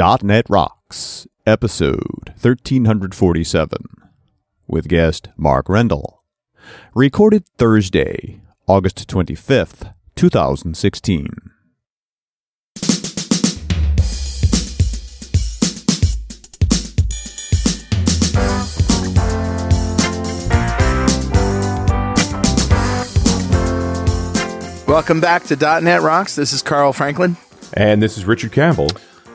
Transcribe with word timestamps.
.NET 0.00 0.46
Rocks, 0.48 1.26
episode 1.44 2.30
1347, 2.40 3.84
with 4.66 4.88
guest 4.88 5.28
Mark 5.36 5.66
Rendle. 5.66 6.20
Recorded 6.94 7.44
Thursday, 7.58 8.40
August 8.66 9.06
25th, 9.08 9.92
2016. 10.16 11.28
Welcome 24.88 25.20
back 25.20 25.44
to 25.44 25.56
.NET 25.56 26.00
Rocks. 26.00 26.36
This 26.36 26.54
is 26.54 26.62
Carl 26.62 26.94
Franklin. 26.94 27.36
And 27.74 28.02
this 28.02 28.16
is 28.16 28.24
Richard 28.24 28.52
Campbell. 28.52 28.88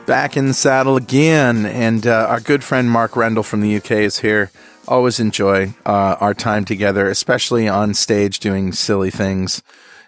Back 0.06 0.36
in 0.36 0.46
the 0.46 0.54
saddle 0.54 0.96
again. 0.96 1.66
And 1.66 2.06
uh, 2.06 2.26
our 2.28 2.38
good 2.38 2.62
friend 2.62 2.88
Mark 2.88 3.16
Rendle 3.16 3.44
from 3.44 3.60
the 3.60 3.76
UK 3.76 3.90
is 3.90 4.20
here. 4.20 4.52
Always 4.86 5.18
enjoy 5.18 5.74
uh, 5.84 6.16
our 6.20 6.32
time 6.32 6.64
together, 6.64 7.08
especially 7.10 7.66
on 7.66 7.92
stage 7.92 8.38
doing 8.38 8.72
silly 8.72 9.10
things 9.10 9.64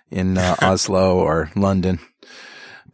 in 0.09 0.39
uh, 0.39 0.55
Oslo 0.63 1.19
or 1.19 1.51
London. 1.57 1.99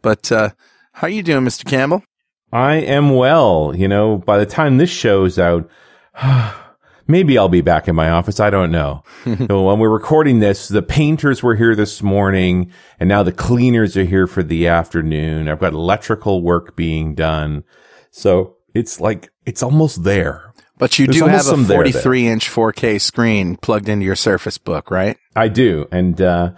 But 0.01 0.31
uh, 0.31 0.49
how 0.93 1.05
are 1.05 1.11
you 1.11 1.21
doing, 1.21 1.45
Mr. 1.45 1.63
Campbell? 1.63 2.03
I 2.51 2.75
am 2.77 3.11
well. 3.11 3.73
You 3.75 3.87
know, 3.87 4.17
by 4.17 4.39
the 4.39 4.45
time 4.47 4.77
this 4.77 4.89
show's 4.89 5.37
out, 5.37 5.69
maybe 7.07 7.37
I'll 7.37 7.49
be 7.49 7.61
back 7.61 7.87
in 7.87 7.95
my 7.95 8.09
office. 8.09 8.39
I 8.39 8.49
don't 8.49 8.71
know. 8.71 9.03
so 9.23 9.63
when 9.63 9.79
we're 9.79 9.89
recording 9.89 10.39
this, 10.39 10.67
the 10.67 10.81
painters 10.81 11.43
were 11.43 11.55
here 11.55 11.75
this 11.75 12.01
morning 12.01 12.71
and 12.99 13.09
now 13.09 13.23
the 13.23 13.31
cleaners 13.31 13.95
are 13.97 14.03
here 14.03 14.27
for 14.27 14.43
the 14.43 14.67
afternoon. 14.67 15.47
I've 15.47 15.59
got 15.59 15.73
electrical 15.73 16.41
work 16.41 16.75
being 16.75 17.15
done. 17.15 17.63
So 18.11 18.57
it's 18.73 18.99
like, 18.99 19.29
it's 19.45 19.63
almost 19.63 20.03
there. 20.03 20.53
But 20.77 20.99
you 20.99 21.07
There's 21.07 21.19
do 21.19 21.25
have 21.27 21.41
a 21.41 21.43
some 21.43 21.65
there 21.67 21.83
there. 21.83 21.93
43 21.93 22.27
inch 22.27 22.49
4K 22.49 22.99
screen 22.99 23.55
plugged 23.55 23.87
into 23.87 24.05
your 24.05 24.15
Surface 24.15 24.57
Book, 24.57 24.91
right? 24.91 25.17
I 25.35 25.47
do. 25.47 25.87
And, 25.91 26.21
uh, 26.21 26.51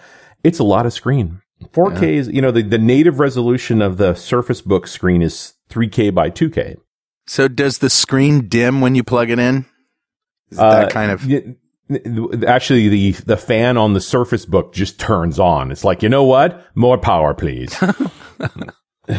it's 0.43 0.59
a 0.59 0.63
lot 0.63 0.85
of 0.85 0.93
screen. 0.93 1.41
4K 1.73 2.03
is, 2.13 2.27
you 2.29 2.41
know, 2.41 2.51
the, 2.51 2.61
the 2.61 2.77
native 2.77 3.19
resolution 3.19 3.81
of 3.81 3.97
the 3.97 4.13
Surface 4.15 4.61
Book 4.61 4.87
screen 4.87 5.21
is 5.21 5.53
3K 5.69 6.13
by 6.13 6.29
2K. 6.29 6.77
So 7.25 7.47
does 7.47 7.79
the 7.79 7.89
screen 7.89 8.47
dim 8.47 8.79
when 8.79 8.95
you 8.95 9.03
plug 9.03 9.29
it 9.29 9.39
in? 9.39 9.65
Is 10.51 10.57
it 10.57 10.61
that 10.61 10.87
Uh, 10.87 10.89
kind 10.89 11.11
of. 11.11 12.45
Actually, 12.45 12.89
the 12.89 13.11
the 13.11 13.37
fan 13.37 13.77
on 13.77 13.93
the 13.93 14.01
Surface 14.01 14.45
Book 14.45 14.73
just 14.73 14.99
turns 14.99 15.39
on. 15.39 15.71
It's 15.71 15.83
like, 15.85 16.03
you 16.03 16.09
know 16.09 16.23
what? 16.25 16.65
More 16.75 16.97
power, 16.97 17.33
please. 17.33 17.75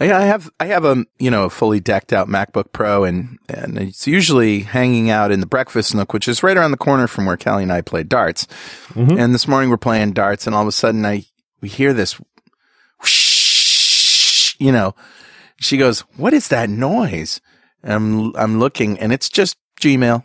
Yeah, 0.00 0.18
I 0.18 0.22
have 0.22 0.50
I 0.58 0.66
have 0.66 0.84
a 0.84 1.04
you 1.20 1.30
know 1.30 1.44
a 1.44 1.50
fully 1.50 1.78
decked 1.78 2.12
out 2.12 2.26
MacBook 2.26 2.72
Pro 2.72 3.04
and 3.04 3.38
and 3.48 3.78
it's 3.78 4.06
usually 4.08 4.60
hanging 4.60 5.10
out 5.10 5.30
in 5.30 5.38
the 5.38 5.46
breakfast 5.46 5.94
nook, 5.94 6.12
which 6.12 6.26
is 6.26 6.42
right 6.42 6.56
around 6.56 6.72
the 6.72 6.76
corner 6.76 7.06
from 7.06 7.26
where 7.26 7.36
Kelly 7.36 7.62
and 7.62 7.72
I 7.72 7.82
play 7.82 8.02
darts. 8.02 8.48
And 8.96 9.32
this 9.32 9.46
morning 9.46 9.70
we're 9.70 9.76
playing 9.76 10.12
darts, 10.14 10.46
and 10.46 10.56
all 10.56 10.62
of 10.62 10.68
a 10.68 10.72
sudden 10.72 11.06
I 11.06 11.24
we 11.60 11.68
hear 11.68 11.92
this, 11.92 12.18
whoosh, 13.00 14.56
you 14.58 14.72
know. 14.72 14.94
She 15.60 15.76
goes, 15.76 16.00
"What 16.16 16.32
is 16.32 16.48
that 16.48 16.68
noise?" 16.68 17.40
And 17.84 17.92
I'm 17.92 18.36
I'm 18.36 18.58
looking, 18.58 18.98
and 18.98 19.12
it's 19.12 19.28
just 19.28 19.56
Gmail. 19.80 20.24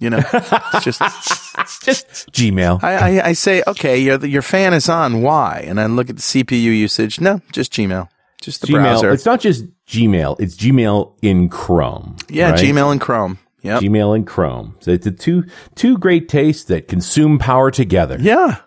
You 0.00 0.10
know, 0.10 0.20
it's 0.32 0.84
just 0.84 1.00
just 1.84 2.32
Gmail. 2.32 2.82
I, 2.82 3.18
I, 3.20 3.26
I 3.28 3.32
say, 3.34 3.62
okay, 3.66 3.98
your 3.98 4.24
your 4.24 4.42
fan 4.42 4.74
is 4.74 4.88
on. 4.88 5.22
Why? 5.22 5.64
And 5.66 5.80
I 5.80 5.86
look 5.86 6.10
at 6.10 6.16
the 6.16 6.22
CPU 6.22 6.60
usage. 6.60 7.20
No, 7.20 7.40
just 7.52 7.72
Gmail, 7.72 8.08
just 8.40 8.62
the 8.62 8.66
Gmail. 8.68 8.72
browser. 8.82 9.10
It's 9.12 9.26
not 9.26 9.40
just 9.40 9.64
Gmail. 9.86 10.40
It's 10.40 10.56
Gmail 10.56 11.14
in 11.22 11.48
Chrome. 11.48 12.16
Yeah, 12.28 12.50
right? 12.50 12.58
Gmail 12.58 12.90
and 12.90 13.00
Chrome. 13.00 13.38
Yep. 13.62 13.82
Gmail 13.82 14.16
and 14.16 14.26
Chrome. 14.26 14.76
So 14.80 14.90
it's 14.90 15.04
the 15.04 15.12
two 15.12 15.44
two 15.76 15.96
great 15.98 16.28
tastes 16.28 16.64
that 16.64 16.88
consume 16.88 17.38
power 17.38 17.70
together. 17.70 18.16
yeah. 18.20 18.58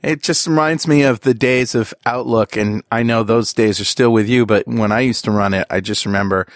It 0.00 0.22
just 0.22 0.46
reminds 0.46 0.86
me 0.86 1.02
of 1.02 1.20
the 1.22 1.34
days 1.34 1.74
of 1.74 1.92
Outlook, 2.06 2.56
and 2.56 2.84
I 2.92 3.02
know 3.02 3.24
those 3.24 3.52
days 3.52 3.80
are 3.80 3.84
still 3.84 4.12
with 4.12 4.28
you. 4.28 4.46
But 4.46 4.64
when 4.68 4.92
I 4.92 5.00
used 5.00 5.24
to 5.24 5.32
run 5.32 5.54
it, 5.54 5.66
I 5.70 5.80
just 5.80 6.06
remember 6.06 6.46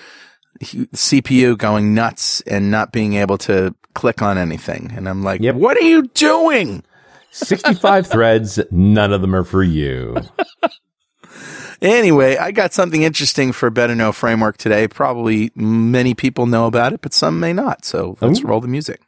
CPU 0.60 1.56
going 1.56 1.94
nuts 1.94 2.40
and 2.42 2.70
not 2.70 2.92
being 2.92 3.14
able 3.14 3.38
to 3.38 3.74
click 3.94 4.22
on 4.22 4.38
anything. 4.38 4.92
And 4.96 5.08
I'm 5.08 5.22
like, 5.22 5.40
Yep. 5.40 5.56
"What 5.56 5.76
are 5.76 5.84
you 5.84 6.02
doing?" 6.08 6.82
65 7.30 8.06
threads, 8.06 8.60
none 8.70 9.12
of 9.12 9.22
them 9.22 9.34
are 9.34 9.44
for 9.44 9.62
you. 9.62 10.16
Anyway, 11.80 12.36
I 12.36 12.52
got 12.52 12.72
something 12.72 13.02
interesting 13.02 13.52
for 13.52 13.68
Better 13.70 13.94
Know 13.94 14.12
Framework 14.12 14.56
today. 14.56 14.86
Probably 14.86 15.50
many 15.56 16.14
people 16.14 16.46
know 16.46 16.66
about 16.66 16.92
it, 16.92 17.00
but 17.00 17.12
some 17.12 17.40
may 17.40 17.52
not. 17.52 17.84
So 17.84 18.16
let's 18.20 18.40
Ooh. 18.40 18.46
roll 18.46 18.60
the 18.60 18.68
music. 18.68 19.00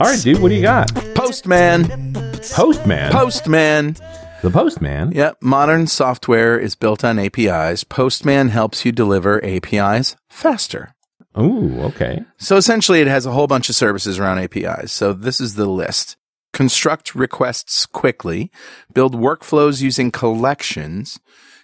All 0.00 0.08
right, 0.08 0.20
dude, 0.20 0.40
what 0.40 0.48
do 0.50 0.54
you 0.54 0.62
got? 0.62 0.92
Postman, 1.14 2.12
Postman. 2.52 3.12
Postman. 3.12 3.96
The 4.42 4.50
Postman. 4.50 5.12
Yep, 5.12 5.38
modern 5.40 5.86
software 5.86 6.58
is 6.58 6.74
built 6.74 7.04
on 7.04 7.18
APIs. 7.18 7.84
Postman 7.84 8.48
helps 8.48 8.84
you 8.84 8.90
deliver 8.90 9.42
APIs 9.44 10.16
faster. 10.28 10.94
Ooh, 11.38 11.80
okay. 11.82 12.24
So 12.38 12.56
essentially, 12.56 13.00
it 13.00 13.06
has 13.06 13.24
a 13.24 13.30
whole 13.30 13.46
bunch 13.46 13.68
of 13.68 13.76
services 13.76 14.18
around 14.18 14.40
APIs. 14.40 14.92
So 14.92 15.12
this 15.12 15.40
is 15.40 15.54
the 15.54 15.66
list. 15.66 16.16
Construct 16.52 17.14
requests 17.14 17.86
quickly, 17.86 18.50
build 18.92 19.14
workflows 19.14 19.80
using 19.80 20.10
collections, 20.10 21.20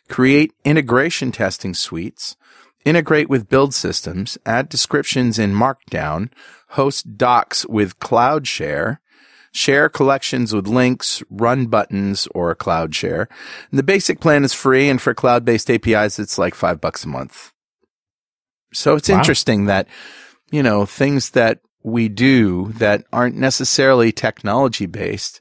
create 0.08 0.52
integration 0.64 1.32
testing 1.32 1.74
suites, 1.74 2.36
integrate 2.84 3.28
with 3.28 3.50
build 3.50 3.74
systems, 3.74 4.38
add 4.46 4.68
descriptions 4.68 5.38
in 5.38 5.52
Markdown, 5.52 6.30
host 6.70 7.18
docs 7.18 7.66
with 7.66 7.98
CloudShare, 7.98 8.44
share 8.44 9.00
collections 9.88 10.54
with 10.54 10.66
links, 10.68 11.22
run 11.30 11.66
buttons, 11.66 12.28
or 12.34 12.54
cloud 12.54 12.94
share. 12.94 13.28
And 13.70 13.78
the 13.78 13.82
basic 13.82 14.20
plan 14.20 14.44
is 14.44 14.52
free, 14.54 14.88
and 14.88 15.00
for 15.00 15.14
cloud-based 15.14 15.70
APIs, 15.70 16.18
it's 16.18 16.38
like 16.38 16.54
five 16.54 16.80
bucks 16.80 17.04
a 17.04 17.08
month. 17.08 17.52
So 18.72 18.96
it's 18.96 19.08
Wow. 19.08 19.18
interesting 19.18 19.66
that, 19.66 19.86
you 20.50 20.62
know, 20.62 20.84
things 20.86 21.30
that 21.30 21.60
we 21.82 22.08
do 22.08 22.72
that 22.78 23.04
aren't 23.12 23.36
necessarily 23.36 24.12
technology 24.12 24.86
based, 24.86 25.40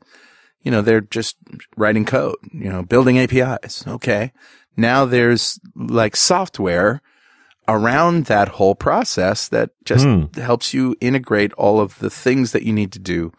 you 0.62 0.72
know, 0.72 0.82
they're 0.82 1.02
just 1.02 1.36
writing 1.76 2.06
code, 2.06 2.38
you 2.54 2.70
know, 2.70 2.84
building 2.84 3.18
APIs. 3.20 3.86
Okay. 3.88 4.32
Now 4.78 5.06
there's 5.06 5.60
like 5.76 6.16
software 6.16 7.02
around 7.68 8.26
that 8.26 8.48
whole 8.50 8.76
process 8.76 9.50
that 9.50 9.72
just 9.84 10.06
Hmm. 10.06 10.26
helps 10.40 10.74
you 10.74 10.96
integrate 11.02 11.52
all 11.54 11.82
of 11.82 12.00
the 12.00 12.10
things 12.10 12.54
that 12.54 12.64
you 12.64 12.72
need 12.72 12.94
to 12.94 13.00
do 13.00 13.34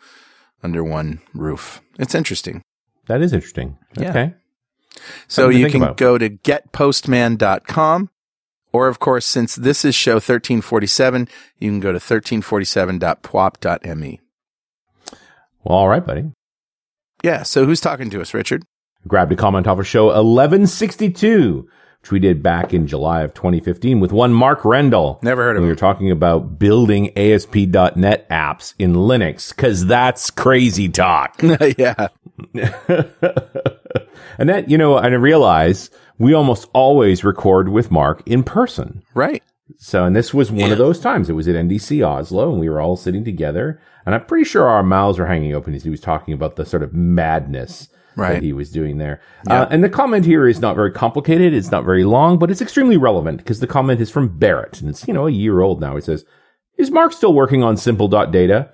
under 0.63 0.85
one 0.85 1.21
roof. 1.35 1.81
It's 1.99 2.15
interesting. 2.15 2.63
That 3.07 3.23
is 3.23 3.33
interesting. 3.33 3.79
Yeah. 3.97 4.11
Okay. 4.11 4.35
So 5.29 5.45
Something 5.45 5.61
you 5.61 5.71
can 5.71 5.83
about. 5.83 5.97
go 5.97 6.19
to 6.19 6.29
getpostman.com 6.31 8.11
or 8.73 8.89
of 8.89 8.99
course 8.99 9.25
since 9.25 9.55
this 9.55 9.85
is 9.85 9.95
show 9.95 10.15
1347, 10.15 11.29
you 11.59 11.71
can 11.71 11.81
go 11.81 11.93
to 11.93 11.99
1347.pwop.me. 11.99 14.21
Well, 15.65 15.79
all 15.79 15.89
right, 15.89 16.05
buddy. 16.05 16.31
Yeah, 17.23 17.43
so 17.43 17.65
who's 17.67 17.81
talking 17.81 18.11
to 18.11 18.21
us, 18.21 18.33
Richard? 18.35 18.65
Grabbed 19.07 19.33
a 19.33 19.37
comment 19.37 19.67
off 19.67 19.79
of 19.79 19.87
show 19.87 20.07
1162, 20.07 21.69
which 22.01 22.13
we 22.13 22.19
did 22.19 22.43
back 22.43 22.73
in 22.73 22.87
July 22.87 23.23
of 23.23 23.35
2015 23.35 24.01
with 24.01 24.13
one 24.13 24.33
Mark 24.33 24.65
Rendle. 24.65 25.19
Never 25.23 25.43
heard 25.43 25.57
of 25.57 25.63
him. 25.63 25.65
we 25.65 25.69
were 25.69 25.77
talking 25.77 26.11
about 26.11 26.59
building 26.59 27.17
ASP.NET 27.17 28.29
apps 28.29 28.75
in 28.79 28.95
Linux, 28.95 29.55
because 29.55 29.87
that's 29.87 30.31
crazy 30.31 30.89
talk. 30.89 31.39
yeah. 31.77 32.09
and 34.39 34.49
that, 34.49 34.71
you 34.71 34.79
know, 34.79 34.97
and 34.97 35.15
I 35.15 35.19
realize 35.19 35.91
we 36.19 36.35
almost 36.35 36.69
always 36.73 37.25
record 37.25 37.69
with 37.69 37.91
Mark 37.91 38.23
in 38.27 38.43
person. 38.43 39.03
Right. 39.15 39.43
So, 39.77 40.05
and 40.05 40.17
this 40.17 40.33
was 40.33 40.51
one 40.51 40.73
of 40.73 40.79
those 40.79 40.99
times. 40.99 41.29
It 41.29 41.35
was 41.35 41.47
at 41.47 41.55
NDC 41.55 42.07
Oslo, 42.07 42.51
and 42.51 42.61
we 42.61 42.69
were 42.69 42.81
all 42.81 42.97
sitting 42.97 43.25
together. 43.25 43.81
And 44.07 44.15
I'm 44.15 44.25
pretty 44.25 44.45
sure 44.45 44.67
our 44.67 44.83
mouths 44.83 45.19
were 45.19 45.27
hanging 45.27 45.55
open 45.55 45.75
as 45.75 45.85
he 45.85 45.91
was 45.91 46.01
talking 46.01 46.33
about 46.33 46.57
the 46.57 46.65
sort 46.65 46.83
of 46.83 46.95
madness 46.95 47.89
Right. 48.19 48.35
that 48.35 48.43
he 48.43 48.53
was 48.53 48.71
doing 48.71 48.99
there. 48.99 49.21
Uh, 49.49 49.67
and 49.71 49.83
the 49.85 49.89
comment 49.89 50.25
here 50.27 50.47
is 50.49 50.61
not 50.61 50.75
very 50.77 50.91
complicated. 50.93 51.55
It's 51.55 51.71
not 51.71 51.85
very 51.85 52.05
long, 52.05 52.39
but 52.39 52.51
it's 52.51 52.61
extremely 52.61 52.97
relevant 52.97 53.39
because 53.39 53.61
the 53.61 53.67
comment 53.67 54.01
is 54.01 54.11
from 54.11 54.37
Barrett, 54.39 54.81
and 54.81 54.91
it's 54.91 55.07
you 55.07 55.15
know 55.15 55.27
a 55.27 55.31
year 55.31 55.61
old 55.61 55.81
now. 55.81 55.97
It 55.97 56.05
says, 56.05 56.25
"Is 56.77 56.91
Mark 56.91 57.13
still 57.13 57.33
working 57.33 57.63
on 57.63 57.77
simple.data? 57.77 58.71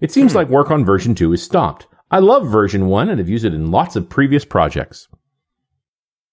It 0.00 0.10
seems 0.12 0.34
like 0.34 0.48
work 0.48 0.70
on 0.70 0.84
version 0.84 1.14
two 1.14 1.32
is 1.32 1.42
stopped. 1.42 1.86
I 2.10 2.18
love 2.18 2.48
version 2.48 2.86
one 2.86 3.08
and 3.08 3.18
have 3.18 3.28
used 3.28 3.44
it 3.44 3.54
in 3.54 3.70
lots 3.70 3.94
of 3.96 4.08
previous 4.08 4.44
projects." 4.44 5.08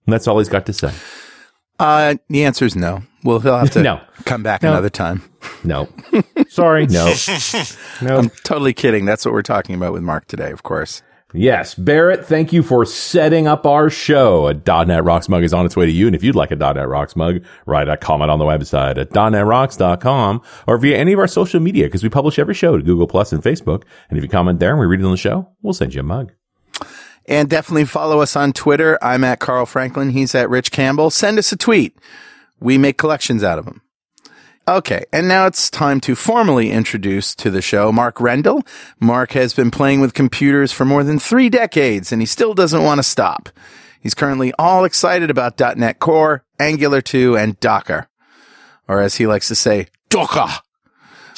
And 0.05 0.13
that's 0.13 0.27
all 0.27 0.37
he's 0.39 0.49
got 0.49 0.65
to 0.67 0.73
say. 0.73 0.91
Uh, 1.79 2.15
the 2.29 2.45
answer 2.45 2.63
is 2.65 2.75
no. 2.75 3.01
Well, 3.23 3.39
he'll 3.39 3.57
have 3.57 3.71
to 3.71 3.81
No. 3.83 3.99
come 4.23 4.43
back 4.43 4.63
No. 4.63 4.71
another 4.71 4.89
time. 4.89 5.23
No, 5.63 5.89
sorry, 6.47 6.85
no, 6.87 7.13
no. 8.01 8.17
I'm 8.17 8.29
totally 8.43 8.73
kidding. 8.73 9.05
That's 9.05 9.25
what 9.25 9.33
we're 9.33 9.41
talking 9.41 9.75
about 9.75 9.93
with 9.93 10.03
Mark 10.03 10.25
today, 10.27 10.51
of 10.51 10.63
course. 10.63 11.01
Yes, 11.37 11.75
Barrett, 11.75 12.25
thank 12.25 12.53
you 12.53 12.63
for 12.63 12.85
setting 12.85 13.45
up 13.45 13.65
our 13.65 13.89
show. 13.89 14.47
A 14.47 14.53
.NET 14.53 15.03
Rocks 15.03 15.27
mug 15.27 15.43
is 15.43 15.53
on 15.53 15.65
its 15.65 15.75
way 15.75 15.85
to 15.85 15.91
you, 15.91 16.07
and 16.07 16.15
if 16.15 16.23
you'd 16.23 16.35
like 16.35 16.51
a 16.51 16.55
.NET 16.55 16.87
Rocks 16.87 17.15
mug, 17.15 17.43
write 17.65 17.89
a 17.89 17.97
comment 17.97 18.31
on 18.31 18.39
the 18.39 18.45
website 18.45 18.97
at 18.97 19.09
.NETRocks.com 19.09 20.41
or 20.65 20.77
via 20.77 20.97
any 20.97 21.11
of 21.11 21.19
our 21.19 21.27
social 21.27 21.59
media, 21.59 21.87
because 21.87 22.03
we 22.03 22.09
publish 22.09 22.39
every 22.39 22.53
show 22.53 22.77
to 22.77 22.83
Google 22.83 23.05
Plus 23.05 23.33
and 23.33 23.43
Facebook. 23.43 23.83
And 24.09 24.17
if 24.17 24.23
you 24.23 24.29
comment 24.29 24.61
there 24.61 24.71
and 24.71 24.79
we 24.79 24.85
read 24.85 25.01
it 25.01 25.05
on 25.05 25.11
the 25.11 25.17
show, 25.17 25.49
we'll 25.61 25.73
send 25.73 25.93
you 25.93 25.99
a 25.99 26.03
mug. 26.03 26.31
And 27.25 27.49
definitely 27.49 27.85
follow 27.85 28.21
us 28.21 28.35
on 28.37 28.53
Twitter. 28.53 28.97
I'm 29.01 29.23
at 29.25 29.39
Carl 29.39 29.65
Franklin. 29.65 30.11
He's 30.11 30.35
at 30.35 30.49
Rich 30.49 30.71
Campbell. 30.71 31.09
Send 31.09 31.37
us 31.37 31.51
a 31.51 31.57
tweet. 31.57 31.97
We 32.61 32.77
make 32.77 32.97
collections 32.97 33.43
out 33.43 33.59
of 33.59 33.65
them. 33.65 33.81
Okay, 34.67 35.05
and 35.13 35.27
now 35.27 35.45
it's 35.45 35.69
time 35.69 36.01
to 36.01 36.15
formally 36.15 36.71
introduce 36.71 37.35
to 37.35 37.51
the 37.51 37.61
show 37.61 37.91
Mark 37.91 38.17
Rendle. 38.17 38.65
Mark 38.99 39.33
has 39.33 39.53
been 39.53 39.69
playing 39.69 40.01
with 40.01 40.15
computers 40.15 40.71
for 40.71 40.85
more 40.85 41.03
than 41.03 41.19
three 41.19 41.49
decades, 41.49 42.11
and 42.11 42.19
he 42.19 42.25
still 42.25 42.55
doesn't 42.55 42.81
want 42.81 42.97
to 42.97 43.03
stop. 43.03 43.49
He's 44.01 44.15
currently 44.15 44.53
all 44.57 44.83
excited 44.83 45.29
about 45.29 45.59
.NET 45.59 45.99
Core, 45.99 46.43
Angular 46.59 47.01
2, 47.01 47.37
and 47.37 47.59
Docker. 47.59 48.07
Or 48.87 49.01
as 49.01 49.15
he 49.15 49.27
likes 49.27 49.47
to 49.49 49.55
say, 49.55 49.85
Docker. 50.09 50.64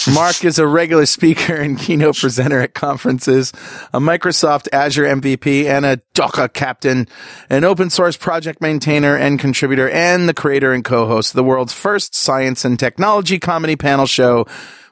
Mark 0.05 0.45
is 0.45 0.59
a 0.59 0.67
regular 0.67 1.05
speaker 1.05 1.55
and 1.55 1.77
keynote 1.77 2.17
presenter 2.17 2.59
at 2.59 2.73
conferences, 2.73 3.51
a 3.93 3.99
Microsoft 3.99 4.67
Azure 4.71 5.05
MVP 5.05 5.65
and 5.65 5.85
a 5.85 5.97
Docker 6.13 6.47
captain, 6.47 7.07
an 7.49 7.63
open 7.63 7.89
source 7.89 8.15
project 8.15 8.61
maintainer 8.61 9.15
and 9.15 9.39
contributor, 9.39 9.89
and 9.89 10.29
the 10.29 10.33
creator 10.33 10.71
and 10.71 10.85
co-host 10.85 11.31
of 11.31 11.35
the 11.35 11.43
world's 11.43 11.73
first 11.73 12.13
science 12.13 12.63
and 12.63 12.77
technology 12.79 13.39
comedy 13.39 13.75
panel 13.75 14.05
show, 14.05 14.45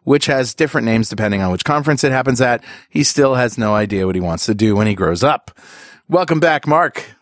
which 0.03 0.25
has 0.25 0.53
different 0.53 0.85
names 0.85 1.07
depending 1.07 1.41
on 1.41 1.51
which 1.51 1.63
conference 1.63 2.03
it 2.03 2.11
happens 2.11 2.41
at. 2.41 2.63
He 2.89 3.03
still 3.03 3.35
has 3.35 3.57
no 3.57 3.75
idea 3.75 4.05
what 4.07 4.15
he 4.15 4.21
wants 4.21 4.47
to 4.47 4.55
do 4.55 4.75
when 4.75 4.87
he 4.87 4.95
grows 4.95 5.23
up. 5.23 5.57
Welcome 6.09 6.39
back, 6.39 6.67
Mark. 6.67 7.15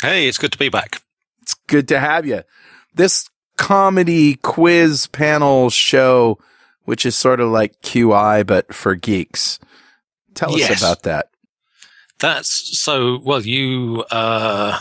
Hey, 0.00 0.28
it's 0.28 0.38
good 0.38 0.52
to 0.52 0.58
be 0.58 0.68
back. 0.68 1.02
It's 1.42 1.54
good 1.66 1.88
to 1.88 2.00
have 2.00 2.26
you. 2.26 2.42
This 2.94 3.28
comedy 3.56 4.36
quiz 4.36 5.08
panel 5.08 5.70
show 5.70 6.38
which 6.84 7.04
is 7.06 7.16
sort 7.16 7.40
of 7.40 7.50
like 7.50 7.80
QI, 7.82 8.46
but 8.46 8.74
for 8.74 8.94
geeks. 8.94 9.58
Tell 10.34 10.58
Yes. 10.58 10.70
us 10.72 10.80
about 10.82 11.02
that. 11.04 11.28
That's 12.20 12.78
so 12.78 13.18
well. 13.24 13.40
You 13.42 14.04
uh, 14.10 14.78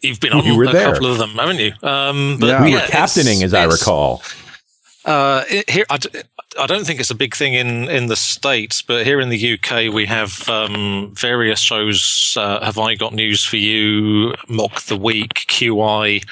you've 0.00 0.20
been 0.20 0.32
on 0.32 0.44
You 0.44 0.56
were 0.56 0.64
a 0.64 0.72
there. 0.72 0.92
couple 0.92 1.06
of 1.10 1.18
them, 1.18 1.30
haven't 1.30 1.58
you? 1.58 1.72
Um, 1.82 2.36
but 2.40 2.46
Yeah. 2.48 2.64
We 2.64 2.72
were 2.74 2.80
captaining, 2.80 3.42
as 3.42 3.54
I 3.54 3.64
recall. 3.64 4.22
Uh, 5.04 5.44
it- 5.48 5.70
here, 5.70 5.86
I 5.88 6.66
don't 6.66 6.84
think 6.84 7.00
it's 7.00 7.10
a 7.10 7.14
big 7.14 7.34
thing 7.34 7.54
in, 7.54 7.88
in 7.88 8.06
the 8.08 8.16
States, 8.16 8.82
but 8.82 9.06
here 9.06 9.20
in 9.20 9.28
the 9.30 9.52
UK, 9.54 9.92
we 9.92 10.04
have 10.06 10.46
um, 10.48 11.14
various 11.16 11.60
shows. 11.60 12.34
Uh, 12.36 12.62
have 12.64 12.76
I 12.78 12.96
got 12.96 13.14
news 13.14 13.44
for 13.44 13.56
you? 13.56 14.34
Mock 14.48 14.82
the 14.82 14.96
Week, 14.96 15.46
QI. 15.48 16.22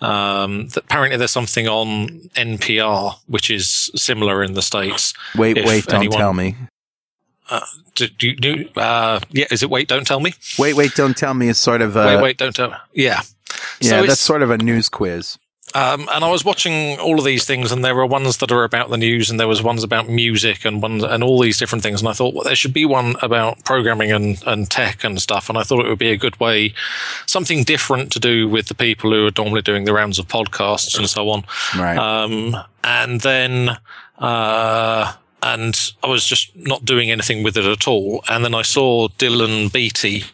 Um, 0.00 0.68
apparently, 0.76 1.16
there's 1.16 1.30
something 1.30 1.66
on 1.66 2.08
NPR 2.34 3.14
which 3.26 3.50
is 3.50 3.90
similar 3.94 4.42
in 4.42 4.52
the 4.52 4.62
States. 4.62 5.14
Wait, 5.36 5.56
If 5.56 5.66
wait, 5.66 5.86
don't 5.86 6.10
tell 6.10 6.34
me. 6.34 6.56
Do, 7.94 8.08
do, 8.08 8.34
do, 8.34 8.68
uh, 8.76 9.20
yeah, 9.30 9.46
is 9.50 9.62
it 9.62 9.70
Wait, 9.70 9.88
Don't 9.88 10.06
Tell 10.06 10.20
Me? 10.20 10.34
Wait, 10.58 10.74
wait, 10.74 10.94
don't 10.94 11.16
tell 11.16 11.32
me 11.32 11.48
is 11.48 11.58
sort 11.58 11.80
of 11.80 11.96
a, 11.96 12.06
wait, 12.06 12.22
wait, 12.22 12.38
don't 12.38 12.54
tell. 12.54 12.76
Yeah. 12.92 13.22
yeah, 13.80 14.00
So 14.00 14.06
that's 14.06 14.20
sort 14.20 14.42
of 14.42 14.50
a 14.50 14.58
news 14.58 14.88
quiz. 14.88 15.38
Um, 15.76 16.08
and 16.10 16.24
I 16.24 16.30
was 16.30 16.42
watching 16.42 16.98
all 16.98 17.18
of 17.18 17.26
these 17.26 17.44
things, 17.44 17.70
and 17.70 17.84
there 17.84 17.94
were 17.94 18.06
ones 18.06 18.38
that 18.38 18.50
are 18.50 18.64
about 18.64 18.88
the 18.88 18.96
news, 18.96 19.28
and 19.28 19.38
there 19.38 19.46
was 19.46 19.62
ones 19.62 19.84
about 19.84 20.08
music, 20.08 20.64
and 20.64 20.80
ones 20.80 21.04
and 21.04 21.22
all 21.22 21.38
these 21.38 21.58
different 21.58 21.82
things. 21.82 22.00
And 22.00 22.08
I 22.08 22.14
thought, 22.14 22.32
well, 22.32 22.44
there 22.44 22.56
should 22.56 22.72
be 22.72 22.86
one 22.86 23.16
about 23.20 23.62
programming 23.64 24.10
and, 24.10 24.42
and 24.46 24.70
tech 24.70 25.04
and 25.04 25.20
stuff. 25.20 25.50
And 25.50 25.58
I 25.58 25.64
thought 25.64 25.84
it 25.84 25.88
would 25.88 25.98
be 25.98 26.12
a 26.12 26.16
good 26.16 26.40
way, 26.40 26.72
something 27.26 27.62
different 27.62 28.10
to 28.12 28.18
do 28.18 28.48
with 28.48 28.68
the 28.68 28.74
people 28.74 29.12
who 29.12 29.26
are 29.26 29.32
normally 29.36 29.60
doing 29.60 29.84
the 29.84 29.92
rounds 29.92 30.18
of 30.18 30.28
podcasts 30.28 30.96
and 30.96 31.10
so 31.10 31.28
on. 31.28 31.44
Right. 31.76 31.98
Um, 31.98 32.56
and 32.82 33.20
then, 33.20 33.76
uh, 34.18 35.12
and 35.42 35.92
I 36.02 36.08
was 36.08 36.24
just 36.24 36.56
not 36.56 36.86
doing 36.86 37.10
anything 37.10 37.42
with 37.42 37.58
it 37.58 37.66
at 37.66 37.86
all. 37.86 38.24
And 38.30 38.42
then 38.42 38.54
I 38.54 38.62
saw 38.62 39.08
Dylan 39.08 39.70
Beattie 39.70 40.24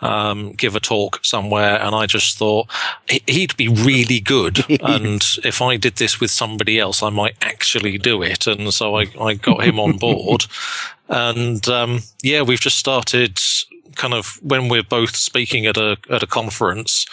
um, 0.00 0.52
give 0.52 0.76
a 0.76 0.80
talk 0.80 1.20
somewhere, 1.24 1.80
and 1.80 1.94
I 1.94 2.06
just 2.06 2.38
thought 2.38 2.68
he- 3.08 3.22
he'd 3.26 3.56
be 3.56 3.68
really 3.68 4.20
good. 4.20 4.64
and 4.82 5.22
if 5.44 5.60
I 5.60 5.76
did 5.76 5.96
this 5.96 6.20
with 6.20 6.30
somebody 6.30 6.78
else, 6.78 7.02
I 7.02 7.10
might 7.10 7.36
actually 7.42 7.98
do 7.98 8.22
it. 8.22 8.46
And 8.46 8.72
so 8.72 8.96
I, 8.98 9.06
I 9.20 9.34
got 9.34 9.64
him 9.64 9.78
on 9.80 9.98
board. 9.98 10.46
And 11.10 11.66
um, 11.68 12.00
yeah, 12.22 12.42
we've 12.42 12.60
just 12.60 12.76
started 12.76 13.40
kind 13.98 14.14
of 14.14 14.38
when 14.42 14.68
we're 14.70 14.82
both 14.82 15.14
speaking 15.16 15.66
at 15.66 15.76
a 15.76 15.98
at 16.08 16.22
a 16.22 16.26
conference. 16.26 17.04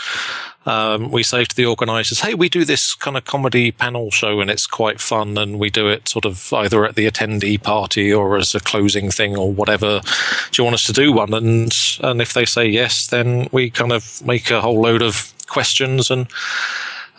Um, 0.67 1.11
we 1.11 1.21
say 1.21 1.43
to 1.45 1.55
the 1.55 1.65
organisers, 1.67 2.21
"Hey, 2.21 2.33
we 2.33 2.49
do 2.49 2.65
this 2.65 2.95
kind 2.95 3.17
of 3.17 3.25
comedy 3.25 3.71
panel 3.71 4.09
show, 4.11 4.39
and 4.41 4.49
it's 4.49 4.65
quite 4.65 4.99
fun. 4.99 5.37
And 5.37 5.59
we 5.59 5.69
do 5.69 5.87
it 5.89 6.07
sort 6.07 6.25
of 6.25 6.51
either 6.53 6.85
at 6.85 6.95
the 6.95 7.05
attendee 7.11 7.61
party 7.61 8.11
or 8.13 8.37
as 8.37 8.55
a 8.55 8.59
closing 8.59 9.11
thing 9.11 9.37
or 9.37 9.51
whatever. 9.51 10.01
Do 10.51 10.61
you 10.61 10.63
want 10.63 10.73
us 10.75 10.85
to 10.87 10.93
do 10.93 11.11
one?" 11.11 11.33
And 11.33 11.71
and 12.01 12.21
if 12.21 12.33
they 12.33 12.45
say 12.45 12.65
yes, 12.67 13.07
then 13.07 13.47
we 13.51 13.69
kind 13.69 13.91
of 13.91 14.25
make 14.25 14.49
a 14.49 14.61
whole 14.61 14.79
load 14.81 15.01
of 15.03 15.33
questions 15.47 16.09
and 16.09 16.27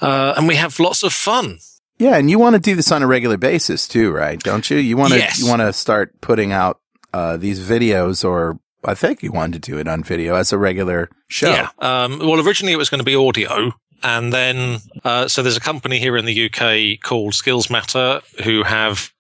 uh, 0.01 0.35
and 0.37 0.49
we 0.49 0.57
have 0.57 0.81
lots 0.81 1.03
of 1.05 1.13
fun. 1.13 1.59
yeah, 1.99 2.17
and 2.17 2.29
you 2.29 2.39
want 2.41 2.55
to 2.55 2.61
do 2.61 2.75
this 2.75 2.91
on 2.93 3.03
a 3.03 3.07
regular 3.07 3.37
basis 3.39 3.87
too, 3.89 4.11
right? 4.11 4.41
Don't 4.43 4.69
you? 4.71 4.79
You 4.79 4.97
want 4.97 5.13
to 5.13 5.19
Yes. 5.21 5.39
you 5.39 5.47
want 5.47 5.63
to 5.63 5.73
start 5.73 6.21
putting 6.21 6.53
out 6.53 6.81
uh, 7.15 7.37
these 7.39 7.61
videos, 7.61 8.25
or 8.25 8.59
I 8.85 8.95
think 8.95 9.23
you 9.23 9.33
wanted 9.33 9.63
to 9.63 9.73
do 9.73 9.79
it 9.79 9.89
on 9.89 10.05
video 10.05 10.37
as 10.37 10.53
a 10.53 10.59
regular 10.59 11.11
show. 11.29 11.51
Yeah. 11.51 11.71
Um, 11.79 12.19
well, 12.19 12.41
originally 12.41 12.73
it 12.73 12.79
was 12.79 12.91
going 12.91 13.01
to 13.01 13.05
be 13.05 13.17
audio. 13.17 13.73
And 14.03 14.33
then, 14.33 14.79
uh, 15.05 15.27
so 15.27 15.43
there's 15.43 15.57
a 15.57 15.61
company 15.61 15.99
here 15.99 16.17
in 16.17 16.27
the 16.27 16.47
UK 16.51 17.01
called 17.01 17.35
Skills 17.35 17.71
Matter 17.71 18.21
who 18.45 18.63
have 18.63 19.11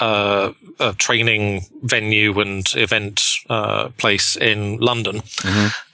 uh, 0.00 0.52
a 0.80 0.92
training 0.94 1.62
venue 1.82 2.38
and 2.40 2.66
event 2.74 3.22
uh, 3.48 3.88
place 3.96 4.36
in 4.36 4.78
London. 4.78 5.22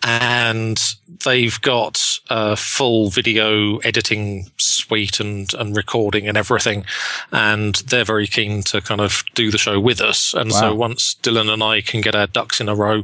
And 0.03 0.83
they've 1.25 1.61
got 1.61 2.03
a 2.31 2.57
full 2.57 3.11
video 3.11 3.79
editing 3.79 4.51
suite 4.57 5.21
and, 5.21 5.53
and 5.55 5.77
recording 5.77 6.29
and 6.29 6.37
everything. 6.37 6.85
And 7.33 7.75
they're 7.75 8.05
very 8.05 8.27
keen 8.27 8.63
to 8.65 8.81
kind 8.81 9.01
of 9.01 9.25
do 9.35 9.51
the 9.51 9.59
show 9.59 9.81
with 9.81 10.01
us. 10.01 10.33
And 10.33 10.53
so 10.53 10.75
once 10.75 11.17
Dylan 11.23 11.53
and 11.53 11.63
I 11.63 11.81
can 11.81 12.01
get 12.01 12.15
our 12.15 12.29
ducks 12.29 12.61
in 12.61 12.69
a 12.69 12.75
row, 12.75 13.03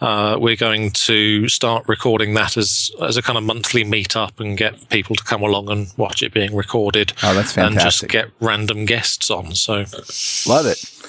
uh, 0.00 0.36
we're 0.40 0.56
going 0.56 0.90
to 0.92 1.48
start 1.48 1.86
recording 1.88 2.34
that 2.34 2.56
as 2.56 2.90
as 3.00 3.16
a 3.16 3.22
kind 3.22 3.36
of 3.36 3.44
monthly 3.44 3.84
meetup 3.84 4.40
and 4.40 4.56
get 4.56 4.88
people 4.88 5.16
to 5.16 5.24
come 5.24 5.42
along 5.42 5.68
and 5.70 5.92
watch 5.96 6.22
it 6.22 6.32
being 6.32 6.54
recorded. 6.54 7.12
Oh, 7.22 7.34
that's 7.34 7.52
fantastic. 7.52 7.72
And 7.72 7.80
just 7.80 8.08
get 8.08 8.30
random 8.40 8.84
guests 8.84 9.30
on. 9.30 9.54
So, 9.54 9.84
Love 10.46 10.66
it. 10.66 11.01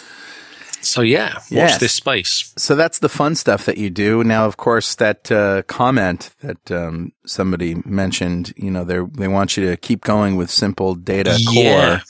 So 0.83 1.01
yeah, 1.01 1.33
watch 1.35 1.51
Yes. 1.51 1.79
this 1.79 1.93
space. 1.93 2.53
So 2.57 2.75
that's 2.75 2.99
the 2.99 3.09
fun 3.09 3.35
stuff 3.35 3.65
that 3.65 3.77
you 3.77 3.89
do. 3.89 4.23
Now, 4.23 4.45
of 4.45 4.57
course, 4.57 4.95
that 4.95 5.31
uh, 5.31 5.63
comment 5.63 6.31
that 6.41 6.71
um, 6.71 7.11
somebody 7.25 7.75
mentioned, 7.85 8.53
you 8.57 8.69
know, 8.69 8.83
they 8.83 8.99
they 9.17 9.27
want 9.27 9.57
you 9.57 9.69
to 9.69 9.77
keep 9.77 10.03
going 10.03 10.35
with 10.35 10.49
simple 10.51 10.95
data 10.95 11.35
Yeah. 11.39 11.51
core. 11.51 12.01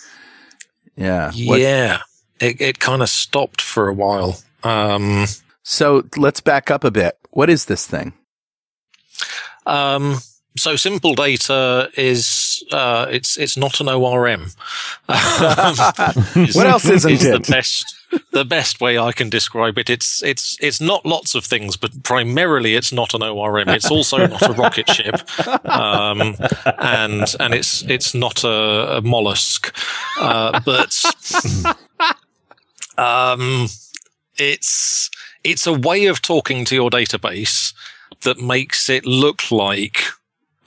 Yeah. 0.96 1.32
What- 1.48 1.60
yeah, 1.62 2.00
it 2.40 2.60
it 2.62 2.80
kind 2.80 3.02
of 3.02 3.10
stopped 3.10 3.62
for 3.62 3.88
a 3.88 3.94
while. 3.94 4.42
Um, 4.64 5.26
So 5.64 6.04
let's 6.18 6.42
back 6.42 6.70
up 6.72 6.84
a 6.84 6.92
bit. 6.92 7.18
What 7.32 7.50
is 7.50 7.66
this 7.66 7.88
thing? 7.88 8.14
Um, 9.66 10.18
so 10.58 10.76
simple 10.76 11.14
data 11.16 11.90
is 11.96 12.28
uh, 12.74 13.08
it's 13.10 13.38
it's 13.38 13.58
not 13.58 13.80
an 13.80 13.90
ORM. 13.90 14.52
What 15.08 16.68
else 16.68 16.90
isn't 16.90 17.12
is 17.12 17.26
it? 17.26 17.46
The 17.46 17.52
best 17.52 17.96
the 18.32 18.46
best 18.46 18.82
way 18.82 18.98
I 18.98 19.12
can 19.12 19.30
describe 19.30 19.78
it. 19.78 19.90
It's 19.90 20.24
it's 20.24 20.58
it's 20.60 20.82
not 20.82 21.06
lots 21.06 21.36
of 21.36 21.46
things, 21.46 21.78
but 21.78 22.04
primarily 22.04 22.76
it's 22.76 22.92
not 22.92 23.14
an 23.14 23.24
ORM. 23.24 23.70
It's 23.70 23.92
also 23.92 24.28
not 24.28 24.42
a 24.42 24.54
rocket 24.54 24.90
ship, 24.90 25.22
um, 25.66 26.36
and 26.80 27.36
and 27.40 27.54
it's 27.54 27.84
it's 27.84 28.14
not 28.14 28.44
a, 28.44 28.98
a 28.98 29.02
mollusk, 29.02 29.76
uh, 30.20 30.60
but 30.66 30.94
um, 32.98 33.68
it's 34.38 35.10
it's 35.44 35.68
a 35.68 35.74
way 35.74 36.06
of 36.06 36.22
talking 36.22 36.66
to 36.66 36.76
your 36.76 36.90
database 36.90 37.74
that 38.22 38.40
makes 38.40 38.90
it 38.90 39.06
look 39.06 39.52
like 39.52 40.04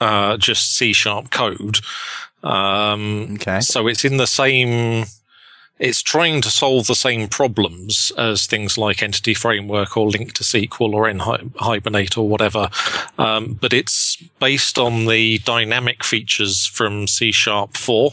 uh, 0.01 0.37
just 0.37 0.77
C 0.77 0.93
sharp 0.93 1.31
code. 1.31 1.79
Um, 2.43 3.35
Okay. 3.35 3.61
so 3.61 3.87
it's 3.89 4.05
in 4.05 4.17
the 4.19 4.27
same. 4.27 5.07
It's 5.79 6.01
trying 6.03 6.41
to 6.41 6.51
solve 6.51 6.87
the 6.87 6.95
same 6.95 7.29
problems 7.29 8.11
as 8.17 8.47
things 8.47 8.79
like 8.79 9.03
Entity 9.03 9.35
Framework 9.35 9.95
or 9.97 10.09
LINQ 10.09 10.33
to 10.33 10.43
SQL 10.43 10.95
or 10.95 11.05
NHibernate 11.05 12.17
or 12.17 12.27
whatever, 12.27 12.71
um, 13.19 13.59
but 13.61 13.75
it's 13.75 14.17
based 14.41 14.79
on 14.79 15.05
the 15.05 15.39
dynamic 15.41 16.03
features 16.03 16.65
from 16.67 17.07
C 17.07 17.31
Sharp 17.31 17.77
4. 17.77 18.13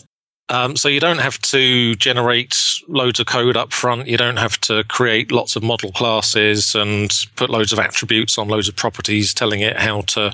Um, 0.49 0.75
so 0.75 0.89
you 0.89 0.99
don't 0.99 1.19
have 1.19 1.39
to 1.41 1.95
generate 1.95 2.57
loads 2.87 3.19
of 3.19 3.27
code 3.27 3.55
up 3.55 3.71
front. 3.71 4.07
You 4.07 4.17
don't 4.17 4.37
have 4.37 4.59
to 4.61 4.83
create 4.85 5.31
lots 5.31 5.55
of 5.55 5.63
model 5.63 5.91
classes 5.91 6.75
and 6.75 7.11
put 7.35 7.49
loads 7.49 7.71
of 7.71 7.79
attributes 7.79 8.37
on 8.37 8.49
loads 8.49 8.67
of 8.67 8.75
properties 8.75 9.33
telling 9.33 9.61
it 9.61 9.77
how 9.77 10.01
to 10.01 10.31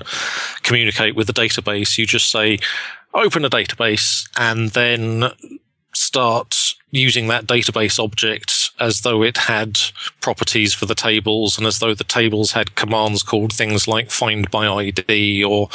communicate 0.62 1.14
with 1.14 1.28
the 1.28 1.32
database. 1.32 1.96
You 1.96 2.06
just 2.06 2.30
say, 2.30 2.58
open 3.14 3.44
a 3.44 3.50
database 3.50 4.28
and 4.36 4.70
then 4.70 5.30
start 5.94 6.56
using 6.90 7.28
that 7.28 7.46
database 7.46 8.02
object 8.02 8.59
as 8.80 9.02
though 9.02 9.22
it 9.22 9.36
had 9.36 9.78
properties 10.20 10.74
for 10.74 10.86
the 10.86 10.94
tables 10.94 11.58
and 11.58 11.66
as 11.66 11.78
though 11.78 11.94
the 11.94 12.04
tables 12.04 12.52
had 12.52 12.74
commands 12.74 13.22
called 13.22 13.52
things 13.52 13.86
like 13.86 14.10
find 14.10 14.50
by 14.50 14.66
ID 14.66 15.44
or 15.44 15.68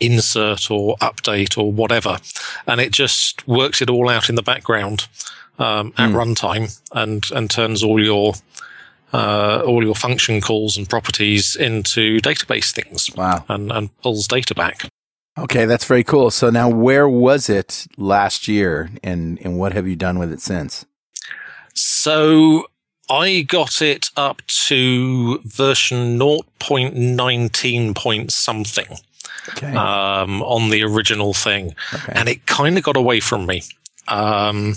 insert 0.00 0.70
or 0.70 0.96
update 0.96 1.56
or 1.56 1.72
whatever. 1.72 2.18
And 2.66 2.80
it 2.80 2.92
just 2.92 3.46
works 3.46 3.80
it 3.80 3.88
all 3.88 4.08
out 4.08 4.28
in 4.28 4.34
the 4.34 4.42
background 4.42 5.08
um, 5.58 5.92
at 5.96 6.10
mm. 6.10 6.14
runtime 6.14 6.78
and, 6.92 7.30
and 7.32 7.50
turns 7.50 7.82
all 7.82 8.02
your 8.02 8.34
uh, 9.12 9.62
all 9.66 9.82
your 9.82 9.94
function 9.94 10.38
calls 10.38 10.76
and 10.76 10.88
properties 10.88 11.56
into 11.56 12.20
database 12.20 12.72
things. 12.72 13.08
Wow. 13.16 13.44
And, 13.48 13.72
and 13.72 13.96
pulls 14.02 14.28
data 14.28 14.54
back. 14.54 14.90
Okay, 15.38 15.66
that's 15.66 15.84
very 15.84 16.04
cool. 16.04 16.30
So 16.30 16.50
now 16.50 16.68
where 16.68 17.08
was 17.08 17.48
it 17.48 17.86
last 17.96 18.48
year 18.48 18.90
and, 19.02 19.38
and 19.42 19.58
what 19.58 19.72
have 19.72 19.86
you 19.86 19.96
done 19.96 20.18
with 20.18 20.32
it 20.32 20.40
since? 20.40 20.84
So 21.78 22.68
I 23.08 23.42
got 23.42 23.80
it 23.80 24.10
up 24.16 24.42
to 24.66 25.38
version 25.44 26.18
0.19 26.18 27.94
point 27.94 28.32
something. 28.32 28.98
Okay. 29.50 29.74
Um, 29.74 30.42
on 30.42 30.70
the 30.70 30.82
original 30.82 31.32
thing. 31.32 31.74
Okay. 31.94 32.12
And 32.14 32.28
it 32.28 32.46
kind 32.46 32.76
of 32.76 32.84
got 32.84 32.96
away 32.96 33.20
from 33.20 33.46
me. 33.46 33.62
Um, 34.08 34.74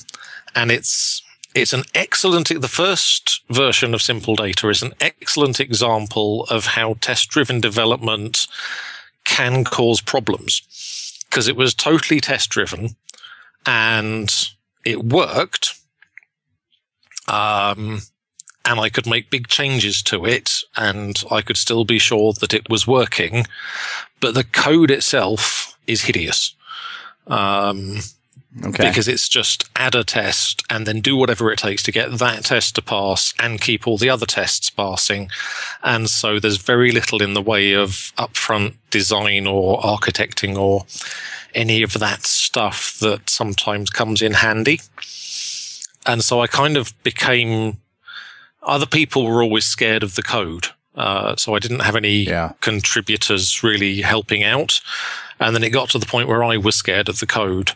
and 0.55 0.71
it's, 0.71 1.21
it's 1.53 1.73
an 1.73 1.83
excellent, 1.93 2.49
the 2.49 2.67
first 2.67 3.41
version 3.49 3.93
of 3.93 4.01
Simple 4.01 4.35
Data 4.35 4.69
is 4.69 4.81
an 4.81 4.93
excellent 5.01 5.59
example 5.59 6.45
of 6.45 6.67
how 6.67 6.95
test 7.01 7.29
driven 7.29 7.59
development 7.59 8.47
can 9.25 9.63
cause 9.63 9.99
problems 10.01 10.61
because 11.29 11.47
it 11.47 11.55
was 11.55 11.73
totally 11.73 12.19
test 12.19 12.49
driven 12.49 12.95
and 13.65 14.49
it 14.85 15.03
worked. 15.03 15.80
Um, 17.31 18.01
and 18.65 18.79
I 18.79 18.89
could 18.89 19.07
make 19.07 19.31
big 19.31 19.47
changes 19.47 20.03
to 20.03 20.25
it 20.25 20.51
and 20.77 21.23
I 21.31 21.41
could 21.41 21.57
still 21.57 21.83
be 21.83 21.97
sure 21.97 22.33
that 22.33 22.53
it 22.53 22.69
was 22.69 22.85
working, 22.85 23.45
but 24.19 24.33
the 24.33 24.43
code 24.43 24.91
itself 24.91 25.77
is 25.87 26.03
hideous. 26.03 26.53
Um, 27.27 27.99
Okay. 28.65 28.89
Because 28.89 29.07
it's 29.07 29.29
just 29.29 29.69
add 29.77 29.95
a 29.95 30.03
test 30.03 30.61
and 30.69 30.85
then 30.85 30.99
do 30.99 31.15
whatever 31.15 31.51
it 31.51 31.59
takes 31.59 31.81
to 31.83 31.91
get 31.91 32.17
that 32.17 32.43
test 32.43 32.75
to 32.75 32.81
pass 32.81 33.33
and 33.39 33.61
keep 33.61 33.87
all 33.87 33.97
the 33.97 34.09
other 34.09 34.25
tests 34.25 34.69
passing. 34.69 35.29
And 35.83 36.09
so 36.09 36.37
there's 36.37 36.57
very 36.57 36.91
little 36.91 37.21
in 37.21 37.33
the 37.33 37.41
way 37.41 37.71
of 37.73 38.11
upfront 38.17 38.75
design 38.89 39.47
or 39.47 39.79
architecting 39.79 40.57
or 40.57 40.85
any 41.55 41.81
of 41.81 41.93
that 41.93 42.25
stuff 42.25 42.97
that 42.99 43.29
sometimes 43.29 43.89
comes 43.89 44.21
in 44.21 44.33
handy. 44.33 44.81
And 46.05 46.23
so 46.23 46.41
I 46.41 46.47
kind 46.47 46.77
of 46.77 46.93
became, 47.03 47.77
other 48.63 48.85
people 48.85 49.25
were 49.25 49.43
always 49.43 49.65
scared 49.65 50.03
of 50.03 50.15
the 50.15 50.23
code. 50.23 50.67
Uh, 50.95 51.35
so 51.37 51.55
I 51.55 51.59
didn't 51.59 51.79
have 51.79 51.95
any 51.95 52.23
yeah. 52.23 52.53
contributors 52.59 53.63
really 53.63 54.01
helping 54.01 54.43
out. 54.43 54.81
And 55.39 55.55
then 55.55 55.63
it 55.63 55.71
got 55.71 55.89
to 55.91 55.97
the 55.97 56.05
point 56.05 56.27
where 56.27 56.43
I 56.43 56.57
was 56.57 56.75
scared 56.75 57.09
of 57.09 57.19
the 57.19 57.25
code. 57.25 57.71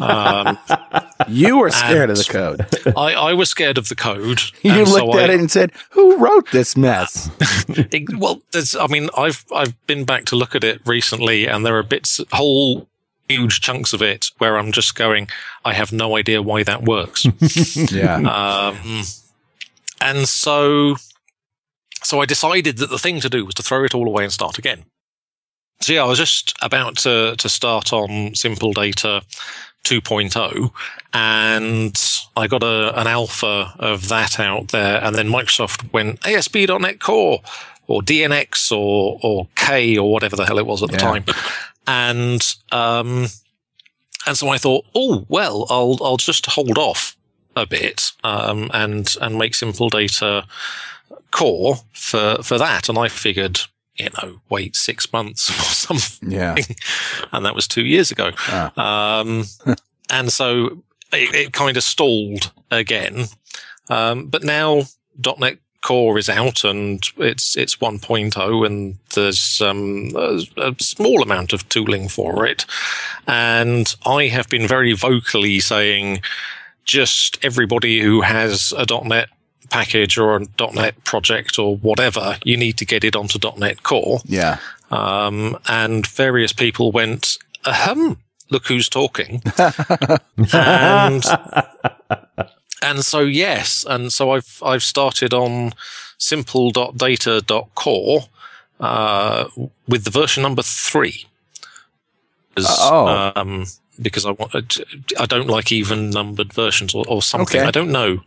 Um, 0.00 0.58
you 1.28 1.58
were 1.58 1.70
scared 1.70 2.10
of 2.10 2.18
the 2.18 2.24
code. 2.24 2.66
I, 2.96 3.14
I, 3.14 3.34
was 3.34 3.50
scared 3.50 3.78
of 3.78 3.88
the 3.88 3.94
code. 3.94 4.40
You 4.62 4.78
looked 4.78 4.88
so 4.88 5.18
at 5.20 5.30
I, 5.30 5.34
it 5.34 5.38
and 5.38 5.50
said, 5.50 5.70
"Who 5.90 6.16
wrote 6.16 6.50
this 6.50 6.76
mess?" 6.76 7.30
it, 7.68 8.18
well, 8.18 8.42
I 8.80 8.86
mean, 8.88 9.10
I've 9.16 9.44
I've 9.54 9.86
been 9.86 10.04
back 10.04 10.24
to 10.26 10.36
look 10.36 10.56
at 10.56 10.64
it 10.64 10.80
recently, 10.86 11.46
and 11.46 11.64
there 11.64 11.76
are 11.78 11.84
bits, 11.84 12.20
whole 12.32 12.88
huge 13.28 13.60
chunks 13.60 13.92
of 13.92 14.02
it 14.02 14.30
where 14.38 14.58
I'm 14.58 14.72
just 14.72 14.94
going, 14.94 15.28
I 15.64 15.72
have 15.74 15.92
no 15.92 16.16
idea 16.16 16.42
why 16.42 16.62
that 16.62 16.82
works. 16.82 17.24
yeah. 17.92 18.16
Um, 18.16 19.02
and 20.00 20.28
so, 20.28 20.96
so 22.02 22.20
I 22.20 22.26
decided 22.26 22.78
that 22.78 22.90
the 22.90 22.98
thing 22.98 23.20
to 23.20 23.30
do 23.30 23.44
was 23.44 23.54
to 23.54 23.62
throw 23.62 23.84
it 23.84 23.94
all 23.94 24.06
away 24.06 24.24
and 24.24 24.32
start 24.32 24.58
again. 24.58 24.84
So 25.80 25.92
yeah, 25.92 26.04
I 26.04 26.06
was 26.06 26.18
just 26.18 26.54
about 26.62 26.96
to, 26.98 27.34
to 27.36 27.48
start 27.48 27.92
on 27.92 28.34
Simple 28.34 28.72
Data 28.72 29.22
2.0 29.84 30.70
and 31.12 32.02
I 32.36 32.46
got 32.46 32.62
a, 32.62 32.98
an 32.98 33.06
alpha 33.06 33.74
of 33.78 34.08
that 34.08 34.40
out 34.40 34.68
there. 34.68 35.02
And 35.02 35.14
then 35.16 35.28
Microsoft 35.28 35.92
went 35.92 36.26
ASP.NET 36.26 37.00
Core 37.00 37.40
or 37.86 38.00
DNX 38.00 38.72
or, 38.72 39.18
or 39.22 39.48
K 39.56 39.98
or 39.98 40.10
whatever 40.10 40.36
the 40.36 40.46
hell 40.46 40.58
it 40.58 40.66
was 40.66 40.82
at 40.82 40.90
the 40.90 40.96
yeah. 40.96 41.00
time. 41.00 41.24
And, 41.86 42.42
um, 42.72 43.26
and 44.26 44.36
so 44.36 44.48
I 44.48 44.58
thought, 44.58 44.86
oh, 44.94 45.26
well, 45.28 45.66
I'll, 45.68 45.98
I'll 46.02 46.16
just 46.16 46.46
hold 46.46 46.78
off 46.78 47.16
a 47.56 47.66
bit, 47.66 48.12
um, 48.24 48.70
and, 48.74 49.14
and 49.20 49.38
make 49.38 49.54
simple 49.54 49.88
data 49.88 50.44
core 51.30 51.76
for, 51.92 52.42
for 52.42 52.58
that. 52.58 52.88
And 52.88 52.98
I 52.98 53.08
figured, 53.08 53.60
you 53.96 54.08
know, 54.22 54.40
wait 54.48 54.76
six 54.76 55.12
months 55.12 55.50
or 55.60 55.74
something. 55.74 56.30
Yeah. 56.30 56.56
And 57.32 57.44
that 57.44 57.54
was 57.54 57.68
two 57.68 57.84
years 57.84 58.10
ago. 58.10 58.30
Ah. 58.48 59.20
Um, 59.20 59.44
and 60.10 60.32
so 60.32 60.82
it, 61.12 61.34
it, 61.34 61.52
kind 61.52 61.76
of 61.76 61.82
stalled 61.82 62.52
again. 62.70 63.26
Um, 63.90 64.26
but 64.26 64.42
now 64.42 64.84
.NET 65.38 65.58
Core 65.82 66.18
is 66.18 66.28
out 66.30 66.64
and 66.64 67.06
it's, 67.18 67.56
it's 67.56 67.76
1.0 67.76 68.66
and 68.66 68.98
there's, 69.14 69.60
um, 69.60 70.10
a, 70.14 70.40
a 70.56 70.74
small 70.80 71.22
amount 71.22 71.52
of 71.52 71.68
tooling 71.68 72.08
for 72.08 72.46
it. 72.46 72.66
And 73.26 73.94
I 74.04 74.26
have 74.26 74.48
been 74.48 74.66
very 74.66 74.92
vocally 74.92 75.60
saying, 75.60 76.20
just 76.84 77.38
everybody 77.42 78.00
who 78.00 78.20
has 78.20 78.72
a 78.76 78.86
.NET 79.04 79.28
package 79.70 80.18
or 80.18 80.36
a 80.36 80.46
.NET 80.74 81.02
project 81.04 81.58
or 81.58 81.76
whatever, 81.76 82.36
you 82.44 82.56
need 82.56 82.76
to 82.78 82.84
get 82.84 83.04
it 83.04 83.16
onto 83.16 83.38
.NET 83.58 83.82
Core. 83.82 84.20
Yeah. 84.24 84.58
Um, 84.90 85.58
and 85.66 86.06
various 86.06 86.52
people 86.52 86.92
went, 86.92 87.36
ahem, 87.64 88.18
look 88.50 88.66
who's 88.66 88.88
talking. 88.88 89.42
and, 90.52 91.24
and 92.82 93.04
so, 93.04 93.20
yes. 93.20 93.84
And 93.88 94.12
so 94.12 94.32
I've, 94.32 94.62
I've 94.64 94.82
started 94.82 95.34
on 95.34 95.72
simple.data.core, 96.18 98.20
uh, 98.80 99.48
with 99.88 100.04
the 100.04 100.10
version 100.10 100.42
number 100.42 100.62
three. 100.62 101.26
Oh. 102.56 103.32
Um, 103.34 103.66
because 104.00 104.26
I 104.26 104.32
want, 104.32 104.80
I 105.18 105.26
don't 105.26 105.48
like 105.48 105.70
even 105.70 106.10
numbered 106.10 106.52
versions 106.52 106.94
or, 106.94 107.04
or 107.08 107.22
something. 107.22 107.60
Okay. 107.60 107.66
I 107.66 107.70
don't 107.70 107.92
know. 107.92 108.20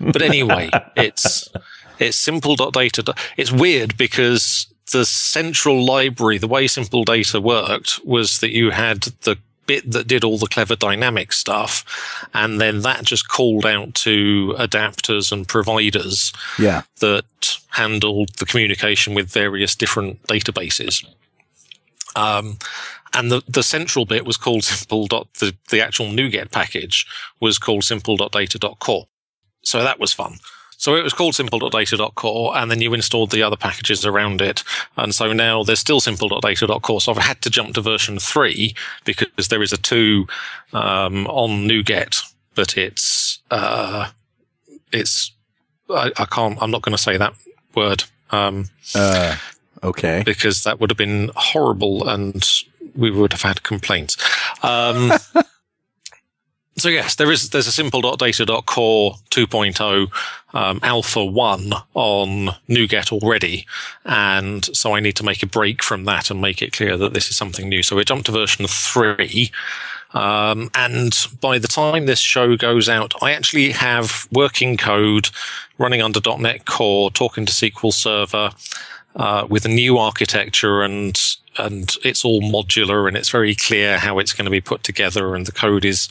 But 0.00 0.22
anyway, 0.22 0.70
it's, 0.96 1.48
it's 1.98 2.18
simple.data. 2.18 3.14
It's 3.36 3.52
weird 3.52 3.96
because 3.96 4.66
the 4.92 5.04
central 5.04 5.84
library, 5.84 6.38
the 6.38 6.48
way 6.48 6.66
simple 6.66 7.04
data 7.04 7.40
worked 7.40 8.00
was 8.04 8.40
that 8.40 8.50
you 8.50 8.70
had 8.70 9.02
the 9.22 9.38
bit 9.66 9.90
that 9.90 10.06
did 10.06 10.24
all 10.24 10.38
the 10.38 10.46
clever 10.46 10.76
dynamic 10.76 11.32
stuff. 11.32 11.84
And 12.34 12.60
then 12.60 12.80
that 12.80 13.04
just 13.04 13.28
called 13.28 13.66
out 13.66 13.94
to 13.96 14.54
adapters 14.58 15.32
and 15.32 15.46
providers 15.46 16.32
yeah. 16.58 16.82
that 17.00 17.58
handled 17.68 18.30
the 18.38 18.46
communication 18.46 19.14
with 19.14 19.30
various 19.30 19.74
different 19.74 20.22
databases. 20.24 21.04
Um, 22.16 22.58
and 23.12 23.30
the, 23.30 23.42
the 23.48 23.62
central 23.62 24.04
bit 24.04 24.24
was 24.24 24.36
called 24.36 24.64
simple 24.64 25.06
dot, 25.06 25.32
the, 25.34 25.54
the 25.70 25.80
actual 25.80 26.06
NuGet 26.06 26.50
package 26.50 27.06
was 27.40 27.58
called 27.58 27.84
simple.data.core. 27.84 29.06
So 29.62 29.82
that 29.82 29.98
was 29.98 30.12
fun. 30.12 30.38
So 30.84 30.96
it 30.96 31.02
was 31.02 31.14
called 31.14 31.34
simple.data.core 31.34 32.54
and 32.58 32.70
then 32.70 32.82
you 32.82 32.92
installed 32.92 33.30
the 33.30 33.42
other 33.42 33.56
packages 33.56 34.04
around 34.04 34.42
it. 34.42 34.62
And 34.98 35.14
so 35.14 35.32
now 35.32 35.62
there's 35.62 35.80
still 35.80 35.98
simple.data.core. 35.98 37.00
So 37.00 37.10
I've 37.10 37.16
had 37.16 37.40
to 37.40 37.48
jump 37.48 37.72
to 37.76 37.80
version 37.80 38.18
three 38.18 38.74
because 39.06 39.48
there 39.48 39.62
is 39.62 39.72
a 39.72 39.78
two, 39.78 40.26
um, 40.74 41.26
on 41.28 41.66
NuGet, 41.66 42.30
but 42.54 42.76
it's, 42.76 43.38
uh, 43.50 44.10
it's, 44.92 45.32
I, 45.88 46.12
I 46.18 46.26
can't, 46.26 46.58
I'm 46.60 46.70
not 46.70 46.82
going 46.82 46.94
to 46.94 47.02
say 47.02 47.16
that 47.16 47.32
word. 47.74 48.04
Um, 48.30 48.68
uh, 48.94 49.36
okay. 49.82 50.22
Because 50.26 50.64
that 50.64 50.80
would 50.80 50.90
have 50.90 50.98
been 50.98 51.30
horrible 51.34 52.06
and 52.06 52.46
we 52.94 53.10
would 53.10 53.32
have 53.32 53.40
had 53.40 53.62
complaints. 53.62 54.18
Um, 54.62 55.12
so 56.76 56.88
yes, 56.88 57.14
there 57.16 57.30
is 57.30 57.50
there's 57.50 57.66
a 57.66 57.72
simple.data.core 57.72 59.16
2.0 59.30 60.08
um, 60.54 60.80
alpha 60.82 61.24
1 61.24 61.72
on 61.94 62.54
NuGet 62.68 63.12
already, 63.12 63.66
and 64.04 64.64
so 64.76 64.94
I 64.94 65.00
need 65.00 65.16
to 65.16 65.24
make 65.24 65.42
a 65.42 65.46
break 65.46 65.82
from 65.82 66.04
that 66.04 66.30
and 66.30 66.40
make 66.40 66.62
it 66.62 66.72
clear 66.72 66.96
that 66.96 67.14
this 67.14 67.28
is 67.28 67.36
something 67.36 67.68
new. 67.68 67.82
So 67.82 67.96
we 67.96 68.04
jumped 68.04 68.26
to 68.26 68.32
version 68.32 68.66
3. 68.66 69.50
Um, 70.14 70.70
and 70.76 71.26
by 71.40 71.58
the 71.58 71.66
time 71.66 72.06
this 72.06 72.20
show 72.20 72.56
goes 72.56 72.88
out, 72.88 73.14
I 73.20 73.32
actually 73.32 73.72
have 73.72 74.28
working 74.30 74.76
code 74.76 75.28
running 75.76 76.00
under 76.00 76.20
.NET 76.38 76.66
Core, 76.66 77.10
talking 77.10 77.46
to 77.46 77.52
SQL 77.52 77.92
Server, 77.92 78.52
uh, 79.16 79.46
with 79.48 79.64
a 79.64 79.68
new 79.68 79.98
architecture 79.98 80.82
and 80.82 81.20
and 81.56 81.96
it's 82.02 82.24
all 82.24 82.40
modular 82.40 83.06
and 83.06 83.16
it's 83.16 83.30
very 83.30 83.54
clear 83.54 83.98
how 83.98 84.18
it's 84.18 84.32
going 84.32 84.44
to 84.44 84.50
be 84.50 84.60
put 84.60 84.82
together 84.82 85.36
and 85.36 85.46
the 85.46 85.52
code 85.52 85.84
is 85.84 86.08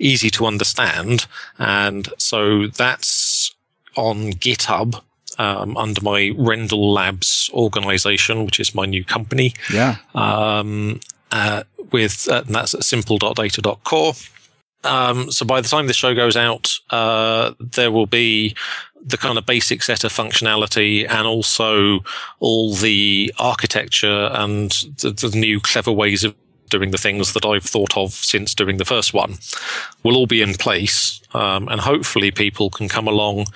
easy 0.00 0.30
to 0.30 0.46
understand. 0.46 1.26
And 1.58 2.08
so 2.18 2.66
that's 2.66 3.54
on 3.96 4.32
GitHub 4.32 5.00
um, 5.38 5.76
under 5.76 6.00
my 6.00 6.32
Rendle 6.36 6.92
Labs 6.92 7.50
organization, 7.52 8.44
which 8.44 8.60
is 8.60 8.74
my 8.74 8.86
new 8.86 9.04
company. 9.04 9.54
Yeah. 9.72 9.96
Um, 10.14 11.00
uh, 11.32 11.62
with 11.92 12.28
uh, 12.30 12.42
and 12.46 12.54
that's 12.54 12.74
at 12.74 12.84
simple.data.core. 12.84 14.14
Um, 14.82 15.30
so 15.30 15.44
by 15.44 15.60
the 15.60 15.68
time 15.68 15.86
the 15.86 15.92
show 15.92 16.14
goes 16.14 16.36
out, 16.36 16.72
uh, 16.90 17.52
there 17.58 17.90
will 17.90 18.06
be 18.06 18.56
the 19.02 19.16
kind 19.16 19.38
of 19.38 19.46
basic 19.46 19.82
set 19.82 20.04
of 20.04 20.12
functionality 20.12 21.08
and 21.08 21.26
also 21.26 22.00
all 22.38 22.74
the 22.74 23.32
architecture 23.38 24.30
and 24.32 24.70
the, 24.98 25.10
the, 25.10 25.36
new 25.36 25.58
clever 25.60 25.92
ways 25.92 26.22
of 26.22 26.34
doing 26.70 26.90
the 26.90 26.98
things 26.98 27.32
that 27.34 27.44
I've 27.44 27.64
thought 27.64 27.96
of 27.96 28.12
since 28.12 28.54
doing 28.54 28.78
the 28.78 28.84
first 28.84 29.12
one 29.12 29.38
will 30.02 30.16
all 30.16 30.26
be 30.26 30.42
in 30.42 30.54
place. 30.54 31.20
Um, 31.32 31.68
and 31.68 31.80
hopefully 31.80 32.30
people 32.30 32.70
can 32.70 32.88
come 32.88 33.06
along 33.06 33.46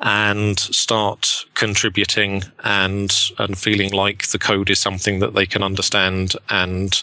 and 0.00 0.58
start 0.58 1.46
contributing 1.54 2.42
and, 2.64 3.10
and 3.38 3.56
feeling 3.56 3.92
like 3.92 4.28
the 4.28 4.38
code 4.38 4.68
is 4.68 4.80
something 4.80 5.20
that 5.20 5.34
they 5.34 5.46
can 5.46 5.62
understand 5.62 6.34
and 6.50 7.02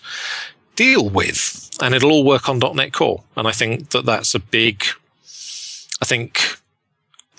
deal 0.75 1.09
with. 1.09 1.69
And 1.81 1.95
it'll 1.95 2.11
all 2.11 2.23
work 2.23 2.47
on 2.47 2.59
.NET 2.59 2.93
Core. 2.93 3.23
And 3.35 3.47
I 3.47 3.51
think 3.51 3.89
that 3.89 4.05
that's 4.05 4.35
a 4.35 4.39
big, 4.39 4.83
I 6.01 6.05
think 6.05 6.59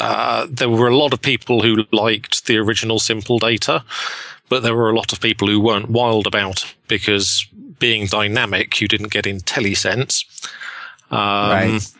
uh, 0.00 0.46
there 0.50 0.70
were 0.70 0.88
a 0.88 0.96
lot 0.96 1.12
of 1.12 1.20
people 1.20 1.62
who 1.62 1.84
liked 1.92 2.46
the 2.46 2.56
original 2.56 2.98
simple 2.98 3.38
data, 3.38 3.84
but 4.48 4.62
there 4.62 4.74
were 4.74 4.90
a 4.90 4.96
lot 4.96 5.12
of 5.12 5.20
people 5.20 5.46
who 5.46 5.60
weren't 5.60 5.90
wild 5.90 6.26
about 6.26 6.74
because 6.88 7.46
being 7.80 8.06
dynamic, 8.06 8.80
you 8.80 8.86
didn't 8.86 9.10
get 9.10 9.24
IntelliSense. 9.24 10.24
Um, 11.10 11.18
right. 11.18 11.92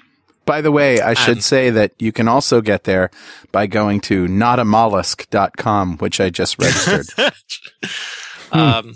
By 0.47 0.61
the 0.61 0.73
way, 0.73 1.01
I 1.01 1.15
should 1.15 1.45
say 1.45 1.71
that 1.71 1.93
you 1.99 2.13
can 2.13 2.27
also 2.27 2.61
get 2.61 2.85
there 2.85 3.11
by 3.53 3.67
going 3.67 4.01
to 4.03 4.27
notamollusk.com, 4.27 5.99
which 5.99 6.21
I 6.21 6.31
just 6.31 6.59
registered. 6.63 7.07
um, 8.53 8.95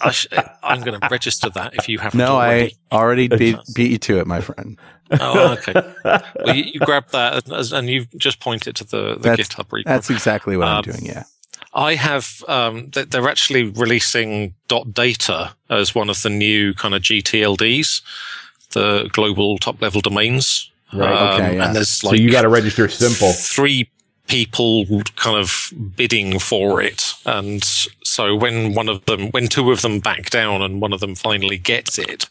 I 0.00 0.14
am 0.62 0.82
going 0.82 1.00
to 1.00 1.08
register 1.10 1.50
that 1.50 1.74
if 1.74 1.88
you 1.88 1.98
haven't. 1.98 2.18
No, 2.18 2.36
already. 2.36 2.76
I 2.92 2.96
already 2.96 3.28
beat, 3.28 3.56
beat 3.74 3.90
you 3.90 3.98
to 3.98 4.18
it, 4.20 4.26
my 4.26 4.40
friend. 4.40 4.78
oh, 5.18 5.54
okay. 5.54 5.72
Well, 6.04 6.54
you, 6.54 6.64
you 6.74 6.80
grab 6.80 7.08
that 7.08 7.72
and 7.72 7.90
you 7.90 8.06
just 8.16 8.38
point 8.38 8.68
it 8.68 8.76
to 8.76 8.84
the, 8.84 9.14
the 9.14 9.30
that's, 9.30 9.48
GitHub 9.48 9.68
repo. 9.68 9.84
That's 9.84 10.10
exactly 10.10 10.56
what 10.56 10.68
um, 10.68 10.76
I'm 10.76 10.82
doing. 10.82 11.06
Yeah. 11.06 11.24
I 11.72 11.94
have. 11.94 12.42
Um, 12.48 12.90
they're 12.90 13.28
actually 13.28 13.64
releasing 13.64 14.54
dot 14.68 14.92
.data 14.92 15.54
as 15.68 15.94
one 15.94 16.10
of 16.10 16.22
the 16.22 16.30
new 16.30 16.74
kind 16.74 16.94
of 16.94 17.02
GTLDs, 17.02 18.02
the 18.70 19.08
global 19.12 19.58
top 19.58 19.80
level 19.80 20.00
domains. 20.00 20.70
Right. 20.92 21.10
Um, 21.12 21.34
okay. 21.34 21.56
Yeah. 21.56 21.66
And 21.66 21.76
there's 21.76 22.02
like 22.02 22.16
so 22.16 22.22
you 22.22 22.32
got 22.32 22.42
to 22.42 22.48
register 22.48 22.88
simple. 22.88 23.32
Three 23.32 23.88
people 24.26 24.84
kind 25.16 25.36
of 25.36 25.72
bidding 25.96 26.38
for 26.38 26.80
it, 26.80 27.14
and 27.24 27.62
so 28.04 28.34
when 28.34 28.74
one 28.74 28.88
of 28.88 29.04
them, 29.04 29.30
when 29.30 29.46
two 29.48 29.70
of 29.70 29.82
them 29.82 30.00
back 30.00 30.30
down, 30.30 30.62
and 30.62 30.80
one 30.80 30.92
of 30.92 31.00
them 31.00 31.14
finally 31.14 31.58
gets 31.58 31.98
it, 31.98 32.28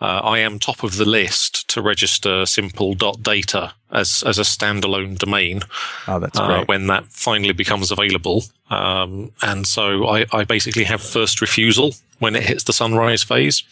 uh, 0.00 0.20
I 0.24 0.38
am 0.38 0.58
top 0.58 0.82
of 0.82 0.96
the 0.96 1.04
list 1.04 1.68
to 1.68 1.82
register 1.82 2.46
simple.data 2.46 3.74
as, 3.92 4.22
as 4.26 4.38
a 4.38 4.42
standalone 4.42 5.18
domain. 5.18 5.60
Oh, 6.08 6.18
that's 6.18 6.38
great. 6.38 6.60
Uh, 6.60 6.64
when 6.64 6.86
that 6.86 7.06
finally 7.06 7.52
becomes 7.52 7.90
available. 7.90 8.44
Um, 8.70 9.32
and 9.42 9.66
so 9.66 10.06
I, 10.08 10.24
I, 10.32 10.44
basically 10.44 10.84
have 10.84 11.02
first 11.02 11.40
refusal 11.40 11.94
when 12.18 12.34
it 12.34 12.44
hits 12.44 12.64
the 12.64 12.72
sunrise 12.72 13.22
phase. 13.22 13.62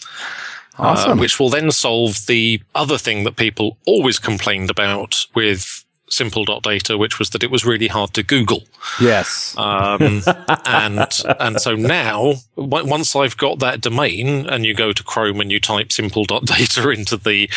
Uh, 0.79 0.83
awesome. 0.83 1.19
Uh, 1.19 1.21
which 1.21 1.41
will 1.41 1.49
then 1.49 1.71
solve 1.71 2.27
the 2.27 2.61
other 2.75 2.99
thing 2.99 3.25
that 3.25 3.37
people 3.37 3.79
always 3.87 4.19
complained 4.19 4.71
about 4.71 5.27
with 5.35 5.85
simple.data, 6.11 6.97
which 6.99 7.19
was 7.19 7.31
that 7.31 7.43
it 7.43 7.51
was 7.51 7.65
really 7.65 7.89
hard 7.89 8.15
to 8.15 8.23
Google. 8.23 8.65
Yes. 9.01 9.55
Um, 9.57 10.23
and, 10.65 11.23
and 11.41 11.61
so 11.61 11.75
now, 11.75 12.35
once 12.57 13.15
I've 13.15 13.37
got 13.37 13.59
that 13.61 13.81
domain 13.81 14.49
and 14.49 14.65
you 14.65 14.75
go 14.75 14.93
to 14.93 15.03
Chrome 15.03 15.41
and 15.41 15.51
you 15.51 15.61
type 15.61 15.93
simple.data 15.93 16.89
into 16.91 17.17
the 17.17 17.51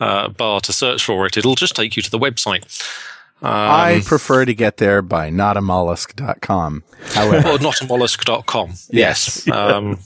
uh, 0.00 0.28
bar 0.28 0.60
to 0.60 0.72
search 0.72 1.04
for 1.04 1.26
it, 1.26 1.36
it'll 1.36 1.54
just 1.54 1.76
take 1.76 1.96
you 1.96 2.02
to 2.02 2.10
the 2.10 2.18
website. 2.18 2.64
Um, 3.42 3.50
I 3.50 4.00
prefer 4.04 4.44
to 4.46 4.54
get 4.54 4.78
there 4.78 5.02
by 5.02 5.30
notamollusk.com. 5.30 6.82
However, 7.08 7.48
or 7.48 7.58
notamollusk.com. 7.58 8.74
Yes. 8.90 9.46
Um, 9.48 9.98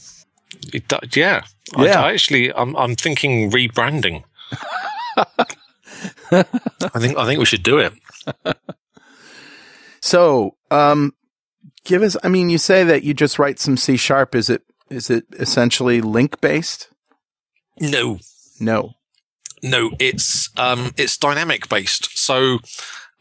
it, 0.73 0.93
yeah. 1.17 1.43
Yeah. 1.77 2.01
I, 2.01 2.09
I 2.09 2.13
actually, 2.13 2.53
I'm, 2.53 2.75
I'm 2.77 2.97
thinking 2.97 3.51
rebranding. 3.51 4.25
I 6.33 6.99
think 6.99 7.17
I 7.17 7.27
think 7.27 7.39
we 7.39 7.45
should 7.45 7.63
do 7.63 7.79
it. 7.79 7.93
so, 10.01 10.57
um, 10.71 11.15
give 11.85 12.03
us. 12.03 12.17
I 12.23 12.29
mean, 12.29 12.51
you 12.51 12.59
say 12.59 12.85
that 12.85 13.03
you 13.03 13.15
just 13.15 13.39
write 13.39 13.59
some 13.59 13.77
C 13.77 13.97
sharp. 13.97 14.35
Is 14.35 14.51
it 14.51 14.63
is 14.91 15.11
it 15.11 15.25
essentially 15.33 16.01
LINQ 16.01 16.41
based? 16.41 16.89
No, 17.81 18.19
no, 18.61 18.95
no. 19.63 19.91
It's 19.99 20.51
um, 20.57 20.93
it's 20.97 21.17
dynamic 21.17 21.69
based. 21.69 22.17
So, 22.19 22.59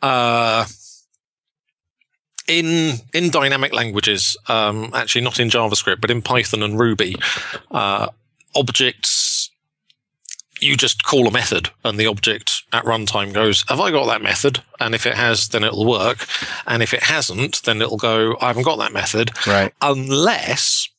uh, 0.02 0.66
in 2.48 2.96
in 3.14 3.30
dynamic 3.30 3.74
languages, 3.74 4.38
um, 4.48 4.92
actually 4.94 5.22
not 5.22 5.40
in 5.40 5.50
JavaScript, 5.50 6.02
but 6.02 6.12
in 6.12 6.22
Python 6.22 6.64
and 6.64 6.80
Ruby, 6.80 7.16
uh, 7.72 8.08
objects 8.56 9.27
you 10.62 10.76
just 10.76 11.04
call 11.04 11.28
a 11.28 11.32
method 11.32 11.70
and 11.84 12.00
the 12.00 12.08
object 12.08 12.64
at 12.74 12.86
runtime 12.86 13.34
goes, 13.34 13.64
have 13.70 13.80
I 13.80 13.92
got 13.92 14.06
that 14.08 14.22
method? 14.22 14.62
And 14.80 14.96
if 14.96 15.06
it 15.06 15.14
has, 15.16 15.50
then 15.50 15.64
it'll 15.64 15.86
work. 15.86 16.26
And 16.66 16.84
if 16.84 16.94
it 16.94 17.04
hasn't, 17.04 17.64
then 17.64 17.82
it'll 17.82 17.98
go, 17.98 18.38
I 18.42 18.48
haven't 18.48 18.64
got 18.64 18.78
that 18.78 18.94
method. 18.94 19.32
Right. 19.46 19.74
Unless, 19.82 20.90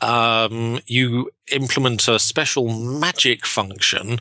um, 0.00 0.80
you 0.86 1.30
implement 1.52 2.08
a 2.08 2.18
special 2.18 2.68
magic 2.68 3.46
function 3.46 4.18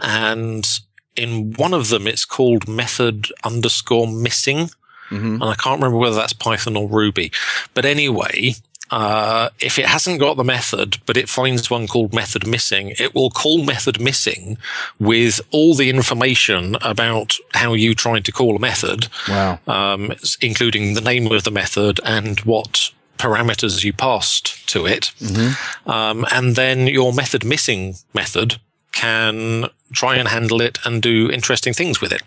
and 0.00 0.80
in 1.16 1.52
one 1.54 1.74
of 1.74 1.88
them, 1.88 2.06
it's 2.06 2.24
called 2.24 2.68
method 2.68 3.28
underscore 3.44 4.06
missing. 4.06 4.70
Mm-hmm. 5.10 5.34
And 5.34 5.44
I 5.44 5.54
can't 5.54 5.78
remember 5.78 5.98
whether 5.98 6.16
that's 6.16 6.32
Python 6.32 6.76
or 6.76 6.88
Ruby. 6.88 7.32
But 7.74 7.84
anyway, 7.84 8.54
uh, 8.92 9.48
if 9.58 9.78
it 9.78 9.86
hasn't 9.86 10.20
got 10.20 10.36
the 10.36 10.44
method, 10.44 10.98
but 11.06 11.16
it 11.16 11.26
finds 11.26 11.70
one 11.70 11.86
called 11.86 12.12
method 12.12 12.46
missing, 12.46 12.92
it 12.98 13.14
will 13.14 13.30
call 13.30 13.64
method 13.64 13.98
missing 13.98 14.58
with 15.00 15.40
all 15.50 15.74
the 15.74 15.88
information 15.88 16.76
about 16.82 17.38
how 17.54 17.72
you 17.72 17.94
tried 17.94 18.22
to 18.26 18.32
call 18.32 18.54
a 18.54 18.58
method. 18.58 19.08
Wow. 19.28 19.58
Um, 19.66 20.12
including 20.42 20.92
the 20.92 21.00
name 21.00 21.32
of 21.32 21.44
the 21.44 21.50
method 21.50 22.00
and 22.04 22.38
what 22.40 22.90
parameters 23.16 23.82
you 23.82 23.94
passed 23.94 24.68
to 24.68 24.84
it. 24.84 25.12
Mm-hmm. 25.20 25.90
Um, 25.90 26.26
and 26.30 26.54
then 26.54 26.86
your 26.86 27.14
method 27.14 27.46
missing 27.46 27.94
method 28.12 28.60
can 28.92 29.70
try 29.92 30.16
and 30.16 30.28
handle 30.28 30.60
it 30.60 30.78
and 30.84 31.00
do 31.00 31.30
interesting 31.30 31.72
things 31.72 32.02
with 32.02 32.12
it. 32.12 32.22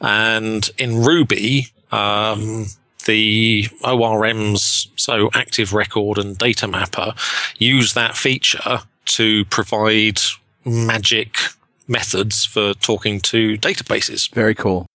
And 0.00 0.68
in 0.76 1.04
Ruby, 1.04 1.68
um, 1.92 2.66
the 3.06 3.64
ORMs, 3.82 4.88
so 4.96 5.30
Active 5.34 5.72
Record 5.72 6.18
and 6.18 6.36
Data 6.36 6.66
Mapper, 6.66 7.14
use 7.58 7.94
that 7.94 8.16
feature 8.16 8.80
to 9.06 9.44
provide 9.46 10.20
magic 10.64 11.36
methods 11.86 12.44
for 12.44 12.74
talking 12.74 13.20
to 13.20 13.58
databases. 13.58 14.32
Very 14.32 14.54
cool. 14.54 14.86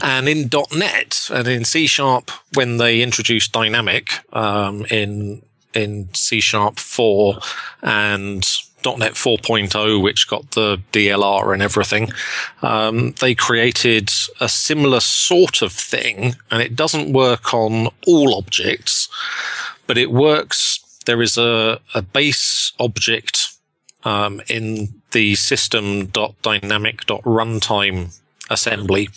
And 0.00 0.28
in 0.28 0.50
.NET 0.74 1.28
and 1.32 1.48
in 1.48 1.64
C 1.64 1.86
Sharp, 1.86 2.30
when 2.54 2.78
they 2.78 3.02
introduced 3.02 3.52
dynamic 3.52 4.20
um, 4.32 4.86
in 4.86 5.42
in 5.74 6.08
C 6.14 6.40
Sharp 6.40 6.78
4 6.78 7.38
and 7.82 8.48
.NET 8.86 9.12
4.0, 9.12 10.02
which 10.02 10.28
got 10.28 10.52
the 10.52 10.80
DLR 10.92 11.52
and 11.52 11.62
everything, 11.62 12.10
um, 12.62 13.12
they 13.20 13.34
created 13.34 14.08
a 14.40 14.48
similar 14.48 15.00
sort 15.00 15.60
of 15.62 15.72
thing, 15.72 16.36
and 16.50 16.62
it 16.62 16.76
doesn't 16.76 17.12
work 17.12 17.52
on 17.52 17.88
all 18.06 18.36
objects, 18.36 19.08
but 19.86 19.98
it 19.98 20.12
works. 20.12 20.80
There 21.06 21.20
is 21.22 21.36
a, 21.36 21.80
a 21.94 22.02
base 22.02 22.72
object 22.80 23.52
um, 24.04 24.40
in 24.48 24.94
the 25.12 25.34
system.dynamic.runtime 25.34 28.18
assembly 28.50 29.08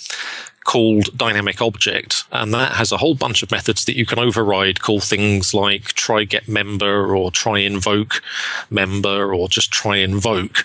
called 0.69 1.17
dynamic 1.17 1.63
object, 1.63 2.25
and 2.31 2.53
that 2.53 2.73
has 2.73 2.91
a 2.91 2.97
whole 2.97 3.15
bunch 3.15 3.41
of 3.41 3.49
methods 3.49 3.85
that 3.85 3.97
you 3.97 4.05
can 4.05 4.19
override. 4.19 4.81
Call 4.81 4.99
things 4.99 5.51
like 5.51 5.85
try 5.93 6.25
get 6.25 6.47
member 6.47 7.15
or 7.15 7.31
try 7.31 7.57
invoke 7.57 8.21
member 8.69 9.33
or 9.33 9.49
just 9.49 9.71
try 9.71 9.97
invoke, 9.97 10.63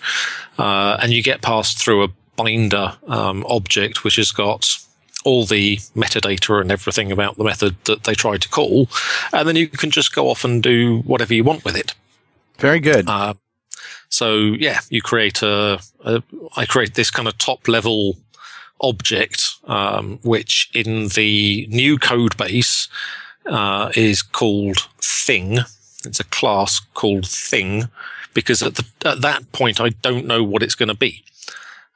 uh, 0.59 0.99
and 1.01 1.15
you 1.15 1.23
get 1.23 1.41
passed 1.41 1.79
through 1.79 2.03
a 2.03 2.11
binder 2.37 2.99
um, 3.07 3.47
object 3.49 4.05
which 4.05 4.17
has 4.17 4.31
got 4.31 4.69
all 5.25 5.47
the 5.47 5.79
metadata 5.97 6.61
and 6.61 6.71
everything 6.71 7.11
about 7.11 7.39
the 7.39 7.45
method 7.45 7.75
that 7.85 8.05
they 8.05 8.13
try 8.15 8.37
to 8.37 8.49
call, 8.51 8.91
and 9.33 9.49
then 9.49 9.57
you 9.57 9.69
can 9.69 9.91
just 9.91 10.15
go 10.15 10.29
off 10.29 10.45
and 10.45 10.63
do 10.63 10.99
whatever 11.07 11.33
you 11.33 11.43
want 11.43 11.65
with 11.65 11.77
it. 11.77 11.95
Very 12.59 12.79
good. 12.79 13.09
Uh, 13.09 13.33
so 14.11 14.35
yeah, 14.37 14.81
you 14.91 15.01
create 15.01 15.41
a, 15.41 15.81
a. 16.05 16.23
I 16.59 16.67
create 16.67 16.93
this 16.93 17.11
kind 17.11 17.27
of 17.27 17.39
top 17.39 17.69
level 17.69 18.19
object, 18.83 19.54
um, 19.67 20.19
which 20.23 20.71
in 20.75 21.09
the 21.09 21.67
new 21.71 21.99
code 21.99 22.37
base 22.37 22.89
uh, 23.47 23.91
is 23.95 24.23
called 24.23 24.89
thing. 25.01 25.59
It's 26.05 26.21
a 26.21 26.25
class 26.25 26.81
called 26.95 27.27
thing 27.27 27.85
because 28.35 28.63
at, 28.63 28.75
the, 28.75 28.85
at 29.05 29.21
that 29.23 29.51
point 29.53 29.81
I 29.81 29.91
don't 29.91 30.27
know 30.27 30.43
what 30.43 30.63
it's 30.63 30.75
going 30.75 30.89
to 30.89 30.95
be, 30.95 31.25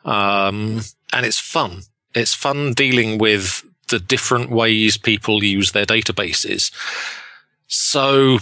um, 0.05 0.81
and 1.13 1.27
it's 1.27 1.39
fun. 1.39 1.83
It's 2.15 2.35
fun 2.35 2.73
dealing 2.73 3.19
with 3.19 3.65
the 3.89 3.99
different 3.99 4.51
ways 4.51 4.97
people 4.97 5.43
use 5.43 5.73
their 5.73 5.87
databases. 5.87 6.73
So 7.67 8.39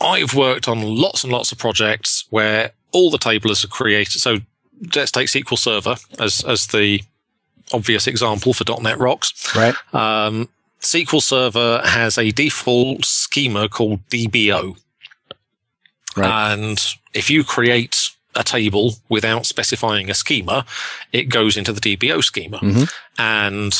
I've 0.00 0.34
worked 0.34 0.68
on 0.68 0.82
lots 0.82 1.24
and 1.24 1.32
lots 1.32 1.52
of 1.52 1.58
projects 1.58 2.24
where 2.30 2.72
all 2.90 3.10
the 3.10 3.18
tablers 3.18 3.64
are 3.64 3.68
created. 3.68 4.20
So 4.20 4.38
let's 4.94 5.10
take 5.10 5.28
SQL 5.28 5.58
Server 5.58 5.96
as, 6.18 6.44
as 6.44 6.66
the 6.68 7.02
obvious 7.72 8.06
example 8.06 8.52
for 8.52 8.64
.NET 8.80 8.98
Rocks. 8.98 9.54
Right. 9.54 9.74
Um, 9.92 10.48
SQL 10.80 11.22
Server 11.22 11.80
has 11.84 12.18
a 12.18 12.32
default 12.32 13.04
schema 13.04 13.68
called 13.68 14.00
DBO. 14.08 14.76
Right. 16.16 16.52
And 16.52 16.84
if 17.14 17.30
you 17.30 17.44
create 17.44 18.10
a 18.34 18.42
table 18.42 18.94
without 19.08 19.46
specifying 19.46 20.10
a 20.10 20.14
schema, 20.14 20.64
it 21.12 21.24
goes 21.24 21.56
into 21.56 21.72
the 21.72 21.80
DBO 21.80 22.22
schema. 22.22 22.58
Mhm. 22.58 22.92
And 23.18 23.74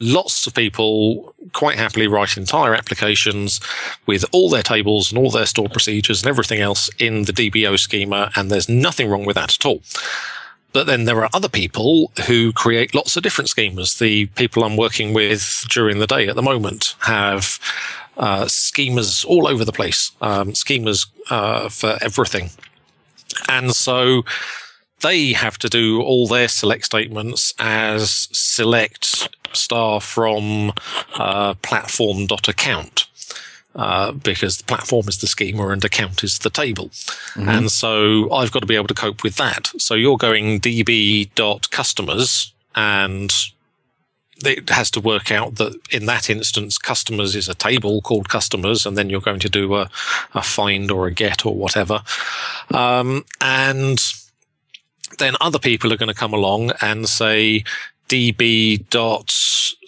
lots 0.00 0.46
of 0.46 0.54
people 0.54 1.32
quite 1.52 1.78
happily 1.78 2.08
write 2.08 2.36
entire 2.36 2.74
applications 2.74 3.60
with 4.06 4.24
all 4.32 4.50
their 4.50 4.62
tables 4.62 5.12
and 5.12 5.18
all 5.18 5.30
their 5.30 5.46
stored 5.46 5.72
procedures 5.72 6.22
and 6.22 6.28
everything 6.28 6.60
else 6.60 6.90
in 6.98 7.24
the 7.24 7.32
DBO 7.32 7.76
schema. 7.76 8.30
And 8.34 8.50
there's 8.50 8.68
nothing 8.68 9.08
wrong 9.08 9.24
with 9.24 9.36
that 9.36 9.54
at 9.54 9.64
all. 9.66 9.82
But 10.72 10.86
then 10.86 11.04
there 11.04 11.22
are 11.22 11.30
other 11.34 11.48
people 11.48 12.12
who 12.26 12.52
create 12.52 12.94
lots 12.94 13.16
of 13.16 13.22
different 13.22 13.50
schemas. 13.50 13.98
The 13.98 14.26
people 14.26 14.64
I'm 14.64 14.76
working 14.76 15.12
with 15.12 15.66
during 15.68 15.98
the 15.98 16.06
day 16.06 16.28
at 16.28 16.34
the 16.34 16.42
moment 16.42 16.94
have 17.00 17.58
uh, 18.16 18.44
schemas 18.44 19.24
all 19.26 19.46
over 19.46 19.64
the 19.64 19.72
place, 19.72 20.12
um, 20.20 20.52
schemas 20.52 21.08
uh, 21.30 21.68
for 21.68 21.98
everything. 22.00 22.50
And 23.48 23.74
so 23.74 24.24
they 25.00 25.32
have 25.32 25.58
to 25.58 25.68
do 25.68 26.00
all 26.00 26.26
their 26.26 26.48
select 26.48 26.86
statements 26.86 27.52
as 27.58 28.28
select 28.32 29.28
star 29.52 30.00
from 30.00 30.72
uh, 31.14 31.54
platform.account. 31.54 33.08
Uh, 33.74 34.12
because 34.12 34.58
the 34.58 34.64
platform 34.64 35.08
is 35.08 35.16
the 35.18 35.26
schema 35.26 35.68
and 35.68 35.82
account 35.82 36.22
is 36.22 36.40
the 36.40 36.50
table. 36.50 36.90
And 37.48 37.70
so 37.70 38.30
I've 38.30 38.52
got 38.52 38.60
to 38.60 38.66
be 38.66 38.76
able 38.76 38.88
to 38.88 38.94
cope 38.94 39.22
with 39.22 39.36
that. 39.36 39.70
So 39.78 39.94
you're 39.94 40.18
going 40.18 40.60
db.customers 40.60 42.52
and 42.74 43.32
it 44.44 44.68
has 44.70 44.90
to 44.90 45.00
work 45.00 45.30
out 45.30 45.56
that 45.56 45.74
in 45.90 46.06
that 46.06 46.28
instance, 46.28 46.78
customers 46.78 47.34
is 47.34 47.48
a 47.48 47.54
table 47.54 48.00
called 48.02 48.28
customers, 48.28 48.86
and 48.86 48.96
then 48.96 49.08
you're 49.08 49.20
going 49.20 49.40
to 49.40 49.48
do 49.48 49.74
a, 49.76 49.88
a 50.34 50.42
find 50.42 50.90
or 50.90 51.06
a 51.06 51.12
get 51.12 51.46
or 51.46 51.54
whatever. 51.54 52.02
Um, 52.72 53.24
and 53.40 54.02
then 55.18 55.34
other 55.40 55.58
people 55.58 55.92
are 55.92 55.96
going 55.96 56.08
to 56.08 56.14
come 56.14 56.34
along 56.34 56.72
and 56.80 57.08
say 57.08 57.64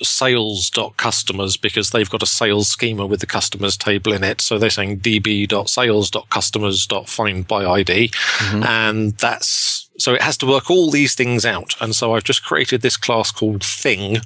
db.sales.customers 0.03 1.57
because 1.57 1.91
they've 1.91 2.11
got 2.11 2.23
a 2.23 2.27
sales 2.27 2.69
schema 2.69 3.07
with 3.07 3.21
the 3.21 3.27
customers 3.27 3.77
table 3.77 4.13
in 4.13 4.25
it. 4.25 4.41
So 4.41 4.59
they're 4.59 4.71
saying 4.71 4.99
db.sales.customers.find 5.01 7.47
by 7.47 7.65
ID. 7.65 8.09
Mm-hmm. 8.09 8.65
And 8.65 9.13
that's, 9.19 9.89
so 9.99 10.15
it 10.15 10.23
has 10.23 10.37
to 10.39 10.47
work 10.47 10.69
all 10.71 10.91
these 10.91 11.15
things 11.15 11.47
out. 11.47 11.77
And 11.81 11.95
so 11.95 12.15
I've 12.15 12.25
just 12.25 12.45
created 12.45 12.83
this 12.83 12.97
class 12.97 13.31
called 13.31 13.63
thing, 13.65 14.19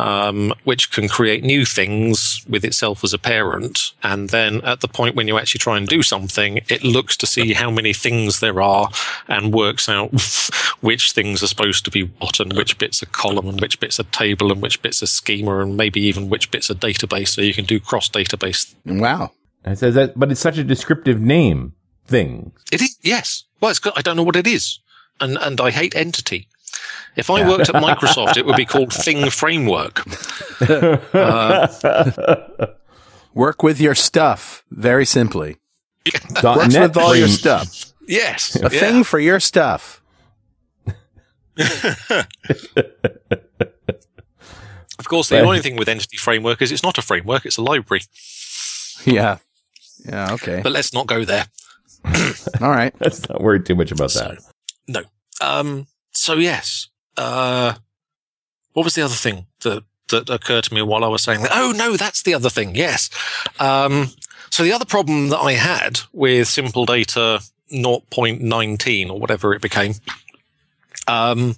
um, 0.00 0.54
which 0.64 0.90
can 0.90 1.08
create 1.08 1.44
new 1.44 1.66
things 1.66 2.42
with 2.48 2.64
itself 2.64 3.04
as 3.04 3.12
a 3.12 3.18
parent. 3.18 3.92
And 4.02 4.30
then 4.30 4.62
at 4.62 4.80
the 4.80 4.88
point 4.88 5.14
when 5.14 5.28
you 5.28 5.38
actually 5.38 5.58
try 5.58 5.76
and 5.76 5.86
do 5.86 6.02
something, 6.02 6.60
it 6.68 6.82
looks 6.82 7.18
to 7.18 7.26
see 7.26 7.52
how 7.52 7.70
many 7.70 7.92
things 7.92 8.40
there 8.40 8.62
are 8.62 8.88
and 9.28 9.52
works 9.52 9.88
out 9.88 10.10
which 10.80 11.12
things 11.12 11.42
are 11.42 11.46
supposed 11.46 11.84
to 11.84 11.90
be 11.90 12.04
what 12.18 12.40
and 12.40 12.54
which 12.54 12.78
bits 12.78 13.02
are 13.02 13.06
column 13.06 13.48
and 13.48 13.60
which 13.60 13.78
bits 13.78 14.00
are 14.00 14.04
table 14.04 14.50
and 14.50 14.62
which 14.62 14.80
bits 14.80 15.02
are 15.02 15.06
schema 15.06 15.58
and 15.58 15.76
maybe 15.76 16.00
even 16.00 16.30
which 16.30 16.50
bits 16.50 16.70
are 16.70 16.74
database. 16.74 17.28
So 17.28 17.42
you 17.42 17.52
can 17.52 17.66
do 17.66 17.78
cross 17.78 18.08
database. 18.08 18.74
Wow. 18.86 19.32
It 19.66 19.76
says 19.76 19.94
that, 19.96 20.18
but 20.18 20.30
it's 20.30 20.40
such 20.40 20.56
a 20.56 20.64
descriptive 20.64 21.20
name 21.20 21.74
thing. 22.06 22.52
It 22.72 22.80
is, 22.80 22.96
yes. 23.02 23.44
Well, 23.60 23.70
it's 23.70 23.78
got, 23.78 23.98
I 23.98 24.00
don't 24.00 24.16
know 24.16 24.22
what 24.22 24.36
it 24.36 24.46
is. 24.46 24.80
And, 25.20 25.36
and 25.36 25.60
I 25.60 25.70
hate 25.70 25.94
entity. 25.94 26.48
If 27.16 27.30
I 27.30 27.46
worked 27.48 27.68
at 27.68 27.74
Microsoft, 27.76 28.36
it 28.36 28.46
would 28.46 28.56
be 28.56 28.64
called 28.64 28.92
Thing 28.92 29.30
Framework. 29.30 30.02
Work 33.34 33.62
with 33.62 33.80
your 33.80 33.94
stuff 33.94 34.64
very 34.70 35.04
simply. 35.04 35.56
Dot 36.34 36.56
Works 36.56 36.74
net 36.74 36.90
with 36.90 36.96
all 36.96 37.14
your 37.14 37.28
stuff. 37.28 37.92
Yes. 38.08 38.56
A 38.56 38.70
thing 38.70 39.04
for 39.04 39.18
your 39.18 39.40
stuff. 39.40 40.02
Of 44.98 45.08
course, 45.08 45.30
the 45.30 45.36
Well- 45.36 45.46
only 45.46 45.60
thing 45.60 45.76
with 45.76 45.88
Entity 45.88 46.18
Framework 46.18 46.60
is 46.60 46.70
it's 46.70 46.82
not 46.82 46.98
a 46.98 47.02
framework, 47.02 47.46
it's 47.46 47.56
a 47.56 47.62
library. 47.62 48.02
Yeah. 49.06 49.38
Yeah. 50.04 50.32
Okay. 50.34 50.60
But 50.62 50.72
let's 50.72 50.92
not 50.92 51.06
go 51.06 51.24
there. 51.24 51.46
All 52.60 52.70
right. 52.70 52.94
Let's 53.00 53.28
not 53.28 53.42
worry 53.42 53.60
too 53.62 53.74
much 53.74 53.92
about 53.92 54.10
So, 54.10 54.20
that. 54.20 54.38
no. 54.88 55.02
Um, 55.46 55.86
so 56.20 56.34
yes. 56.34 56.88
Uh, 57.16 57.74
what 58.74 58.84
was 58.84 58.94
the 58.94 59.02
other 59.02 59.14
thing 59.14 59.46
that, 59.60 59.84
that 60.10 60.28
occurred 60.28 60.64
to 60.64 60.74
me 60.74 60.82
while 60.82 61.02
I 61.02 61.08
was 61.08 61.22
saying 61.22 61.40
that? 61.40 61.50
Oh 61.54 61.72
no, 61.74 61.96
that's 61.96 62.22
the 62.22 62.34
other 62.34 62.50
thing. 62.50 62.74
Yes. 62.74 63.08
Um, 63.58 64.10
so 64.50 64.62
the 64.62 64.72
other 64.72 64.84
problem 64.84 65.30
that 65.30 65.38
I 65.38 65.52
had 65.52 66.00
with 66.12 66.46
simple 66.46 66.84
data 66.84 67.40
0.19 67.72 69.10
or 69.10 69.18
whatever 69.18 69.54
it 69.54 69.62
became, 69.62 69.94
um, 71.08 71.56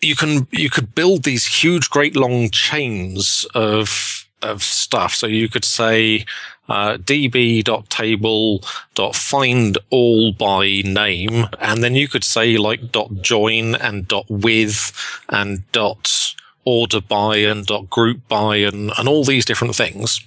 you 0.00 0.14
can, 0.14 0.46
you 0.52 0.70
could 0.70 0.94
build 0.94 1.24
these 1.24 1.46
huge, 1.46 1.90
great 1.90 2.14
long 2.14 2.48
chains 2.50 3.44
of, 3.56 4.15
of 4.46 4.62
stuff. 4.62 5.14
So 5.14 5.26
you 5.26 5.48
could 5.48 5.64
say, 5.64 6.24
uh, 6.68 6.96
db.table.find 6.96 9.78
all 9.90 10.32
by 10.32 10.82
name. 10.84 11.46
And 11.60 11.82
then 11.82 11.94
you 11.94 12.08
could 12.08 12.24
say 12.24 12.56
like 12.56 12.92
dot 12.92 13.22
join 13.22 13.74
and 13.74 14.08
dot 14.08 14.26
with 14.28 14.92
and 15.28 15.70
dot 15.72 16.34
order 16.64 17.00
by 17.00 17.36
and 17.36 17.66
dot 17.66 17.88
group 17.88 18.26
by 18.28 18.56
and, 18.56 18.90
and 18.98 19.08
all 19.08 19.24
these 19.24 19.44
different 19.44 19.74
things. 19.74 20.20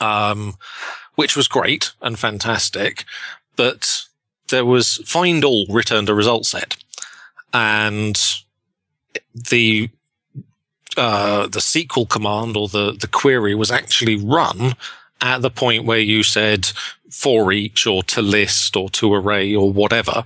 Um, 0.00 0.54
which 1.14 1.36
was 1.36 1.46
great 1.46 1.92
and 2.02 2.18
fantastic, 2.18 3.04
but 3.54 4.06
there 4.48 4.64
was 4.64 4.96
find 5.06 5.44
all 5.44 5.66
returned 5.70 6.08
a 6.08 6.14
result 6.14 6.46
set 6.46 6.76
and 7.52 8.20
the 9.32 9.88
uh, 10.96 11.46
the 11.46 11.60
SQL 11.60 12.08
command 12.08 12.56
or 12.56 12.68
the, 12.68 12.92
the 12.92 13.08
query 13.08 13.54
was 13.54 13.70
actually 13.70 14.16
run 14.16 14.74
at 15.20 15.42
the 15.42 15.50
point 15.50 15.84
where 15.84 15.98
you 15.98 16.22
said 16.22 16.70
for 17.10 17.52
each 17.52 17.86
or 17.86 18.02
to 18.02 18.20
list 18.20 18.76
or 18.76 18.90
to 18.90 19.14
array 19.14 19.54
or 19.54 19.72
whatever. 19.72 20.24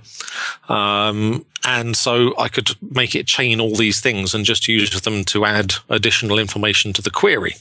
Um, 0.67 1.45
and 1.63 1.95
so 1.95 2.33
I 2.37 2.49
could 2.49 2.71
make 2.81 3.15
it 3.15 3.27
chain 3.27 3.61
all 3.61 3.75
these 3.75 4.01
things 4.01 4.33
and 4.33 4.45
just 4.45 4.67
use 4.67 5.01
them 5.01 5.23
to 5.25 5.45
add 5.45 5.75
additional 5.89 6.39
information 6.39 6.93
to 6.93 7.01
the 7.01 7.11
query. 7.11 7.55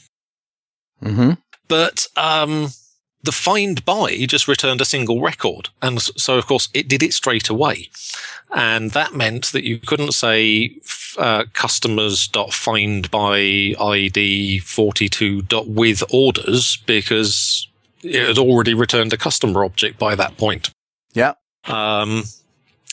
Mm-hmm. 1.02 1.32
But 1.68 2.06
um, 2.16 2.68
the 3.22 3.32
find 3.32 3.84
by 3.84 4.16
just 4.26 4.48
returned 4.48 4.80
a 4.80 4.86
single 4.86 5.20
record. 5.20 5.70
And 5.82 6.00
so, 6.00 6.38
of 6.38 6.46
course, 6.46 6.68
it 6.72 6.88
did 6.88 7.02
it 7.02 7.12
straight 7.12 7.48
away. 7.48 7.90
And 8.54 8.92
that 8.92 9.14
meant 9.14 9.46
that 9.46 9.64
you 9.64 9.78
couldn't 9.78 10.12
say 10.12 10.76
uh, 11.18 11.44
customers.find 11.52 13.10
by 13.10 13.36
ID 13.38 14.60
42.with 14.60 16.02
orders 16.10 16.76
because 16.86 17.68
it 18.02 18.26
had 18.26 18.38
already 18.38 18.74
returned 18.74 19.12
a 19.12 19.18
customer 19.18 19.64
object 19.64 19.98
by 19.98 20.14
that 20.14 20.36
point. 20.36 20.70
Yeah. 21.12 21.34
Um, 21.66 22.24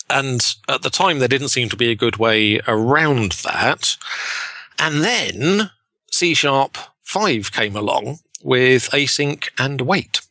and 0.09 0.41
at 0.67 0.81
the 0.81 0.89
time, 0.89 1.19
there 1.19 1.27
didn't 1.27 1.49
seem 1.49 1.69
to 1.69 1.77
be 1.77 1.91
a 1.91 1.95
good 1.95 2.17
way 2.17 2.59
around 2.67 3.33
that. 3.43 3.95
And 4.77 5.03
then 5.03 5.71
C 6.11 6.33
Sharp 6.33 6.77
5 7.03 7.51
came 7.51 7.75
along 7.75 8.19
with 8.45 8.91
async 8.91 9.49
and 9.57 9.81
wait. 9.81 10.21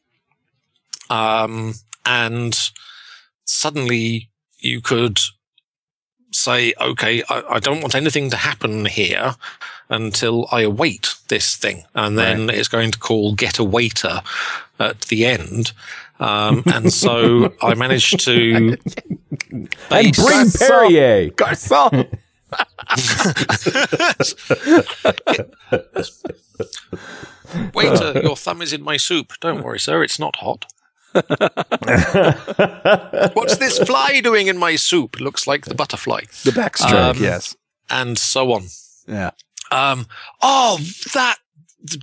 Um, 1.10 1.74
and 2.06 2.56
suddenly 3.44 4.30
you 4.60 4.80
could 4.80 5.18
say, 6.30 6.72
okay, 6.80 7.24
I, 7.28 7.42
I, 7.50 7.58
don't 7.58 7.80
want 7.80 7.96
anything 7.96 8.30
to 8.30 8.36
happen 8.36 8.86
here 8.86 9.34
until 9.88 10.48
I 10.52 10.60
await 10.62 11.16
this 11.28 11.56
thing. 11.56 11.84
And 11.94 12.16
then 12.16 12.46
right. 12.46 12.56
it's 12.56 12.68
going 12.68 12.92
to 12.92 12.98
call 12.98 13.34
get 13.34 13.58
a 13.58 13.64
waiter 13.64 14.22
at 14.78 15.00
the 15.02 15.26
end. 15.26 15.72
Um, 16.20 16.62
and 16.72 16.92
so 16.92 17.52
I 17.62 17.74
managed 17.74 18.20
to 18.26 18.78
and 19.50 20.16
bring 20.16 20.50
Perrier. 20.50 21.30
Garçon. 21.30 22.08
Waiter, 27.72 28.20
your 28.22 28.36
thumb 28.36 28.62
is 28.62 28.72
in 28.72 28.82
my 28.82 28.96
soup. 28.96 29.32
Don't 29.40 29.62
worry, 29.62 29.78
sir, 29.78 30.02
it's 30.02 30.18
not 30.18 30.36
hot. 30.36 30.66
What's 33.34 33.58
this 33.58 33.78
fly 33.78 34.20
doing 34.20 34.48
in 34.48 34.58
my 34.58 34.76
soup? 34.76 35.20
Looks 35.20 35.46
like 35.46 35.66
the 35.66 35.74
butterfly. 35.74 36.22
The 36.42 36.50
backstroke, 36.50 37.16
um, 37.16 37.22
yes. 37.22 37.56
And 37.88 38.18
so 38.18 38.52
on. 38.52 38.64
Yeah. 39.06 39.30
Um, 39.70 40.06
oh, 40.42 40.78
that, 41.12 41.36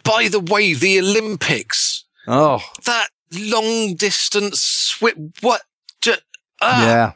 by 0.04 0.30
the 0.30 0.40
way, 0.40 0.74
the 0.74 1.00
Olympics. 1.00 2.06
Oh. 2.28 2.62
That 2.86 3.10
long 3.34 3.96
distance 3.96 4.62
swim. 4.62 5.34
What? 5.42 5.64
J- 6.02 6.16
ah, 6.62 6.86
yeah. 6.86 7.12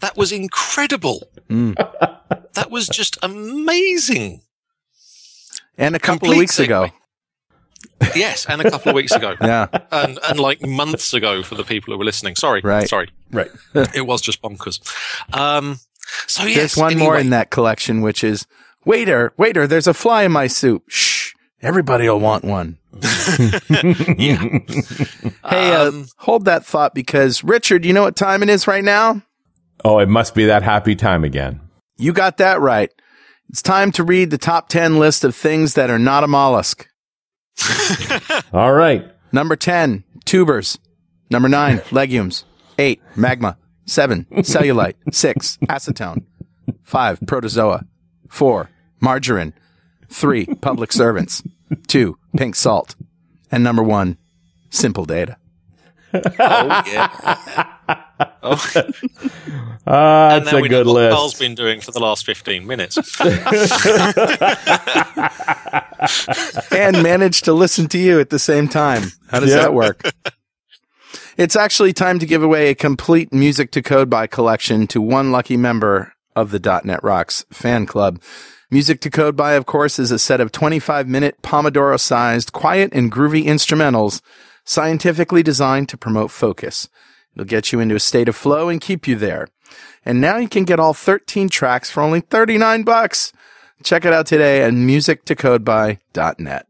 That 0.00 0.16
was 0.16 0.32
incredible. 0.32 1.28
Mm. 1.48 1.76
that 2.58 2.70
was 2.70 2.88
just 2.88 3.18
amazing. 3.22 4.42
And 5.76 5.94
a 5.94 5.98
couple 5.98 6.28
Complete 6.28 6.34
of 6.34 6.38
weeks 6.38 6.56
segue. 6.56 6.64
ago. 6.64 6.88
Yes, 8.16 8.46
and 8.48 8.60
a 8.60 8.70
couple 8.70 8.90
of 8.90 8.96
weeks 8.96 9.12
ago. 9.12 9.36
yeah. 9.40 9.68
And, 9.92 10.18
and 10.28 10.40
like 10.40 10.66
months 10.66 11.14
ago 11.14 11.42
for 11.42 11.54
the 11.54 11.62
people 11.62 11.92
who 11.92 11.98
were 11.98 12.04
listening. 12.04 12.34
Sorry. 12.34 12.60
Right. 12.62 12.88
Sorry. 12.88 13.10
Right. 13.30 13.50
it 13.94 14.06
was 14.06 14.20
just 14.20 14.42
bonkers. 14.42 14.80
Um, 15.32 15.78
so 16.26 16.44
yes. 16.44 16.56
There's 16.56 16.76
one 16.76 16.92
anyway. 16.92 17.06
more 17.06 17.18
in 17.18 17.30
that 17.30 17.50
collection, 17.50 18.00
which 18.00 18.24
is 18.24 18.46
waiter, 18.84 19.32
waiter, 19.36 19.66
there's 19.66 19.86
a 19.86 19.94
fly 19.94 20.24
in 20.24 20.32
my 20.32 20.48
soup. 20.48 20.84
Shh. 20.88 21.32
Everybody 21.60 22.08
will 22.08 22.20
want 22.20 22.44
one. 22.44 22.78
yeah. 24.16 24.36
hey, 25.48 25.74
uh, 25.74 25.88
um, 25.88 26.06
hold 26.16 26.44
that 26.46 26.64
thought 26.64 26.94
because 26.94 27.44
Richard, 27.44 27.84
you 27.84 27.92
know 27.92 28.02
what 28.02 28.16
time 28.16 28.42
it 28.42 28.48
is 28.48 28.66
right 28.66 28.84
now? 28.84 29.22
Oh, 29.84 29.98
it 29.98 30.08
must 30.08 30.34
be 30.34 30.46
that 30.46 30.62
happy 30.62 30.96
time 30.96 31.24
again. 31.24 31.60
You 31.98 32.12
got 32.12 32.36
that 32.38 32.60
right. 32.60 32.92
It's 33.50 33.62
time 33.62 33.92
to 33.92 34.04
read 34.04 34.30
the 34.30 34.38
top 34.38 34.68
10 34.68 34.98
list 34.98 35.24
of 35.24 35.34
things 35.34 35.74
that 35.74 35.90
are 35.90 35.98
not 35.98 36.22
a 36.22 36.28
mollusk. 36.28 36.86
All 38.52 38.72
right. 38.72 39.10
Number 39.32 39.56
10, 39.56 40.04
tubers. 40.24 40.78
Number 41.30 41.48
9, 41.48 41.82
legumes. 41.90 42.44
8, 42.78 43.00
magma. 43.16 43.56
7, 43.86 44.26
cellulite. 44.30 44.94
6, 45.10 45.58
acetone. 45.68 46.24
5, 46.82 47.20
protozoa. 47.26 47.84
4, 48.28 48.70
margarine. 49.00 49.52
3, 50.08 50.46
public 50.60 50.92
servants. 50.92 51.42
2, 51.88 52.16
pink 52.36 52.54
salt. 52.54 52.94
And 53.50 53.64
number 53.64 53.82
1, 53.82 54.16
simple 54.70 55.04
data. 55.04 55.36
oh, 56.14 56.22
yeah. 56.86 57.74
oh. 58.42 58.72
Uh, 59.86 60.40
that's 60.40 60.52
a 60.52 60.68
good 60.68 60.86
list. 60.86 61.16
Carl's 61.16 61.38
been 61.38 61.54
doing 61.54 61.80
for 61.80 61.92
the 61.92 62.00
last 62.00 62.26
15 62.26 62.66
minutes. 62.66 62.98
and 66.72 67.02
managed 67.02 67.46
to 67.46 67.54
listen 67.54 67.88
to 67.88 67.98
you 67.98 68.20
at 68.20 68.28
the 68.28 68.38
same 68.38 68.68
time. 68.68 69.04
How 69.30 69.40
does 69.40 69.52
that 69.52 69.72
work? 69.72 70.02
It's 71.38 71.56
actually 71.56 71.92
time 71.92 72.18
to 72.18 72.26
give 72.26 72.42
away 72.42 72.68
a 72.68 72.74
complete 72.74 73.32
Music 73.32 73.70
to 73.70 73.80
Code 73.80 74.10
by 74.10 74.26
collection 74.26 74.86
to 74.88 75.00
one 75.00 75.32
lucky 75.32 75.56
member 75.56 76.12
of 76.34 76.50
the 76.50 76.80
.NET 76.84 77.02
Rocks 77.02 77.46
fan 77.50 77.86
club. 77.86 78.20
Music 78.70 79.00
to 79.00 79.08
Code 79.08 79.36
by, 79.36 79.54
of 79.54 79.64
course, 79.64 79.98
is 79.98 80.10
a 80.10 80.18
set 80.18 80.40
of 80.40 80.52
25 80.52 81.08
minute 81.08 81.40
Pomodoro 81.40 81.98
sized, 81.98 82.52
quiet 82.52 82.92
and 82.92 83.10
groovy 83.10 83.44
instrumentals 83.44 84.20
scientifically 84.64 85.42
designed 85.42 85.88
to 85.88 85.96
promote 85.96 86.30
focus. 86.30 86.88
It'll 87.38 87.46
get 87.46 87.70
you 87.70 87.78
into 87.78 87.94
a 87.94 88.00
state 88.00 88.28
of 88.28 88.34
flow 88.34 88.68
and 88.68 88.80
keep 88.80 89.06
you 89.06 89.14
there. 89.14 89.46
And 90.04 90.20
now 90.20 90.38
you 90.38 90.48
can 90.48 90.64
get 90.64 90.80
all 90.80 90.92
13 90.92 91.48
tracks 91.48 91.88
for 91.88 92.02
only 92.02 92.18
39 92.18 92.82
bucks. 92.82 93.32
Check 93.84 94.04
it 94.04 94.12
out 94.12 94.26
today 94.26 94.64
at 94.64 94.72
musictocodeby.net. 94.72 96.66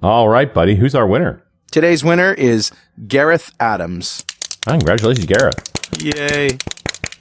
All 0.00 0.28
right, 0.28 0.54
buddy. 0.54 0.76
Who's 0.76 0.94
our 0.94 1.08
winner? 1.08 1.42
Today's 1.72 2.04
winner 2.04 2.32
is 2.34 2.70
Gareth 3.08 3.52
Adams. 3.58 4.24
Oh, 4.68 4.72
congratulations, 4.72 5.26
Gareth. 5.26 6.00
Yay. 6.00 6.50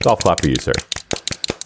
I'll 0.05 0.15
clap 0.15 0.41
for 0.41 0.49
you, 0.49 0.55
sir. 0.57 0.73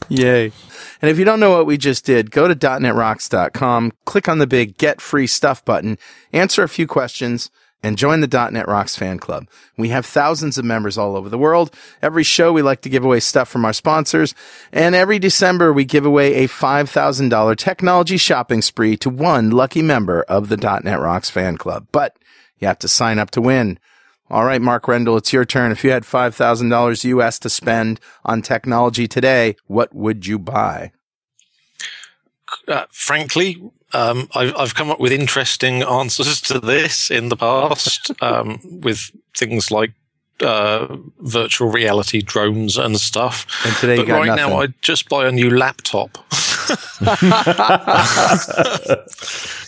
Yay. 0.08 0.54
And 1.02 1.12
if 1.12 1.20
you 1.20 1.26
don't 1.26 1.42
know 1.42 1.52
what 1.52 1.66
we 1.66 1.78
just 1.78 2.06
did, 2.06 2.32
go 2.32 2.48
to 2.48 2.56
.netrocks.com, 2.56 3.92
click 4.06 4.30
on 4.30 4.38
the 4.38 4.48
big 4.48 4.78
Get 4.78 5.02
Free 5.02 5.28
Stuff 5.28 5.66
button, 5.66 5.98
answer 6.32 6.64
a 6.64 6.70
few 6.70 6.88
questions, 6.88 7.52
and 7.84 7.98
join 7.98 8.22
the 8.22 8.50
.NET 8.52 8.68
Rocks 8.68 8.96
fan 8.96 9.20
club. 9.20 9.48
We 9.78 9.90
have 9.90 10.06
thousands 10.06 10.58
of 10.58 10.66
members 10.66 10.98
all 10.98 11.16
over 11.16 11.30
the 11.30 11.38
world. 11.38 11.76
Every 12.02 12.24
show 12.24 12.54
we 12.54 12.62
like 12.62 12.82
to 12.82 12.90
give 12.90 13.04
away 13.04 13.20
stuff 13.20 13.50
from 13.50 13.66
our 13.66 13.74
sponsors, 13.74 14.34
and 14.72 14.96
every 14.96 15.20
December 15.20 15.74
we 15.74 15.84
give 15.84 16.06
away 16.06 16.36
a 16.36 16.48
$5,000 16.48 17.58
technology 17.58 18.18
shopping 18.18 18.62
spree 18.62 18.96
to 18.98 19.10
one 19.10 19.52
lucky 19.52 19.82
member 19.82 20.24
of 20.24 20.50
the 20.50 20.58
.NET 20.58 21.00
Rocks 21.00 21.30
fan 21.30 21.58
club. 21.58 21.88
But 21.92 22.18
you 22.58 22.68
have 22.68 22.80
to 22.80 22.88
sign 22.88 23.20
up 23.20 23.30
to 23.32 23.42
win. 23.42 23.78
All 24.30 24.46
right, 24.46 24.62
Mark 24.62 24.86
Rendle, 24.86 25.18
it's 25.18 25.34
your 25.34 25.46
turn. 25.46 25.72
If 25.72 25.84
you 25.84 25.92
had 25.92 26.04
$5,000 26.04 27.04
US 27.04 27.38
to 27.40 27.50
spend 27.50 28.00
on 28.24 28.42
technology 28.42 29.08
today, 29.08 29.58
what 29.68 29.94
would 29.94 30.26
you 30.26 30.40
buy? 30.40 30.92
Uh, 32.68 32.86
frankly, 32.90 33.62
um, 33.94 34.28
I've, 34.36 34.56
I've, 34.58 34.76
come 34.76 34.90
up 34.90 35.00
with 35.00 35.12
interesting 35.12 35.84
answers 35.84 36.42
to 36.42 36.60
this 36.60 37.12
in 37.12 37.30
the 37.30 37.36
past 37.36 38.12
um, 38.22 38.60
with 38.64 39.12
things 39.36 39.70
like 39.72 39.92
uh, 40.42 40.98
virtual 41.20 41.70
reality 41.70 42.22
drones 42.22 42.78
and 42.78 43.00
stuff. 43.00 43.46
And 43.66 43.76
today, 43.78 43.98
but 43.98 44.08
right 44.08 44.26
nothing. 44.26 44.50
now, 44.50 44.60
I'd 44.60 44.82
just 44.82 45.10
buy 45.10 45.28
a 45.28 45.32
new 45.32 45.50
laptop 45.50 46.12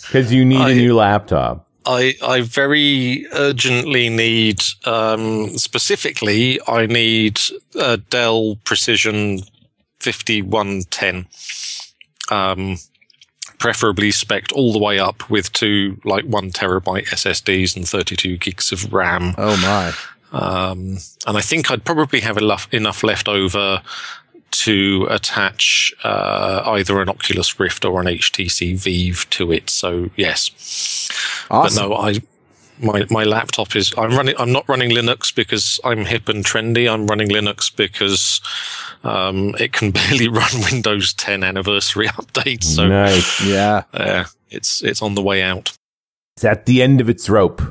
because 0.01 0.33
you 0.33 0.43
need 0.45 0.61
I, 0.61 0.71
a 0.71 0.75
new 0.75 0.95
laptop. 0.95 1.67
I, 1.85 2.15
I 2.23 2.41
very 2.41 3.27
urgently 3.33 4.09
need, 4.09 4.63
um, 4.85 5.57
specifically, 5.57 6.59
I 6.67 6.87
need 6.87 7.39
a 7.79 7.97
Dell 7.97 8.55
Precision 8.63 9.41
5110. 9.99 11.27
Preferably 13.57 14.11
spec 14.11 14.45
all 14.53 14.73
the 14.73 14.79
way 14.79 14.99
up 14.99 15.29
with 15.29 15.51
two 15.53 15.99
like 16.03 16.25
one 16.25 16.51
terabyte 16.51 17.07
SSDs 17.07 17.75
and 17.75 17.87
32 17.87 18.37
gigs 18.37 18.71
of 18.71 18.91
RAM. 18.93 19.33
Oh 19.37 19.57
my. 19.57 19.93
Um, 20.31 20.97
and 21.25 21.37
I 21.37 21.41
think 21.41 21.71
I'd 21.71 21.85
probably 21.85 22.19
have 22.19 22.37
enough, 22.37 22.67
enough 22.73 23.03
left 23.03 23.29
over 23.29 23.81
to 24.51 25.07
attach 25.09 25.93
uh, 26.03 26.63
either 26.65 27.01
an 27.01 27.09
Oculus 27.09 27.59
Rift 27.59 27.85
or 27.85 27.99
an 27.99 28.07
HTC 28.07 28.77
Vive 28.77 29.29
to 29.31 29.51
it. 29.51 29.69
So 29.69 30.09
yes, 30.15 30.49
awesome. 31.49 31.89
but 31.89 31.89
no, 31.89 31.95
I 31.95 32.21
my 32.79 33.05
my 33.09 33.23
laptop 33.23 33.75
is 33.75 33.93
I'm 33.97 34.11
running 34.11 34.35
I'm 34.37 34.51
not 34.51 34.67
running 34.67 34.91
Linux 34.91 35.33
because 35.33 35.79
I'm 35.83 36.05
hip 36.05 36.29
and 36.29 36.45
trendy. 36.45 36.91
I'm 36.91 37.07
running 37.07 37.29
Linux 37.29 37.73
because 37.75 38.41
um, 39.05 39.53
it 39.59 39.71
can 39.71 39.91
barely 39.91 40.27
run 40.27 40.51
Windows 40.71 41.13
10 41.13 41.43
anniversary 41.43 42.07
updates. 42.09 42.63
So 42.63 42.87
nice. 42.87 43.45
yeah, 43.45 43.83
uh, 43.93 44.25
it's 44.49 44.83
it's 44.83 45.01
on 45.01 45.15
the 45.15 45.21
way 45.21 45.41
out. 45.41 45.77
It's 46.35 46.43
at 46.43 46.65
the 46.65 46.81
end 46.81 46.99
of 46.99 47.07
its 47.09 47.29
rope. 47.29 47.61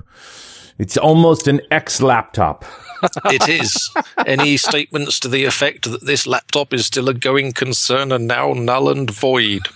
It's 0.78 0.96
almost 0.96 1.46
an 1.46 1.60
X 1.70 2.00
laptop. 2.00 2.64
it 3.26 3.48
is. 3.48 3.90
Any 4.26 4.56
statements 4.56 5.20
to 5.20 5.28
the 5.28 5.44
effect 5.44 5.90
that 5.90 6.06
this 6.06 6.26
laptop 6.26 6.72
is 6.72 6.86
still 6.86 7.10
a 7.10 7.14
going 7.14 7.52
concern 7.52 8.10
and 8.10 8.26
now 8.26 8.54
null 8.54 8.88
and 8.88 9.10
void? 9.10 9.68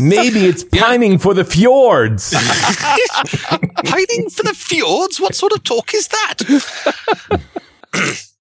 Maybe 0.00 0.46
it's 0.46 0.64
pining 0.64 1.12
yeah. 1.12 1.18
for 1.18 1.32
the 1.32 1.44
fjords. 1.44 2.34
pining 3.84 4.28
for 4.30 4.42
the 4.42 4.54
fjords? 4.54 5.20
What 5.20 5.36
sort 5.36 5.52
of 5.52 5.62
talk 5.62 5.94
is 5.94 6.08
that? 6.08 6.42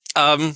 um, 0.16 0.56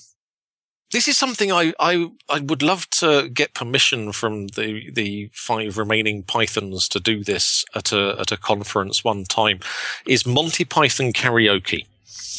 this 0.92 1.08
is 1.08 1.18
something 1.18 1.52
I, 1.52 1.74
I 1.80 2.10
I 2.30 2.40
would 2.40 2.62
love 2.62 2.90
to 2.92 3.30
get 3.30 3.54
permission 3.54 4.12
from 4.12 4.48
the 4.48 4.90
the 4.92 5.30
five 5.34 5.78
remaining 5.78 6.24
Pythons 6.24 6.88
to 6.90 7.00
do 7.00 7.24
this 7.24 7.66
at 7.76 7.92
a 7.92 8.16
at 8.20 8.32
a 8.32 8.38
conference 8.38 9.04
one 9.04 9.26
time. 9.26 9.60
Is 10.06 10.26
Monty 10.26 10.66
Python 10.66 11.14
karaoke? 11.14 11.86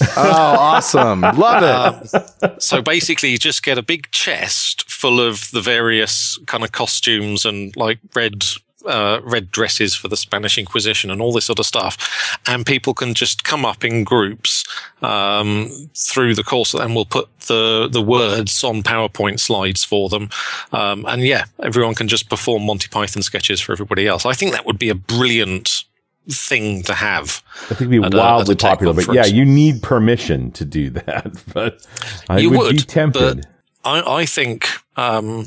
Oh, 0.16 0.56
awesome. 0.58 1.22
Love 1.22 1.62
it. 1.64 2.14
Um, 2.42 2.60
so 2.60 2.80
basically, 2.80 3.30
you 3.30 3.38
just 3.38 3.64
get 3.64 3.78
a 3.78 3.82
big 3.82 4.10
chest 4.12 4.88
full 4.88 5.20
of 5.20 5.50
the 5.50 5.60
various 5.60 6.38
kind 6.46 6.62
of 6.62 6.70
costumes 6.70 7.44
and 7.44 7.76
like 7.76 7.98
red. 8.14 8.44
Uh, 8.86 9.20
red 9.24 9.50
dresses 9.50 9.96
for 9.96 10.06
the 10.06 10.16
Spanish 10.16 10.56
Inquisition 10.56 11.10
and 11.10 11.20
all 11.20 11.32
this 11.32 11.46
sort 11.46 11.58
of 11.58 11.66
stuff, 11.66 12.38
and 12.46 12.64
people 12.64 12.94
can 12.94 13.12
just 13.12 13.42
come 13.42 13.64
up 13.64 13.84
in 13.84 14.04
groups 14.04 14.64
um, 15.02 15.68
through 15.96 16.32
the 16.32 16.44
course, 16.44 16.74
and 16.74 16.94
we'll 16.94 17.04
put 17.04 17.28
the 17.40 17.88
the 17.90 18.00
words 18.00 18.62
on 18.62 18.84
PowerPoint 18.84 19.40
slides 19.40 19.82
for 19.82 20.08
them, 20.08 20.30
um, 20.72 21.04
and 21.08 21.22
yeah, 21.22 21.46
everyone 21.60 21.96
can 21.96 22.06
just 22.06 22.30
perform 22.30 22.64
Monty 22.66 22.88
Python 22.88 23.22
sketches 23.22 23.60
for 23.60 23.72
everybody 23.72 24.06
else. 24.06 24.24
I 24.24 24.32
think 24.32 24.52
that 24.52 24.64
would 24.64 24.78
be 24.78 24.90
a 24.90 24.94
brilliant 24.94 25.82
thing 26.28 26.82
to 26.84 26.94
have. 26.94 27.42
I 27.64 27.74
think 27.74 27.90
it'd 27.92 28.12
be 28.12 28.16
wildly 28.16 28.52
a 28.52 28.56
popular, 28.56 28.94
but 28.94 29.12
yeah, 29.12 29.26
you 29.26 29.44
need 29.44 29.82
permission 29.82 30.50
to 30.52 30.64
do 30.64 30.90
that. 30.90 31.42
But 31.52 31.86
I 32.28 32.38
You 32.38 32.50
would, 32.50 32.58
would, 32.58 32.76
be 32.76 32.82
tempted. 32.82 33.42
but 33.42 33.46
I, 33.84 34.20
I 34.20 34.26
think, 34.26 34.68
um, 34.96 35.46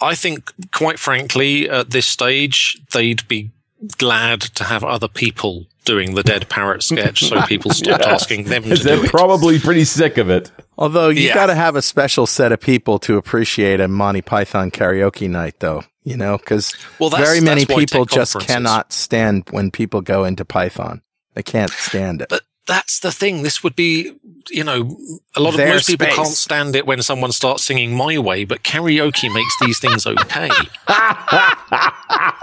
I 0.00 0.14
think, 0.14 0.52
quite 0.72 0.98
frankly, 0.98 1.68
at 1.70 1.90
this 1.90 2.06
stage, 2.06 2.80
they'd 2.92 3.26
be 3.28 3.50
glad 3.98 4.40
to 4.40 4.64
have 4.64 4.82
other 4.82 5.08
people 5.08 5.66
doing 5.84 6.14
the 6.14 6.22
dead 6.22 6.48
parrot 6.48 6.82
sketch, 6.82 7.20
so 7.20 7.42
people 7.46 7.70
stopped 7.70 8.04
asking 8.04 8.44
them 8.44 8.62
to 8.62 8.74
They're 8.76 8.96
do 8.96 9.04
it. 9.04 9.10
probably 9.10 9.58
pretty 9.58 9.84
sick 9.84 10.16
of 10.16 10.30
it. 10.30 10.50
Although 10.78 11.10
you 11.10 11.22
Yeah. 11.28 11.34
got 11.34 11.46
to 11.46 11.54
have 11.54 11.76
a 11.76 11.82
special 11.82 12.26
set 12.26 12.50
of 12.52 12.60
people 12.60 12.98
to 13.00 13.16
appreciate 13.18 13.80
a 13.80 13.88
Monty 13.88 14.22
Python 14.22 14.70
karaoke 14.70 15.28
night, 15.28 15.56
though. 15.60 15.84
You 16.02 16.16
know, 16.16 16.36
because 16.38 16.74
Well, 16.98 17.10
very 17.10 17.40
many 17.40 17.64
people 17.66 18.04
just 18.04 18.38
cannot 18.40 18.92
stand 18.92 19.44
when 19.50 19.70
people 19.70 20.00
go 20.02 20.24
into 20.24 20.44
Python. 20.44 21.00
They 21.34 21.42
can't 21.42 21.70
stand 21.70 22.20
it. 22.22 22.28
But 22.28 22.42
that's 22.66 23.00
the 23.00 23.12
thing. 23.12 23.42
This 23.42 23.62
would 23.62 23.76
be, 23.76 24.14
you 24.50 24.64
know, 24.64 24.96
a 25.34 25.40
lot 25.40 25.50
of 25.50 25.56
Their 25.56 25.74
most 25.74 25.86
people 25.86 26.06
space. 26.06 26.16
can't 26.16 26.28
stand 26.28 26.76
it 26.76 26.86
when 26.86 27.02
someone 27.02 27.32
starts 27.32 27.64
singing 27.64 27.94
"My 27.94 28.18
Way," 28.18 28.44
but 28.44 28.62
karaoke 28.62 29.32
makes 29.32 29.56
these 29.60 29.78
things 29.78 30.06
okay. 30.06 30.48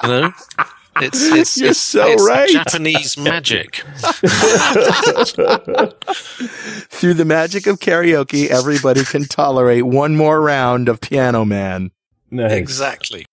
you 0.04 0.10
know, 0.10 0.34
it's 1.02 1.22
it's 1.32 1.58
You're 1.58 1.70
it's, 1.72 1.80
so 1.80 2.06
it's 2.08 2.28
right. 2.28 2.50
Japanese 2.50 3.18
magic. 3.18 3.76
Through 6.90 7.14
the 7.16 7.26
magic 7.26 7.68
of 7.68 7.80
karaoke, 7.80 8.48
everybody 8.48 9.04
can 9.04 9.26
tolerate 9.26 9.86
one 9.86 10.16
more 10.16 10.42
round 10.42 10.90
of 10.90 11.02
Piano 11.02 11.46
Man. 11.46 11.92
Nice. 12.30 12.52
Exactly. 12.52 13.26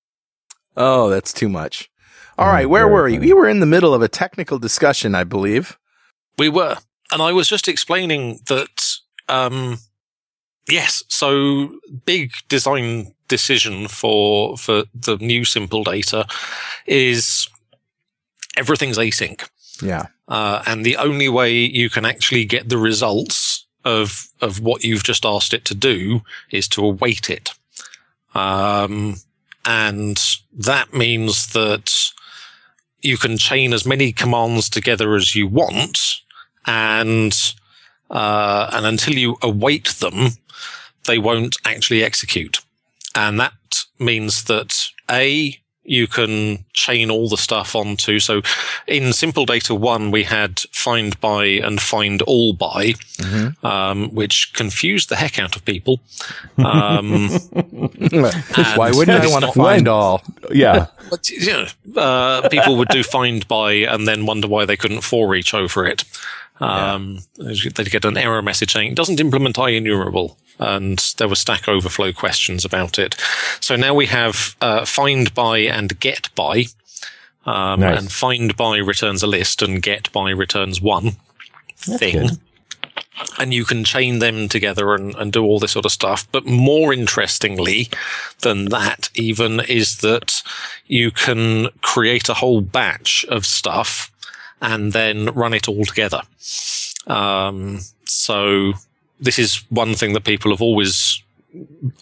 Oh, 0.77 1.11
that's 1.11 1.33
too 1.33 1.49
much. 1.49 1.91
All 2.39 2.47
Oh, 2.47 2.69
where 2.69 2.87
were 2.87 3.05
we? 3.05 3.19
We 3.19 3.33
were 3.33 3.49
in 3.49 3.59
the 3.61 3.67
middle 3.67 3.93
of 3.93 4.01
a 4.03 4.09
technical 4.09 4.59
discussion, 4.59 5.15
I 5.15 5.25
believe. 5.25 5.77
We 6.39 6.49
were, 6.49 6.77
and 7.11 7.21
I 7.21 7.33
was 7.33 7.49
just 7.49 7.69
explaining 7.69 8.41
that. 8.47 8.85
Um, 9.29 9.79
yes, 10.69 11.03
so 11.09 11.79
big 12.07 12.33
design 12.49 13.13
decision 13.29 13.89
for 13.89 14.57
for 14.57 14.85
the 14.95 15.17
new 15.19 15.45
simple 15.45 15.85
data 15.85 16.27
is 16.87 17.49
everything's 18.57 18.99
async. 18.99 19.47
Yeah. 19.83 20.07
Uh, 20.27 20.63
and 20.67 20.85
the 20.85 20.97
only 20.97 21.29
way 21.29 21.53
you 21.53 21.89
can 21.89 22.05
actually 22.05 22.45
get 22.45 22.69
the 22.69 22.79
results 22.79 23.67
of 23.85 24.29
of 24.41 24.61
what 24.61 24.85
you've 24.85 25.05
just 25.05 25.25
asked 25.25 25.55
it 25.55 25.65
to 25.67 25.75
do 25.75 26.23
is 26.51 26.69
to 26.69 26.85
await 26.85 27.31
it. 27.31 27.53
Um, 28.35 29.17
and 29.65 30.23
that 30.53 30.93
means 30.93 31.49
that 31.53 31.93
you 33.01 33.17
can 33.17 33.39
chain 33.39 33.73
as 33.73 33.87
many 33.87 34.13
commands 34.13 34.69
together 34.69 35.15
as 35.15 35.35
you 35.35 35.47
want, 35.47 35.99
and 36.69 37.55
uh, 38.11 38.71
and 38.73 38.87
until 38.87 39.15
you 39.15 39.37
await 39.43 39.89
them, 40.01 40.29
they 41.07 41.19
won't 41.19 41.57
actually 41.65 42.05
execute. 42.05 42.59
And 43.15 43.41
that 43.41 43.53
means 43.99 44.45
that 44.45 44.87
a 45.11 45.59
you 45.85 46.07
can 46.07 46.67
chain 46.75 47.11
all 47.11 47.31
the 47.31 47.37
stuff 47.39 47.75
onto. 47.75 48.19
So 48.19 48.43
in 48.87 49.15
simple 49.15 49.47
data 49.47 49.75
one, 49.75 50.11
we 50.11 50.25
had 50.25 50.61
find 50.71 51.19
by 51.19 51.47
and 51.47 51.81
find 51.81 52.21
all 52.23 52.53
by, 52.53 52.93
Mhm. 53.17 53.65
um, 53.65 54.11
which 54.15 54.53
confused 54.53 55.09
the 55.09 55.17
heck 55.17 55.39
out 55.39 55.57
of 55.57 55.65
people. 55.65 56.01
Um, 56.59 57.31
Why 58.77 58.91
wouldn't 58.91 59.25
I 59.25 59.29
want 59.29 59.45
to 59.47 59.53
find 59.53 59.89
all? 59.89 60.23
Yeah. 60.53 60.87
but, 61.11 61.31
you 61.31 61.47
know, 61.53 61.67
uh, 62.01 62.49
people 62.51 62.77
would 62.77 62.89
do 62.89 63.03
find 63.03 63.47
by 63.49 63.73
and 63.73 64.07
then 64.07 64.27
wonder 64.27 64.47
why 64.49 64.67
they 64.67 64.77
couldn't 64.77 65.01
for 65.03 65.35
each 65.35 65.55
over 65.55 65.87
it. 65.87 66.05
Um, 66.61 67.21
They'd 67.37 67.91
get 67.91 68.05
an 68.05 68.17
error 68.17 68.43
message 68.43 68.73
saying 68.73 68.93
it 68.93 68.97
doesn't 68.97 69.21
implement 69.21 69.57
IEnumerable. 69.57 70.37
And 70.59 70.99
there 71.19 71.29
were 71.29 71.37
Stack 71.37 71.69
Overflow 71.69 72.13
questions 72.13 72.65
about 72.65 72.99
it. 72.99 73.15
So 73.61 73.77
now 73.77 73.95
we 73.95 74.07
have 74.07 74.57
uh, 74.61 74.85
find 74.85 75.33
by 75.35 75.59
and 75.59 75.99
get 76.01 76.35
by. 76.35 76.65
Um, 77.47 77.81
Nice. 77.81 77.99
And 77.99 78.13
find 78.13 78.57
by 78.57 78.77
returns 78.79 79.23
a 79.23 79.27
list 79.27 79.63
and 79.63 79.81
get 79.83 80.13
by 80.13 80.31
returns 80.31 80.83
one 80.83 81.13
thing. 81.77 82.27
good. 82.27 82.39
And 83.39 83.55
you 83.55 83.65
can 83.65 83.85
chain 83.85 84.19
them 84.19 84.49
together 84.49 84.95
and, 84.95 85.15
and 85.17 85.33
do 85.33 85.43
all 85.45 85.59
this 85.59 85.73
sort 85.73 85.87
of 85.87 85.93
stuff. 85.93 86.29
But 86.31 86.47
more 86.47 86.93
interestingly 86.93 87.89
than 88.43 88.67
that, 88.67 89.11
even, 89.15 89.61
is 89.61 89.99
that 89.99 90.43
you 90.87 91.11
can 91.11 91.69
create 91.81 92.29
a 92.29 92.35
whole 92.35 92.61
batch 92.61 93.25
of 93.29 93.47
stuff 93.47 94.11
and 94.61 94.93
then 94.93 95.27
run 95.27 95.55
it 95.55 95.69
all 95.69 95.85
together. 95.85 96.23
Um, 97.07 97.81
so 98.05 98.75
this 99.21 99.39
is 99.39 99.65
one 99.71 99.95
thing 99.95 100.13
that 100.13 100.25
people 100.25 100.51
have 100.51 100.63
always 100.63 101.23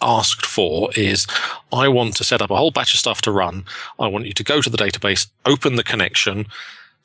asked 0.01 0.45
for 0.45 0.89
is 0.95 1.25
I 1.71 1.87
want 1.87 2.15
to 2.17 2.23
set 2.23 2.41
up 2.41 2.51
a 2.51 2.55
whole 2.55 2.71
batch 2.71 2.93
of 2.93 2.99
stuff 2.99 3.21
to 3.23 3.31
run. 3.31 3.65
I 3.99 4.07
want 4.07 4.25
you 4.25 4.33
to 4.33 4.43
go 4.43 4.61
to 4.61 4.69
the 4.69 4.77
database, 4.77 5.27
open 5.45 5.75
the 5.75 5.83
connection, 5.83 6.47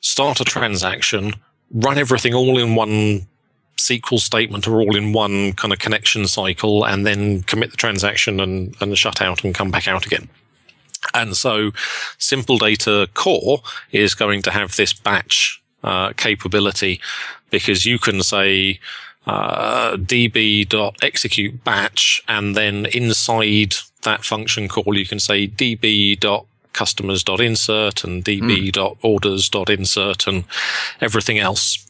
start 0.01 0.41
a 0.41 0.45
transaction, 0.45 1.35
run 1.73 1.99
everything 1.99 2.35
all 2.35 2.59
in 2.59 2.75
one 2.75 3.27
SQL 3.79 4.19
statement 4.19 4.67
or 4.69 4.81
all 4.81 4.97
in 4.97 5.13
one 5.13 5.53
kind 5.55 5.73
of 5.73 5.79
connection 5.79 6.27
cycle, 6.27 6.85
and 6.85 7.07
then 7.07 7.43
commit 7.43 7.71
the 7.71 7.77
transaction 7.77 8.41
and, 8.41 8.77
and 8.81 8.97
shut 8.99 9.21
out 9.21 9.45
and 9.45 9.55
come 9.55 9.71
back 9.71 9.89
out 9.89 10.07
again. 10.07 10.29
And 11.15 11.37
so 11.37 11.73
Simple 12.19 12.59
Data 12.59 13.09
Core 13.15 13.63
is 13.91 14.15
going 14.15 14.43
to 14.43 14.51
have 14.51 14.77
this 14.77 14.93
batch 14.93 15.63
uh, 15.83 16.13
capability 16.17 17.01
because 17.51 17.85
you 17.85 17.99
can 17.99 18.23
say 18.23 18.79
uh, 19.27 19.97
db.execute 19.97 21.65
batch 21.65 22.23
and 22.29 22.55
then 22.57 22.87
inside 22.87 23.75
that 24.03 24.25
function 24.25 24.69
call 24.69 24.97
you 24.99 25.07
can 25.07 25.21
say 25.21 25.47
db.customers.insert 25.47 28.05
and 28.05 28.25
db.orders.insert 28.25 30.27
and 30.27 30.45
everything 31.01 31.39
else. 31.39 31.87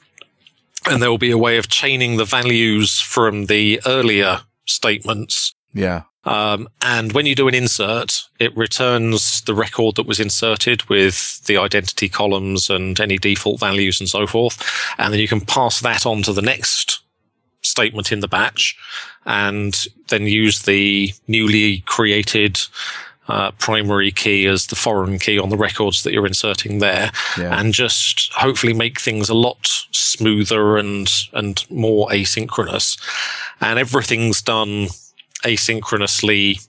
And 0.91 1.01
there 1.01 1.11
will 1.11 1.19
be 1.19 1.31
a 1.31 1.39
way 1.39 1.59
of 1.59 1.69
chaining 1.69 2.17
the 2.17 2.25
values 2.25 2.99
from 3.01 3.47
the 3.47 3.81
earlier 3.87 4.41
statements 4.67 5.55
Yeah. 5.73 6.03
Um, 6.25 6.69
and 6.83 7.13
when 7.13 7.27
you 7.27 7.35
do 7.35 7.49
an 7.49 7.55
insert, 7.55 8.23
it 8.39 8.57
returns 8.57 9.41
the 9.43 9.55
record 9.55 9.97
that 9.97 10.07
was 10.07 10.21
inserted 10.21 10.85
with 10.89 11.45
the 11.47 11.57
identity 11.57 12.09
columns 12.09 12.71
and 12.71 12.99
any 13.01 13.19
default 13.19 13.59
values 13.61 13.99
and 14.01 14.09
so 14.09 14.27
forth. 14.27 14.63
And 14.99 15.13
then 15.13 15.21
you 15.21 15.29
can 15.29 15.41
pass 15.41 15.81
that 15.81 16.07
on 16.07 16.23
to 16.23 16.33
the 16.33 16.43
next 16.43 17.01
statement 17.63 18.13
in 18.13 18.21
the 18.21 18.29
batch 18.29 18.77
and 19.25 19.87
then 20.09 20.27
use 20.27 20.63
the 20.63 21.13
newly 21.29 21.79
created 21.87 22.61
uh, 23.29 23.53
primary 23.53 24.11
key 24.11 24.47
as 24.47 24.67
the 24.67 24.75
foreign 24.77 25.19
key 25.19 25.39
on 25.39 25.49
the 25.49 25.57
records 25.57 26.03
that 26.03 26.13
you're 26.13 26.27
inserting 26.27 26.79
there 26.79 27.11
Yeah. 27.39 27.59
and 27.59 27.73
just 27.73 28.33
hopefully 28.33 28.73
make 28.75 29.01
things 29.01 29.29
a 29.29 29.35
lot 29.35 29.69
smoother 29.93 30.77
and, 30.77 31.09
and 31.33 31.65
more 31.71 32.09
asynchronous. 32.11 33.01
And 33.61 33.79
everything's 33.79 34.43
done 34.43 34.89
asynchronously 35.43 36.67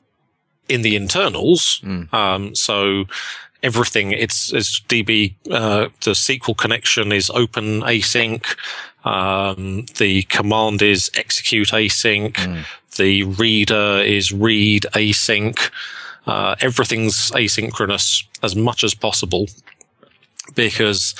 in 0.70 0.82
the 0.82 0.96
internals. 0.96 1.82
Mm. 1.84 2.14
Um, 2.14 2.56
so 2.56 3.06
everything, 3.62 4.12
it's, 4.12 4.54
it's 4.54 4.82
DB, 4.82 5.36
uh, 5.52 5.90
the 6.02 6.12
SQL 6.12 6.58
connection 6.58 7.12
is 7.12 7.30
open 7.30 7.82
async. 7.82 8.46
Um, 9.06 9.86
the 9.98 10.24
command 10.24 10.82
is 10.82 11.12
execute 11.16 11.70
async. 11.70 12.34
Mm. 12.34 12.66
The 12.96 13.24
reader 13.24 14.02
is 14.02 14.32
read 14.32 14.84
async. 14.94 15.72
Uh, 16.26 16.56
everything's 16.62 17.32
asynchronous 17.32 18.26
as 18.42 18.56
much 18.56 18.84
as 18.84 18.94
possible 18.94 19.48
because 20.56 21.16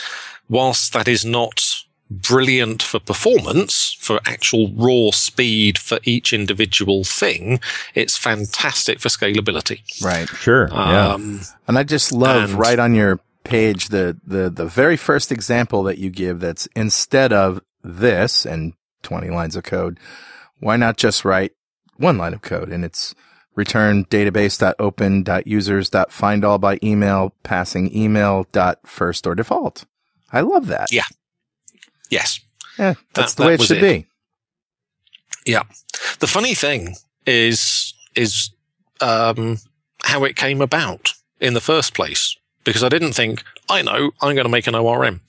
whilst 0.50 0.94
that 0.94 1.08
is 1.08 1.26
not 1.26 1.83
brilliant 2.22 2.82
for 2.84 3.00
performance, 3.00 3.96
for 4.00 4.20
actual 4.26 4.72
raw 4.76 5.12
speed 5.12 5.78
for 5.78 6.00
each 6.04 6.34
individual 6.34 7.04
thing, 7.04 7.60
it's 7.96 8.18
fantastic 8.18 9.00
for 9.00 9.10
scalability. 9.10 9.82
Right. 10.04 10.28
Sure. 10.30 10.68
yeah. 10.72 11.14
Um, 11.14 11.42
And 11.68 11.78
I 11.78 11.84
just 11.84 12.12
love 12.12 12.52
And- 12.52 12.60
right 12.60 12.80
on 12.80 12.94
your 12.96 13.20
page 13.44 13.90
the, 13.90 14.16
the 14.26 14.50
the 14.50 14.66
very 14.66 14.96
first 14.96 15.30
example 15.30 15.84
that 15.84 15.98
you 15.98 16.10
give 16.10 16.40
that's 16.40 16.66
instead 16.78 17.34
of 17.34 17.60
this 17.84 18.46
and 18.46 18.72
20 19.02 19.30
lines 19.30 19.58
of 19.58 19.64
code. 19.64 20.00
Why 20.60 20.78
not 20.78 20.96
just 20.96 21.26
write 21.26 21.52
one 21.98 22.18
line 22.18 22.34
of 22.34 22.42
code 22.42 22.70
and 22.72 22.86
it's 22.86 23.14
return 23.56 24.06
database.open.users.findall 24.06 26.58
by 26.60 26.80
email, 26.84 27.34
passing 27.44 27.96
email 27.96 28.46
dot 28.52 28.80
first 28.86 29.28
or 29.28 29.36
default. 29.36 29.86
I 30.32 30.42
love 30.42 30.68
that. 30.68 30.92
Yeah. 30.92 31.04
Yes. 32.10 32.40
Yeah, 32.80 32.94
that's 33.14 33.34
That- 33.36 33.44
the 33.44 33.48
way 33.48 33.56
that 33.56 33.64
it 33.64 33.68
should 33.68 33.78
it. 33.78 33.82
be. 33.82 34.08
Yeah. 35.52 35.64
The 36.20 36.28
funny 36.28 36.54
thing 36.56 36.96
is 37.26 37.94
is 38.16 38.52
um, 39.02 39.58
how 40.04 40.24
it 40.24 40.36
came 40.36 40.62
about 40.62 41.14
in 41.40 41.54
the 41.54 41.62
first 41.62 41.94
place. 41.94 42.36
Because 42.64 42.84
I 42.84 42.90
didn't 42.90 43.14
think, 43.14 43.44
I 43.70 43.82
know, 43.82 44.12
I'm 44.22 44.36
going 44.36 44.46
to 44.46 44.50
make 44.50 44.68
an 44.68 44.76
ORM. 44.76 45.20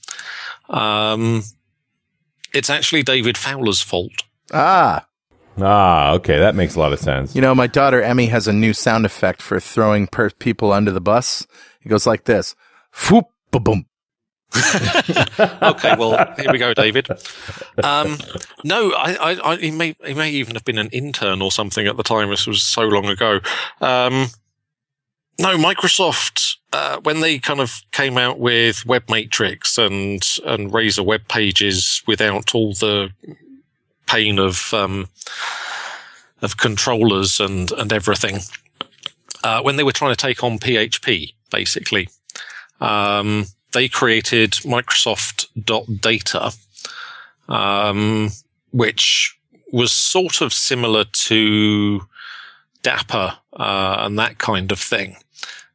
Um, 0.69 1.43
it's 2.53 2.69
actually 2.69 3.03
David 3.03 3.37
Fowler's 3.37 3.81
fault. 3.81 4.23
Ah, 4.53 5.05
Ah, 5.59 6.11
okay, 6.13 6.37
that 6.39 6.53
makes 6.55 6.75
a 6.75 6.79
lot 6.79 6.91
of 6.93 6.99
sense. 6.99 7.33
you 7.35 7.41
know, 7.41 7.55
my 7.55 7.65
daughter 7.67 8.01
Emmy 8.01 8.25
has 8.27 8.45
a 8.47 8.53
new 8.53 8.73
sound 8.73 9.05
effect 9.05 9.41
for 9.41 9.59
throwing 9.59 10.05
per- 10.07 10.29
people 10.31 10.71
under 10.73 10.91
the 10.91 10.99
bus. 11.01 11.47
It 11.81 11.87
goes 11.89 12.05
like 12.05 12.25
this. 12.25 12.55
Foop, 12.93 13.25
boom. 13.51 13.85
okay, 15.61 15.95
well, 15.97 16.33
here 16.37 16.51
we 16.51 16.57
go, 16.57 16.73
David. 16.73 17.07
Um, 17.83 18.17
no, 18.63 18.91
I, 18.91 19.15
I, 19.15 19.51
I, 19.51 19.55
he 19.57 19.71
may, 19.71 19.95
he 20.05 20.13
may 20.13 20.29
even 20.31 20.55
have 20.55 20.65
been 20.65 20.77
an 20.77 20.89
intern 20.89 21.41
or 21.41 21.51
something 21.51 21.87
at 21.87 21.97
the 21.97 22.03
time. 22.03 22.29
This 22.29 22.47
was 22.47 22.63
so 22.63 22.83
long 22.83 23.05
ago. 23.05 23.39
Um, 23.81 24.27
no, 25.37 25.57
Microsoft, 25.57 26.55
uh, 26.71 26.99
when 27.03 27.19
they 27.19 27.39
kind 27.39 27.59
of 27.59 27.81
came 27.91 28.17
out 28.17 28.39
with 28.39 28.83
WebMatrix 28.85 29.77
and, 29.77 30.23
and 30.45 30.73
Razor 30.73 31.03
web 31.03 31.27
pages 31.27 32.01
without 32.07 32.55
all 32.55 32.73
the 32.73 33.09
pain 34.07 34.39
of, 34.39 34.73
um, 34.73 35.09
of 36.41 36.57
controllers 36.57 37.39
and, 37.39 37.71
and 37.73 37.91
everything, 37.91 38.39
uh, 39.43 39.61
when 39.61 39.75
they 39.75 39.83
were 39.83 39.91
trying 39.91 40.13
to 40.13 40.15
take 40.15 40.43
on 40.43 40.57
PHP, 40.57 41.33
basically, 41.51 42.07
um, 42.79 43.45
they 43.75 43.87
created 43.89 44.51
Microsoft.data, 44.63 46.53
um, 47.49 48.31
which 48.71 49.37
was 49.71 49.91
sort 49.91 50.41
of 50.41 50.53
similar 50.53 51.03
to 51.03 52.01
Dapper 52.81 53.37
uh, 53.53 53.97
and 53.99 54.17
that 54.17 54.37
kind 54.37 54.71
of 54.71 54.79
thing. 54.79 55.17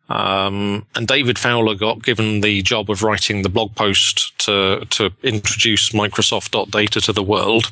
Um, 0.09 0.87
and 0.97 1.07
David 1.07 1.39
Fowler 1.39 1.75
got 1.77 2.03
given 2.03 2.41
the 2.41 2.63
job 2.63 2.91
of 2.91 3.03
writing 3.05 3.43
the 3.43 3.49
blog 3.49 3.77
post 3.77 4.37
to 4.47 4.85
to 4.91 5.13
introduce 5.23 5.91
Microsoft.data 5.91 7.01
to 7.03 7.13
the 7.13 7.23
world, 7.23 7.71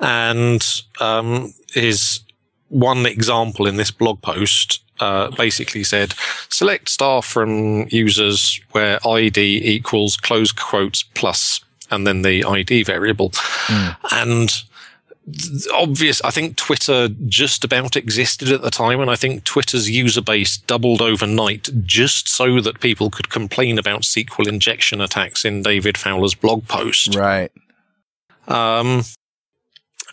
and 0.00 0.82
um, 0.98 1.54
his 1.74 2.20
one 2.68 3.06
example 3.06 3.66
in 3.66 3.76
this 3.76 3.92
blog 3.92 4.20
post 4.22 4.80
uh, 5.00 5.30
basically 5.32 5.84
said 5.84 6.14
select 6.48 6.88
star 6.88 7.22
from 7.22 7.86
users 7.88 8.60
where 8.72 8.98
ID 9.06 9.62
equals 9.64 10.16
close 10.16 10.52
quotes 10.52 11.02
plus 11.02 11.60
and 11.90 12.06
then 12.06 12.22
the 12.22 12.44
ID 12.44 12.82
variable. 12.82 13.32
And 14.12 14.62
obvious, 15.74 16.20
I 16.22 16.30
think 16.30 16.56
Twitter 16.56 17.08
just 17.26 17.64
about 17.64 17.96
existed 17.96 18.50
at 18.50 18.62
the 18.62 18.70
time. 18.70 19.00
And 19.00 19.10
I 19.10 19.16
think 19.16 19.44
Twitter's 19.44 19.90
user 19.90 20.22
base 20.22 20.56
doubled 20.56 21.02
overnight 21.02 21.68
just 21.84 22.28
so 22.28 22.60
that 22.60 22.80
people 22.80 23.10
could 23.10 23.30
complain 23.30 23.78
about 23.78 24.02
SQL 24.02 24.48
injection 24.48 25.00
attacks 25.00 25.44
in 25.44 25.62
David 25.62 25.98
Fowler's 25.98 26.34
blog 26.34 26.66
post. 26.68 27.14
Right. 27.14 27.50
Um, 28.46 29.02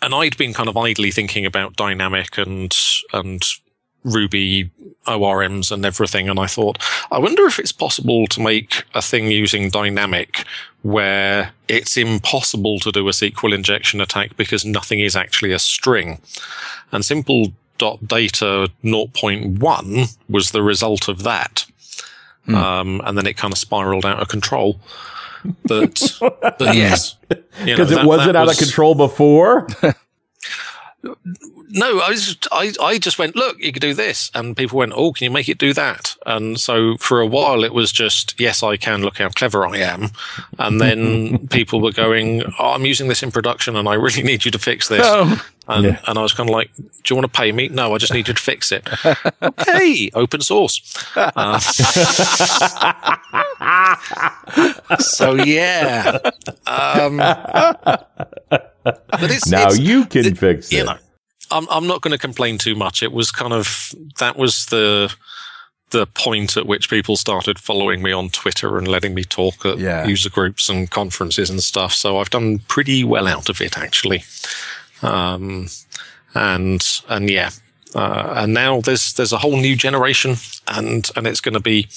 and 0.02 0.14
I'd 0.14 0.36
been 0.36 0.52
kind 0.52 0.68
of 0.68 0.76
idly 0.76 1.10
thinking 1.10 1.46
about 1.46 1.76
dynamic 1.76 2.36
and 2.36 2.76
and 3.12 3.42
Ruby 4.06 4.70
ORMs 5.06 5.70
and 5.70 5.84
everything, 5.84 6.28
and 6.28 6.38
I 6.38 6.46
thought, 6.46 6.82
I 7.10 7.18
wonder 7.18 7.44
if 7.46 7.58
it's 7.58 7.72
possible 7.72 8.26
to 8.28 8.40
make 8.40 8.84
a 8.94 9.02
thing 9.02 9.30
using 9.30 9.68
dynamic 9.68 10.44
where 10.82 11.50
it's 11.68 11.96
impossible 11.96 12.78
to 12.80 12.92
do 12.92 13.08
a 13.08 13.10
SQL 13.10 13.52
injection 13.52 14.00
attack 14.00 14.36
because 14.36 14.64
nothing 14.64 15.00
is 15.00 15.16
actually 15.16 15.52
a 15.52 15.58
string, 15.58 16.20
and 16.92 17.04
simple 17.04 17.52
dot 17.78 18.06
data 18.06 18.70
0.1 18.84 20.16
was 20.28 20.50
the 20.52 20.62
result 20.62 21.08
of 21.08 21.22
that. 21.24 21.66
Um, 22.48 23.02
and 23.04 23.18
then 23.18 23.26
it 23.26 23.36
kind 23.36 23.52
of 23.52 23.58
spiraled 23.58 24.06
out 24.06 24.20
of 24.20 24.28
control. 24.28 24.80
But, 25.64 26.00
but 26.20 26.74
yes, 26.74 27.16
You 27.28 27.36
know, 27.36 27.42
Because 27.64 27.90
it 27.90 28.04
wasn't 28.04 28.34
that 28.34 28.36
out 28.36 28.50
of 28.50 28.56
control 28.56 28.94
before. 28.94 29.66
No, 31.02 32.00
I 32.00 32.10
was 32.10 32.36
I, 32.50 32.72
I 32.80 32.98
just 32.98 33.18
went, 33.18 33.36
look, 33.36 33.58
you 33.60 33.72
could 33.72 33.82
do 33.82 33.94
this. 33.94 34.30
And 34.34 34.56
people 34.56 34.78
went, 34.78 34.92
Oh, 34.94 35.12
can 35.12 35.24
you 35.24 35.30
make 35.30 35.48
it 35.48 35.58
do 35.58 35.72
that? 35.74 36.16
And 36.24 36.58
so 36.58 36.96
for 36.96 37.20
a 37.20 37.26
while 37.26 37.64
it 37.64 37.74
was 37.74 37.92
just, 37.92 38.38
yes, 38.38 38.62
I 38.62 38.76
can, 38.76 39.02
look 39.02 39.18
how 39.18 39.28
clever 39.28 39.66
I 39.66 39.78
am. 39.78 40.10
And 40.58 40.80
then 40.80 41.48
people 41.50 41.80
were 41.80 41.92
going, 41.92 42.42
Oh, 42.58 42.72
I'm 42.72 42.86
using 42.86 43.08
this 43.08 43.22
in 43.22 43.30
production 43.30 43.76
and 43.76 43.88
I 43.88 43.94
really 43.94 44.22
need 44.24 44.44
you 44.44 44.50
to 44.50 44.58
fix 44.58 44.88
this. 44.88 45.02
Oh. 45.04 45.44
And, 45.68 45.84
Yeah. 45.84 46.00
and 46.06 46.18
I 46.18 46.22
was 46.22 46.32
kind 46.32 46.48
of 46.48 46.54
like, 46.54 46.70
Do 46.76 46.84
you 47.10 47.16
want 47.16 47.32
to 47.32 47.38
pay 47.40 47.52
me? 47.52 47.68
No, 47.68 47.94
I 47.94 47.98
just 47.98 48.12
need 48.12 48.28
you 48.28 48.34
to 48.34 48.42
fix 48.42 48.72
it. 48.72 48.86
okay, 49.42 50.10
open 50.14 50.40
source. 50.40 50.80
Uh, 51.16 51.58
so 54.98 55.34
yeah. 55.34 56.18
Um, 56.66 57.20
it's, 59.22 59.48
now 59.48 59.68
it's, 59.68 59.78
you 59.78 60.04
can 60.06 60.34
fix 60.34 60.72
it. 60.72 60.76
you 60.76 60.84
know, 60.84 60.96
I'm 61.50 61.66
I'm 61.70 61.86
not 61.86 62.02
going 62.02 62.12
to 62.12 62.18
complain 62.18 62.58
too 62.58 62.74
much. 62.74 63.02
It 63.02 63.12
was 63.12 63.30
kind 63.30 63.52
of 63.52 63.92
that 64.18 64.36
was 64.36 64.66
the 64.66 65.12
the 65.90 66.06
point 66.06 66.56
at 66.56 66.66
which 66.66 66.90
people 66.90 67.16
started 67.16 67.60
following 67.60 68.02
me 68.02 68.10
on 68.10 68.28
Twitter 68.30 68.76
and 68.76 68.88
letting 68.88 69.14
me 69.14 69.22
talk 69.22 69.64
at 69.64 69.78
Yeah. 69.78 70.04
user 70.06 70.28
groups 70.30 70.68
and 70.68 70.90
conferences 70.90 71.48
and 71.48 71.62
stuff. 71.62 71.92
So 71.92 72.18
I've 72.18 72.30
done 72.30 72.58
pretty 72.66 73.04
well 73.04 73.28
out 73.28 73.48
of 73.48 73.60
it 73.60 73.78
actually. 73.78 74.24
Um, 75.02 75.68
and 76.34 76.84
and 77.08 77.30
yeah, 77.30 77.50
uh, 77.94 78.34
and 78.36 78.54
now 78.54 78.80
there's 78.80 79.12
there's 79.14 79.32
a 79.32 79.38
whole 79.38 79.56
new 79.56 79.76
generation, 79.76 80.36
and 80.68 81.08
and 81.16 81.26
it's 81.26 81.40
going 81.40 81.54
to 81.54 81.60
be 81.60 81.88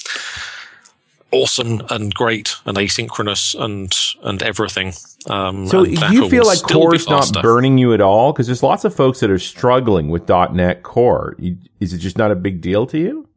awesome 1.31 1.81
and 1.89 2.13
great 2.13 2.55
and 2.65 2.77
asynchronous 2.77 3.59
and 3.59 3.93
and 4.23 4.41
everything. 4.41 4.93
Um, 5.27 5.67
So 5.67 5.83
and 5.83 5.97
do 5.97 6.13
you 6.13 6.29
feel 6.29 6.45
like 6.45 6.65
be 6.67 6.73
Core's 6.73 7.07
not 7.07 7.31
burning 7.41 7.77
you 7.77 7.93
at 7.93 8.01
all? 8.01 8.33
Because 8.33 8.47
there's 8.47 8.63
lots 8.63 8.85
of 8.85 8.95
folks 8.95 9.19
that 9.19 9.29
are 9.29 9.39
struggling 9.39 10.09
with 10.09 10.27
.NET 10.29 10.83
Core. 10.83 11.35
You, 11.37 11.57
is 11.79 11.93
it 11.93 11.99
just 11.99 12.17
not 12.17 12.31
a 12.31 12.35
big 12.35 12.61
deal 12.61 12.87
to 12.87 12.97
you? 12.97 13.27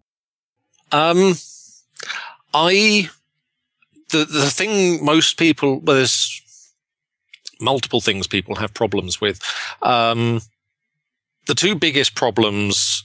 Um, 0.90 1.34
I 2.54 3.08
the 4.10 4.24
the 4.24 4.50
thing 4.50 5.04
most 5.04 5.38
people 5.38 5.80
well, 5.80 5.96
there's 5.96 6.41
multiple 7.60 8.00
things 8.00 8.26
people 8.26 8.56
have 8.56 8.74
problems 8.74 9.20
with. 9.20 9.40
Um, 9.82 10.40
the 11.46 11.54
two 11.54 11.74
biggest 11.74 12.14
problems, 12.14 13.04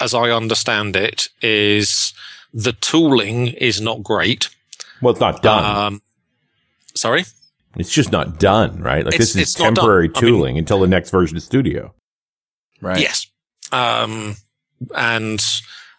as 0.00 0.14
I 0.14 0.30
understand 0.30 0.96
it, 0.96 1.28
is 1.42 2.12
the 2.52 2.72
tooling 2.72 3.48
is 3.48 3.80
not 3.80 4.02
great. 4.02 4.48
Well, 5.00 5.12
it's 5.12 5.20
not 5.20 5.42
done. 5.42 5.64
Um, 5.94 6.02
sorry. 6.94 7.24
it's 7.76 7.92
just 7.92 8.10
not 8.12 8.38
done, 8.38 8.80
right? 8.82 9.04
Like 9.04 9.14
it's- 9.14 9.32
this 9.32 9.36
is 9.36 9.42
it's 9.42 9.58
not 9.58 9.66
done. 9.66 9.74
temporary 9.76 10.06
I 10.06 10.08
mean- 10.08 10.20
tooling 10.32 10.58
until 10.58 10.80
the 10.80 10.86
next 10.88 11.10
version 11.10 11.36
of 11.36 11.42
Studio. 11.42 11.94
Right. 12.82 13.00
Yes. 13.00 13.26
Um, 13.72 14.36
and 14.96 15.44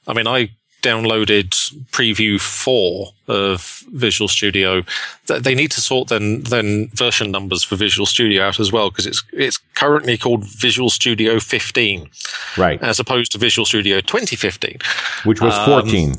I 0.08 0.14
mean, 0.14 0.28
I 0.28 0.50
downloaded 0.82 1.50
preview 1.92 2.40
four 2.40 3.12
of 3.28 3.84
Visual 3.94 4.28
Studio. 4.28 4.84
They 5.28 5.56
need 5.56 5.72
to 5.72 5.82
sort 5.82 6.10
then, 6.10 6.42
then 6.44 6.90
version 6.94 7.32
numbers 7.32 7.64
for 7.64 7.76
Visual 7.76 8.06
Studio 8.06 8.44
out 8.44 8.60
as 8.60 8.72
well, 8.72 8.90
because 8.90 9.06
it's, 9.08 9.24
it's 9.34 9.58
currently 9.76 10.18
called 10.18 10.46
Visual 10.46 10.90
Studio 10.90 11.40
15 11.40 12.10
Right. 12.58 12.82
as 12.82 13.00
opposed 13.00 13.32
to 13.34 13.38
Visual 13.38 13.66
Studio 13.66 14.02
2015. 14.02 14.80
Which 15.24 15.42
was 15.42 15.54
um, 15.56 15.66
14. 15.82 16.16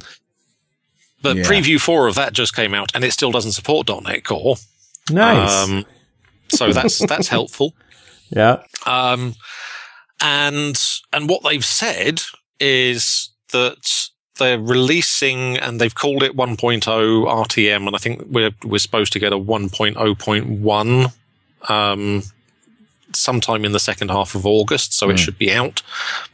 But 1.22 1.36
Yeah. 1.36 1.42
preview 1.44 1.80
four 1.80 2.06
of 2.08 2.14
that 2.16 2.32
just 2.32 2.54
came 2.54 2.74
out 2.74 2.90
and 2.94 3.04
it 3.04 3.12
still 3.12 3.30
doesn't 3.30 3.52
support 3.52 3.88
.NET 3.88 4.24
Core. 4.24 4.56
nice. 5.10 5.64
Um, 5.68 5.84
so 6.48 6.72
that's, 6.72 6.98
that's 7.06 7.28
helpful. 7.28 7.74
yeah. 8.30 8.62
Um, 8.86 9.34
and 10.20 10.80
and 11.12 11.28
what 11.28 11.42
they've 11.42 11.64
said 11.64 12.22
is 12.60 13.30
that 13.50 14.10
they're 14.42 14.58
releasing, 14.60 15.56
and 15.58 15.80
they've 15.80 15.94
called 15.94 16.22
it 16.22 16.36
1.0 16.36 16.82
RTM, 16.84 17.86
and 17.86 17.94
I 17.94 17.98
think 17.98 18.22
we're 18.26 18.50
we're 18.64 18.78
supposed 18.78 19.12
to 19.14 19.18
get 19.18 19.32
a 19.32 19.38
1.0.1 19.38 21.12
um, 21.70 22.22
sometime 23.14 23.64
in 23.64 23.72
the 23.72 23.80
second 23.80 24.10
half 24.10 24.34
of 24.34 24.44
August, 24.46 24.92
so 24.94 25.08
it 25.10 25.18
should 25.18 25.38
be 25.38 25.52
out 25.52 25.82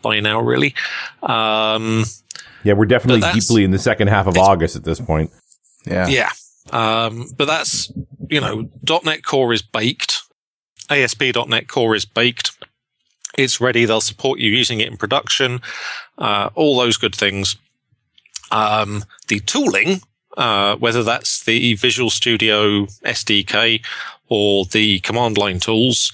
by 0.02 0.20
now, 0.20 0.40
really. 0.40 0.74
Um, 1.22 2.04
Yeah, 2.64 2.74
we're 2.74 2.86
definitely 2.86 3.20
deeply 3.32 3.64
in 3.64 3.70
the 3.70 3.78
second 3.78 4.08
half 4.08 4.26
of 4.26 4.36
August 4.38 4.76
at 4.76 4.84
this 4.84 5.00
point. 5.00 5.30
Yeah. 5.86 6.08
Yeah. 6.08 6.30
Um, 6.70 7.26
but 7.36 7.46
that's, 7.46 7.90
you 8.28 8.40
know, 8.40 8.68
.NET 9.04 9.24
Core 9.24 9.52
is 9.52 9.62
baked. 9.62 10.22
ASP.NET 10.90 11.68
Core 11.68 11.94
is 11.94 12.04
baked. 12.04 12.52
It's 13.36 13.60
ready. 13.60 13.84
They'll 13.84 14.00
support 14.00 14.38
you 14.38 14.50
using 14.50 14.80
it 14.80 14.88
in 14.88 14.96
production. 14.96 15.60
Uh, 16.18 16.50
all 16.54 16.76
those 16.78 16.96
good 16.96 17.14
things. 17.14 17.56
Um, 18.50 19.04
the 19.28 19.40
tooling, 19.40 20.00
uh, 20.36 20.76
whether 20.76 21.02
that's 21.02 21.44
the 21.44 21.74
Visual 21.74 22.10
Studio 22.10 22.86
SDK 23.04 23.84
or 24.28 24.64
the 24.66 25.00
command 25.00 25.36
line 25.38 25.60
tools, 25.60 26.12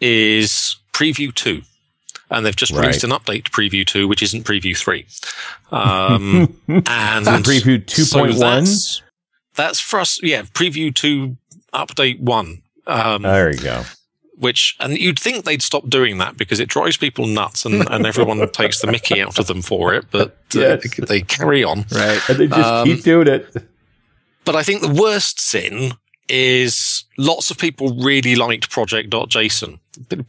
is 0.00 0.76
Preview 0.92 1.34
2 1.34 1.62
and 2.32 2.46
they've 2.46 2.54
just 2.56 2.72
released 2.72 3.02
Right. 3.02 3.12
an 3.12 3.18
update 3.18 3.44
to 3.44 3.50
Preview 3.50 3.84
2, 3.84 4.06
which 4.06 4.22
isn't 4.22 4.44
Preview 4.44 4.76
3. 4.76 5.06
Um, 5.72 6.56
and 6.68 7.26
Preview 7.44 7.88
so 7.88 8.24
2.1? 8.24 8.38
that's, 8.40 9.02
that's 9.54 9.80
for 9.80 10.00
us. 10.00 10.20
Yeah, 10.22 10.42
Preview 10.42 10.92
2 10.94 11.36
update 11.72 12.18
1. 12.20 12.62
Um, 12.88 13.22
There 13.22 13.52
you 13.52 13.58
go. 13.60 13.84
Which, 14.40 14.74
and 14.80 14.98
you'd 14.98 15.18
think 15.18 15.44
they'd 15.44 15.62
stop 15.62 15.88
doing 15.88 16.18
that 16.18 16.36
because 16.36 16.58
it 16.60 16.68
drives 16.68 16.96
people 16.96 17.26
nuts 17.26 17.64
and, 17.64 17.88
and 17.90 18.06
everyone 18.06 18.46
takes 18.52 18.80
the 18.80 18.90
mickey 18.90 19.20
out 19.22 19.38
of 19.38 19.46
them 19.46 19.62
for 19.62 19.94
it, 19.94 20.06
but 20.10 20.30
uh, 20.56 20.60
Yes. 20.60 20.96
they, 20.96 21.04
they 21.06 21.20
carry 21.20 21.62
on. 21.62 21.84
Right. 21.92 22.20
And 22.28 22.38
they 22.38 22.46
just 22.48 22.60
Um, 22.60 22.86
keep 22.88 23.02
doing 23.04 23.28
it. 23.28 23.54
But 24.44 24.56
I 24.56 24.62
think 24.62 24.80
the 24.80 24.88
worst 25.00 25.38
sin 25.40 25.92
is 26.28 27.04
lots 27.18 27.50
of 27.50 27.58
people 27.58 27.94
really 28.02 28.34
liked 28.36 28.70
project.json. 28.70 29.78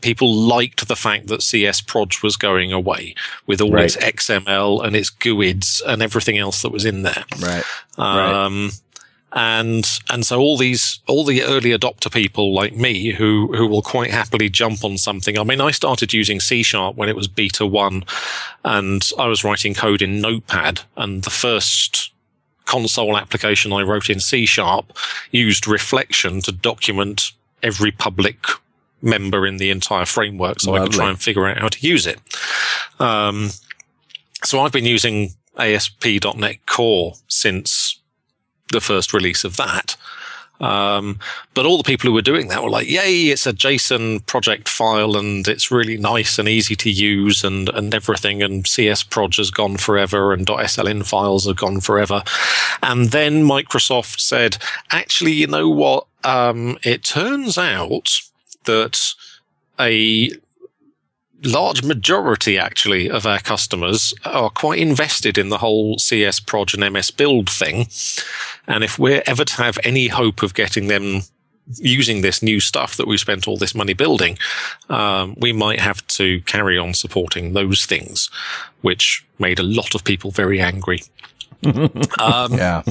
People 0.01 0.33
liked 0.35 0.87
the 0.87 0.95
fact 0.95 1.27
that 1.27 1.41
CS 1.43 1.79
Proj 1.81 2.21
was 2.23 2.35
going 2.35 2.73
away 2.73 3.13
with 3.45 3.61
all 3.61 3.71
Right. 3.71 3.85
its 3.85 3.95
XML 3.97 4.83
and 4.83 4.95
its 4.95 5.09
GUIDs 5.11 5.81
and 5.87 6.01
everything 6.01 6.37
else 6.37 6.63
that 6.63 6.71
was 6.71 6.85
in 6.85 7.03
there. 7.03 7.23
Right. 7.39 7.63
Right. 7.97 8.71
And, 9.33 9.87
and 10.09 10.25
so 10.25 10.39
all 10.39 10.57
these, 10.57 10.99
all 11.07 11.23
the 11.23 11.43
early 11.43 11.71
adopter 11.71 12.11
people 12.11 12.53
like 12.53 12.75
me 12.75 13.11
who, 13.11 13.55
who 13.55 13.65
will 13.65 13.81
quite 13.81 14.11
happily 14.11 14.49
jump 14.49 14.83
on 14.83 14.97
something. 14.97 15.37
I 15.37 15.43
mean, 15.43 15.61
I 15.61 15.71
started 15.71 16.13
using 16.13 16.39
C 16.39 16.63
sharp 16.63 16.95
when 16.97 17.07
it 17.07 17.15
was 17.15 17.27
beta 17.27 17.65
one 17.65 18.03
and 18.65 19.09
I 19.17 19.27
was 19.27 19.43
writing 19.43 19.73
code 19.73 20.01
in 20.01 20.19
notepad 20.19 20.81
and 20.97 21.23
the 21.23 21.29
first 21.29 22.11
console 22.65 23.17
application 23.17 23.73
I 23.73 23.81
wrote 23.83 24.09
in 24.09 24.19
C 24.19 24.45
sharp 24.45 24.97
used 25.31 25.67
reflection 25.67 26.41
to 26.41 26.51
document 26.51 27.31
every 27.63 27.91
public 27.91 28.45
member 29.01 29.47
in 29.47 29.57
the 29.57 29.69
entire 29.71 30.05
framework 30.05 30.59
so 30.59 30.75
I 30.75 30.79
could 30.83 30.91
try 30.91 31.09
and 31.09 31.19
figure 31.19 31.47
out 31.47 31.57
how 31.57 31.69
to 31.69 31.87
use 31.87 32.05
it. 32.05 32.19
Um, 32.99 33.49
so 34.43 34.61
I've 34.61 34.71
been 34.71 34.85
using 34.85 35.33
ASP.NET 35.57 36.65
Core 36.65 37.13
since 37.27 37.80
the 38.71 38.81
first 38.81 39.13
release 39.13 39.43
of 39.43 39.57
that. 39.57 39.95
Um, 40.61 41.17
but 41.55 41.65
all 41.65 41.77
the 41.77 41.83
people 41.83 42.07
who 42.07 42.13
were 42.13 42.21
doing 42.21 42.47
that 42.49 42.63
were 42.63 42.69
like, 42.69 42.87
yay, 42.87 43.29
it's 43.29 43.47
a 43.47 43.53
JSON 43.53 44.23
project 44.27 44.69
file 44.69 45.17
and 45.17 45.47
it's 45.47 45.71
really 45.71 45.97
nice 45.97 46.37
and 46.37 46.47
easy 46.47 46.75
to 46.75 46.89
use 46.91 47.43
and, 47.43 47.67
and 47.69 47.93
everything. 47.95 48.43
And 48.43 48.63
CSproj 48.63 49.37
has 49.37 49.49
gone 49.49 49.77
forever 49.77 50.33
and 50.33 50.45
.sln 50.45 51.03
files 51.05 51.47
have 51.47 51.57
gone 51.57 51.81
forever. 51.81 52.23
And 52.83 53.09
then 53.09 53.43
Microsoft 53.43 54.19
said, 54.19 54.57
actually, 54.91 55.33
you 55.33 55.47
know 55.47 55.67
what? 55.67 56.05
Um, 56.23 56.77
it 56.83 57.03
turns 57.03 57.57
out 57.57 58.11
that 58.65 59.15
a 59.79 60.29
large 61.43 61.83
majority 61.83 62.57
actually 62.57 63.09
of 63.09 63.25
our 63.25 63.39
customers 63.39 64.13
are 64.25 64.49
quite 64.49 64.79
invested 64.79 65.37
in 65.37 65.49
the 65.49 65.57
whole 65.57 65.97
CS 65.97 66.39
Proj 66.39 66.73
and 66.73 66.93
MS 66.93 67.11
Build 67.11 67.49
thing. 67.49 67.87
And 68.67 68.83
if 68.83 68.99
we're 68.99 69.23
ever 69.25 69.45
to 69.45 69.55
have 69.55 69.79
any 69.83 70.07
hope 70.07 70.43
of 70.43 70.53
getting 70.53 70.87
them 70.87 71.21
using 71.77 72.21
this 72.21 72.41
new 72.41 72.59
stuff 72.59 72.97
that 72.97 73.07
we 73.07 73.17
spent 73.17 73.47
all 73.47 73.57
this 73.57 73.75
money 73.75 73.93
building, 73.93 74.37
um, 74.89 75.35
we 75.37 75.53
might 75.53 75.79
have 75.79 76.05
to 76.07 76.41
carry 76.41 76.77
on 76.77 76.93
supporting 76.93 77.53
those 77.53 77.85
things, 77.85 78.29
which 78.81 79.25
made 79.39 79.59
a 79.59 79.63
lot 79.63 79.95
of 79.95 80.03
people 80.03 80.31
very 80.31 80.59
angry. 80.59 81.01
um, 81.63 82.53
Yeah. 82.53 82.81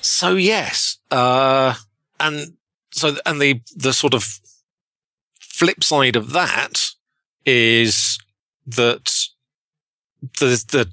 so 0.00 0.34
yes, 0.34 0.98
uh, 1.10 1.74
and 2.18 2.54
so 2.90 3.16
and 3.26 3.40
the 3.40 3.60
the 3.76 3.92
sort 3.92 4.14
of 4.14 4.40
flip 5.40 5.84
side 5.84 6.16
of 6.16 6.32
that 6.32 6.91
is 7.44 8.18
that 8.66 9.10
the 10.38 10.56
the 10.68 10.88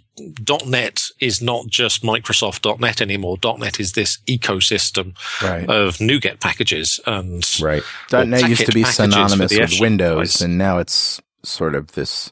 .NET 0.65 1.01
is 1.19 1.41
not 1.41 1.67
just 1.67 2.01
Microsoft 2.03 2.79
.NET 2.79 3.01
anymore. 3.01 3.37
.NET 3.57 3.79
is 3.79 3.93
this 3.93 4.17
ecosystem 4.27 5.15
Right. 5.41 5.69
of 5.69 5.97
NuGet 5.97 6.39
packages 6.39 6.99
and 7.05 7.45
Right. 7.61 7.83
or 8.11 8.25
.NET 8.25 8.49
used 8.49 8.65
to 8.65 8.71
be 8.73 8.83
synonymous 8.83 9.57
with 9.57 9.79
Windows, 9.79 10.41
and 10.41 10.57
now 10.57 10.79
it's 10.79 11.21
sort 11.43 11.75
of 11.75 11.93
this. 11.93 12.31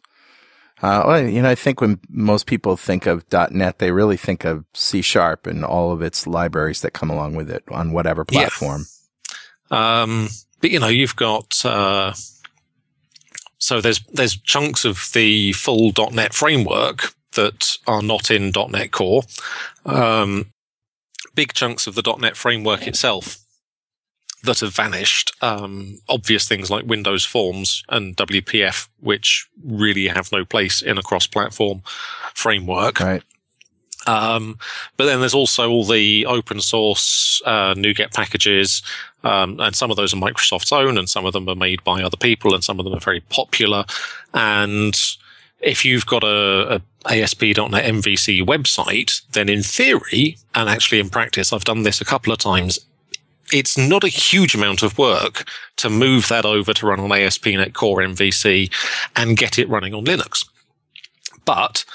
Uh, 0.82 1.04
well, 1.08 1.28
you 1.28 1.42
know, 1.42 1.50
I 1.50 1.56
think 1.56 1.82
when 1.82 2.00
most 2.10 2.46
people 2.46 2.78
think 2.78 3.06
of 3.08 3.26
.NET, 3.52 3.80
they 3.80 3.92
really 3.92 4.18
think 4.18 4.44
of 4.46 4.64
C 4.74 5.02
Sharp 5.02 5.48
and 5.48 5.64
all 5.66 5.92
of 5.92 6.02
its 6.02 6.28
libraries 6.28 6.82
that 6.82 6.92
come 6.94 7.10
along 7.10 7.36
with 7.36 7.50
it 7.50 7.64
on 7.72 7.94
whatever 7.94 8.26
Yeah. 8.30 8.42
platform. 8.42 8.86
Um, 9.72 10.30
but 10.62 10.72
you 10.72 10.80
know, 10.80 10.88
you've 10.88 11.16
got 11.16 11.64
uh, 11.66 12.14
so 13.60 13.82
there's 13.82 14.00
there's 14.14 14.38
chunks 14.38 14.86
of 14.86 15.10
the 15.14 15.54
full 15.54 15.92
.NET 16.12 16.34
framework 16.34 17.14
that 17.34 17.78
are 17.86 18.02
not 18.02 18.32
in 18.32 18.52
.NET 18.70 18.92
Core. 18.92 19.24
Um, 19.86 20.52
big 21.36 21.54
chunks 21.54 21.88
of 21.88 21.96
the 21.96 22.16
.NET 22.20 22.36
framework 22.36 22.88
itself 22.88 23.38
that 24.44 24.60
have 24.60 24.76
vanished. 24.76 25.32
Um, 25.42 26.00
obvious 26.10 26.48
things 26.48 26.70
like 26.70 26.86
Windows 26.86 27.26
Forms 27.26 27.84
and 27.90 28.16
WPF, 28.18 28.88
which 29.00 29.48
really 29.64 30.08
have 30.08 30.32
no 30.32 30.46
place 30.46 30.82
in 30.82 30.98
a 30.98 31.04
cross-platform 31.04 31.82
framework. 32.34 33.00
Right. 33.00 33.24
Um, 34.08 34.58
but 34.96 35.06
then 35.06 35.20
there's 35.20 35.34
also 35.34 35.70
all 35.70 35.84
the 35.84 36.26
open 36.26 36.62
source 36.62 37.42
uh, 37.46 37.74
NuGet 37.76 38.14
packages, 38.14 38.82
um, 39.24 39.60
and 39.60 39.76
some 39.76 39.92
of 39.92 39.98
those 39.98 40.14
are 40.14 40.18
Microsoft's 40.18 40.72
own, 40.72 40.98
and 40.98 41.10
some 41.10 41.26
of 41.26 41.34
them 41.34 41.48
are 41.50 41.56
made 41.56 41.84
by 41.84 42.02
other 42.02 42.18
people, 42.18 42.54
and 42.54 42.64
some 42.64 42.80
of 42.80 42.86
them 42.86 42.96
are 42.96 43.02
very 43.02 43.20
popular. 43.20 43.86
And 44.34 44.98
if 45.60 45.84
you've 45.84 46.06
got 46.06 46.24
a, 46.24 46.76
a 46.76 46.82
ASP.NET 47.14 47.56
MVC 47.56 48.46
website, 48.46 49.22
then 49.32 49.50
in 49.50 49.64
theory, 49.64 50.38
and 50.56 50.70
actually 50.70 51.00
in 51.00 51.10
practice, 51.10 51.52
I've 51.52 51.64
done 51.64 51.84
this 51.84 52.02
a 52.02 52.06
couple 52.06 52.32
of 52.32 52.40
times. 52.40 52.80
It's 53.52 53.78
not 53.78 54.04
a 54.04 54.10
huge 54.10 54.56
amount 54.56 54.84
of 54.84 54.98
work 54.98 55.48
to 55.78 55.90
move 55.90 56.28
that 56.28 56.46
over 56.46 56.74
to 56.74 56.88
run 56.88 57.00
on 57.00 57.12
ASP.NET 57.12 57.74
Core 57.74 58.00
MVC 58.00 58.70
and 59.16 59.38
get 59.38 59.58
it 59.58 59.70
running 59.70 59.94
on 59.94 60.06
Linux. 60.06 60.46
But 61.46 61.86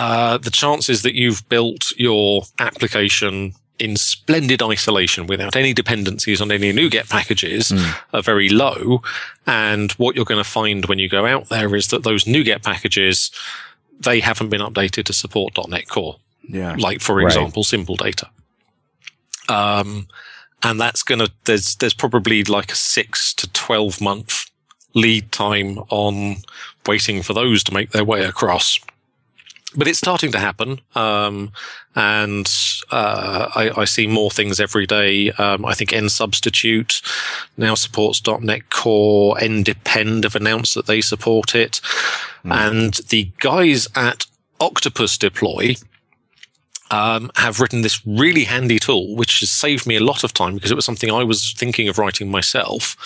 uh, 0.00 0.38
the 0.38 0.50
chances 0.50 1.02
that 1.02 1.14
you've 1.14 1.46
built 1.48 1.92
your 1.98 2.42
application 2.58 3.52
in 3.78 3.96
splendid 3.96 4.62
isolation 4.62 5.26
without 5.26 5.56
any 5.56 5.72
dependencies 5.74 6.40
on 6.40 6.50
any 6.52 6.72
NuGet 6.72 7.08
packages 7.10 7.72
are 8.12 8.22
very 8.22 8.48
low. 8.48 9.02
And 9.46 9.92
what 9.92 10.14
you're 10.16 10.24
going 10.32 10.42
to 10.42 10.50
find 10.50 10.84
when 10.86 10.98
you 10.98 11.08
go 11.08 11.24
out 11.26 11.48
there 11.48 11.74
is 11.76 11.88
that 11.88 12.02
those 12.02 12.24
NuGet 12.24 12.62
packages, 12.62 13.30
they 13.98 14.20
haven't 14.20 14.48
been 14.50 14.60
updated 14.60 15.04
to 15.04 15.12
support 15.12 15.52
.NET 15.68 15.88
Core 15.88 16.16
Yeah. 16.48 16.76
like 16.78 17.00
for 17.00 17.16
Right. 17.16 17.26
example, 17.26 17.64
simple 17.64 17.96
data. 17.96 18.28
Um, 19.48 20.06
and 20.62 20.80
that's 20.80 21.02
going 21.02 21.18
to, 21.20 21.30
there's, 21.44 21.76
there's 21.76 21.94
probably 21.94 22.44
like 22.44 22.72
a 22.72 22.76
six 22.76 23.32
to 23.34 23.48
12 23.52 24.00
month 24.00 24.50
lead 24.94 25.30
time 25.32 25.78
on 25.88 26.36
waiting 26.86 27.22
for 27.22 27.32
those 27.32 27.62
to 27.64 27.72
make 27.74 27.90
their 27.92 28.04
way 28.04 28.24
across. 28.24 28.78
But 29.76 29.86
it's 29.86 29.98
starting 29.98 30.32
to 30.32 30.38
happen. 30.38 30.80
Um, 30.94 31.52
and, 31.94 32.50
uh, 32.90 33.50
I, 33.54 33.80
I 33.82 33.84
see 33.84 34.06
more 34.06 34.30
things 34.30 34.58
every 34.58 34.86
day. 34.86 35.30
Um, 35.32 35.64
I 35.64 35.74
think 35.74 35.90
NSubstitute 35.90 37.02
now 37.56 37.74
supports 37.74 38.20
.NET 38.26 38.70
Core. 38.70 39.36
NDepend 39.36 40.24
have 40.24 40.34
announced 40.34 40.74
that 40.74 40.86
they 40.86 41.00
support 41.00 41.54
it. 41.54 41.80
And 42.44 42.94
the 43.10 43.30
guys 43.38 43.86
at 43.94 44.26
Octopus 44.60 45.18
Deploy, 45.18 45.76
um, 46.90 47.30
have 47.36 47.60
written 47.60 47.82
this 47.82 48.04
really 48.04 48.44
handy 48.44 48.78
tool, 48.78 49.14
which 49.14 49.40
has 49.40 49.50
saved 49.50 49.86
me 49.86 49.96
a 49.96 50.00
lot 50.00 50.24
of 50.24 50.34
time 50.34 50.54
because 50.54 50.70
it 50.70 50.76
was 50.76 50.84
something 50.84 51.10
I 51.10 51.22
was 51.22 51.52
thinking 51.52 51.88
of 51.88 51.98
writing 51.98 52.30
myself, 52.30 52.96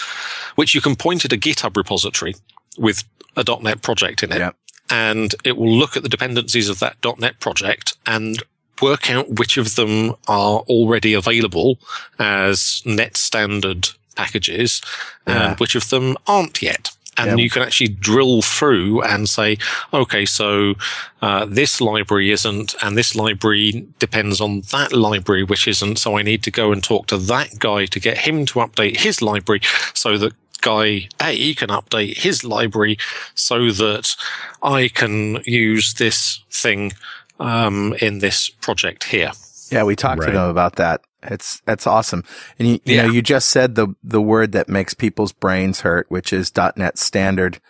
which 0.54 0.74
you 0.74 0.80
can 0.80 0.96
point 0.96 1.24
at 1.24 1.32
a 1.32 1.36
GitHub 1.36 1.76
repository 1.76 2.34
with 2.78 3.04
a 3.36 3.44
.NET 3.62 3.82
project 3.82 4.22
in 4.22 4.32
it, 4.32 4.38
Yep. 4.38 4.56
And 4.90 5.34
it 5.44 5.56
will 5.56 5.70
look 5.72 5.96
at 5.96 6.02
the 6.02 6.08
dependencies 6.08 6.68
of 6.68 6.78
that 6.80 6.96
.NET 7.18 7.40
project 7.40 7.96
and 8.06 8.42
work 8.82 9.10
out 9.10 9.38
which 9.38 9.56
of 9.56 9.76
them 9.76 10.14
are 10.28 10.58
already 10.68 11.14
available 11.14 11.78
as 12.18 12.82
net 12.84 13.16
standard 13.16 13.88
packages 14.16 14.80
Yeah. 15.26 15.50
and 15.50 15.60
which 15.60 15.74
of 15.74 15.88
them 15.90 16.16
aren't 16.26 16.60
yet. 16.62 16.90
And 17.16 17.38
Yeah. 17.38 17.44
you 17.44 17.50
can 17.50 17.62
actually 17.62 17.88
drill 17.90 18.42
through 18.42 19.02
and 19.02 19.28
say, 19.30 19.56
okay, 19.92 20.24
so 20.26 20.74
uh, 21.22 21.44
this 21.44 21.80
library 21.80 22.32
isn't, 22.32 22.74
and 22.82 22.98
this 22.98 23.14
library 23.14 23.86
depends 24.00 24.40
on 24.40 24.62
that 24.72 24.92
library, 24.92 25.44
which 25.44 25.68
isn't. 25.68 25.96
So 26.00 26.18
I 26.18 26.22
need 26.22 26.42
to 26.42 26.50
go 26.50 26.72
and 26.72 26.82
talk 26.82 27.06
to 27.08 27.16
that 27.18 27.60
guy 27.60 27.86
to 27.86 28.00
get 28.00 28.18
him 28.18 28.44
to 28.46 28.54
update 28.58 28.96
his 28.98 29.22
library 29.22 29.60
so 29.94 30.18
that 30.18 30.32
guy 30.64 31.08
A 31.22 31.54
can 31.54 31.68
update 31.68 32.16
his 32.16 32.42
library 32.44 32.96
so 33.34 33.70
that 33.72 34.16
I 34.62 34.88
can 34.88 35.42
use 35.46 35.94
this 35.94 36.42
thing 36.50 36.92
um, 37.38 37.94
in 38.00 38.18
this 38.20 38.48
project 38.48 39.04
here. 39.04 39.32
Yeah, 39.70 39.84
we 39.84 39.94
talked 39.96 40.20
Right. 40.20 40.32
to 40.32 40.38
them 40.38 40.48
about 40.50 40.76
that. 40.76 41.00
It's 41.22 41.60
that's 41.64 41.86
awesome. 41.86 42.22
And 42.58 42.68
you, 42.68 42.80
you 42.84 42.96
know, 42.98 43.08
you 43.10 43.22
just 43.22 43.48
said 43.48 43.74
the 43.76 43.88
the 44.02 44.20
word 44.20 44.52
that 44.52 44.68
makes 44.68 44.94
people's 44.94 45.32
brains 45.32 45.80
hurt, 45.80 46.06
which 46.10 46.32
is 46.32 46.52
.NET 46.76 46.98
Standard. 46.98 47.60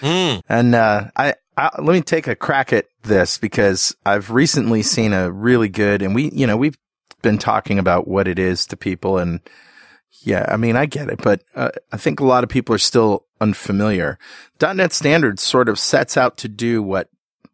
Mm, 0.00 0.40
And 0.48 0.74
uh, 0.74 1.10
I, 1.16 1.34
I 1.56 1.70
let 1.82 1.94
me 1.94 2.00
take 2.00 2.26
a 2.28 2.36
crack 2.36 2.72
at 2.72 2.86
this 3.02 3.38
because 3.38 3.94
I've 4.06 4.30
recently 4.30 4.82
seen 4.82 5.12
a 5.12 5.30
really 5.30 5.68
good, 5.68 6.00
and 6.02 6.14
we, 6.14 6.30
you 6.32 6.46
know, 6.46 6.56
we've 6.56 6.78
been 7.22 7.38
talking 7.38 7.78
about 7.78 8.06
what 8.08 8.28
it 8.28 8.38
is 8.38 8.66
to 8.66 8.76
people, 8.76 9.18
and 9.18 9.40
yeah, 10.20 10.46
I 10.48 10.56
mean, 10.56 10.76
I 10.76 10.86
get 10.86 11.08
it, 11.08 11.20
but 11.22 11.42
uh, 11.54 11.70
I 11.90 11.96
think 11.96 12.20
a 12.20 12.24
lot 12.24 12.44
of 12.44 12.50
people 12.50 12.74
are 12.74 12.78
still 12.78 13.26
unfamiliar. 13.40 14.18
.NET 14.60 14.92
Standard 14.92 15.40
sort 15.40 15.68
of 15.68 15.78
sets 15.78 16.16
out 16.16 16.36
to 16.38 16.48
do 16.48 16.82
what 16.82 17.08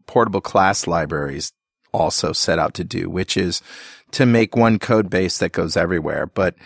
portable 0.06 0.40
class 0.40 0.86
libraries 0.86 1.52
also 1.92 2.32
set 2.32 2.59
out 2.59 2.74
to 2.74 2.84
do, 2.84 3.09
which 3.09 3.36
is 3.36 3.62
to 4.11 4.26
make 4.26 4.56
one 4.56 4.78
code 4.78 5.09
base 5.09 5.38
that 5.38 5.52
goes 5.52 5.76
everywhere. 5.76 6.26
But 6.26 6.56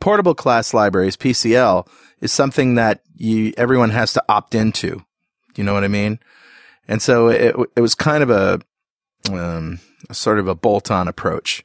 portable 0.00 0.34
class 0.34 0.72
libraries, 0.74 1.16
PCL, 1.16 1.88
is 2.20 2.32
something 2.32 2.76
that 2.76 3.02
you 3.16 3.52
everyone 3.56 3.90
has 3.90 4.12
to 4.12 4.24
opt 4.28 4.54
into. 4.54 5.04
You 5.56 5.64
know 5.64 5.74
what 5.74 5.84
I 5.84 5.88
mean? 5.88 6.18
And 6.86 7.02
so 7.02 7.28
it 7.28 7.56
it 7.76 7.80
was 7.80 7.94
kind 7.94 8.22
of 8.22 8.30
a, 8.30 8.60
um, 9.32 9.80
a 10.08 10.14
sort 10.14 10.38
of 10.38 10.48
a 10.48 10.54
bolt-on 10.54 11.08
approach, 11.08 11.64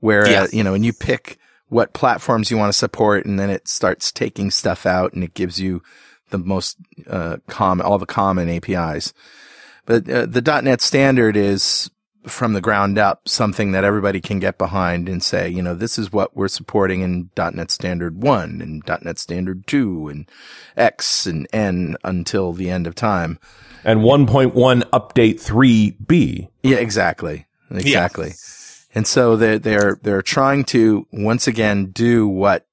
where 0.00 0.28
Yeah. 0.28 0.42
uh, 0.44 0.48
you 0.52 0.62
know, 0.64 0.74
and 0.74 0.84
you 0.84 0.92
pick 0.92 1.38
what 1.68 1.92
platforms 1.92 2.50
you 2.50 2.56
want 2.56 2.72
to 2.72 2.78
support, 2.78 3.26
and 3.26 3.38
then 3.38 3.50
it 3.50 3.68
starts 3.68 4.12
taking 4.12 4.50
stuff 4.50 4.86
out, 4.86 5.12
and 5.12 5.22
it 5.22 5.34
gives 5.34 5.60
you 5.60 5.82
the 6.30 6.38
most 6.38 6.76
uh, 7.08 7.38
common, 7.46 7.86
all 7.86 7.98
the 7.98 8.06
common 8.06 8.48
APIs. 8.48 9.12
But 9.86 10.08
uh, 10.08 10.26
the 10.26 10.60
.NET 10.62 10.80
standard 10.80 11.36
is 11.36 11.90
from 12.26 12.52
the 12.52 12.60
ground 12.60 12.98
up 12.98 13.28
something 13.28 13.72
that 13.72 13.84
everybody 13.84 14.20
can 14.20 14.38
get 14.38 14.58
behind 14.58 15.08
and 15.08 15.22
say, 15.22 15.48
you 15.48 15.62
know, 15.62 15.74
this 15.74 15.98
is 15.98 16.12
what 16.12 16.36
we're 16.36 16.48
supporting 16.48 17.00
in 17.00 17.30
.NET 17.36 17.70
Standard 17.70 18.22
1 18.22 18.60
and 18.60 18.82
.NET 19.02 19.18
Standard 19.18 19.66
2 19.66 20.08
and 20.08 20.30
X 20.76 21.26
and 21.26 21.46
N 21.52 21.96
until 22.04 22.52
the 22.52 22.70
end 22.70 22.86
of 22.86 22.94
time. 22.94 23.38
And 23.84 24.00
1.1 24.00 24.52
update 24.90 25.40
3b. 25.40 26.48
Yeah, 26.62 26.76
exactly. 26.76 27.46
Exactly. 27.70 28.32
And 28.94 29.06
so 29.06 29.36
they're, 29.36 29.58
they're, 29.58 29.98
they're 30.02 30.22
trying 30.22 30.64
to 30.64 31.06
once 31.12 31.46
again 31.46 31.86
do 31.86 32.26
what, 32.26 32.66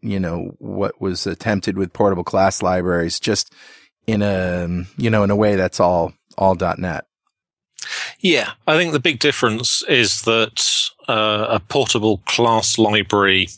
you 0.00 0.20
know, 0.20 0.54
what 0.58 1.00
was 1.00 1.26
attempted 1.26 1.76
with 1.76 1.92
portable 1.92 2.24
class 2.24 2.62
libraries 2.62 3.18
just 3.18 3.52
in 4.06 4.20
a, 4.22 4.84
you 4.96 5.10
know, 5.10 5.22
in 5.22 5.30
a 5.30 5.36
way 5.36 5.56
that's 5.56 5.80
all, 5.80 6.12
all 6.36 6.54
.NET. 6.54 7.06
Yeah, 8.20 8.52
I 8.66 8.76
think 8.76 8.92
the 8.92 9.00
big 9.00 9.18
difference 9.18 9.82
is 9.88 10.22
that 10.22 10.90
uh, 11.08 11.46
a 11.48 11.60
portable 11.60 12.18
class 12.26 12.78
library 12.78 13.48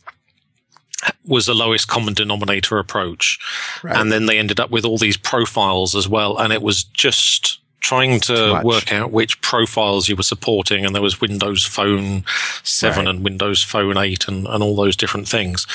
was 1.27 1.47
the 1.47 1.55
lowest 1.55 1.89
common 1.89 2.15
denominator 2.15 2.79
approach. 2.79 3.39
Right. 3.83 3.97
And 3.97 4.11
then 4.11 4.27
they 4.27 4.39
ended 4.39 4.61
up 4.61 4.71
with 4.71 4.85
all 4.85 4.99
these 4.99 5.17
profiles 5.17 5.95
as 5.95 6.09
well. 6.09 6.39
And 6.39 6.53
it 6.53 6.63
was 6.63 6.85
just 6.85 7.59
trying 7.85 8.19
to 8.19 8.61
work 8.65 8.91
out 8.93 9.13
which 9.13 9.39
profiles 9.43 10.09
you 10.09 10.17
were 10.17 10.23
supporting. 10.23 10.87
And 10.87 10.95
there 10.95 11.03
was 11.03 11.21
Windows 11.21 11.65
Phone 11.67 12.25
7 12.63 13.05
Right. 13.05 13.09
and 13.15 13.23
Windows 13.23 13.63
Phone 13.63 13.99
8 13.99 14.27
and, 14.27 14.47
and 14.47 14.63
all 14.63 14.75
those 14.75 14.97
different 14.97 15.29
things. 15.29 15.67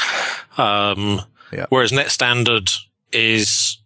Um, 0.57 1.22
Yeah. 1.53 1.66
Whereas 1.70 1.91
Net 1.91 2.10
Standard 2.12 2.70
is 3.12 3.78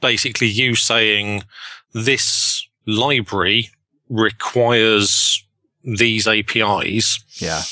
basically 0.00 0.48
you 0.48 0.74
saying 0.74 1.44
this 1.92 2.66
library 2.86 3.70
requires 4.08 5.44
these 5.84 6.26
APIs 6.26 7.20
yeah. 7.36 7.62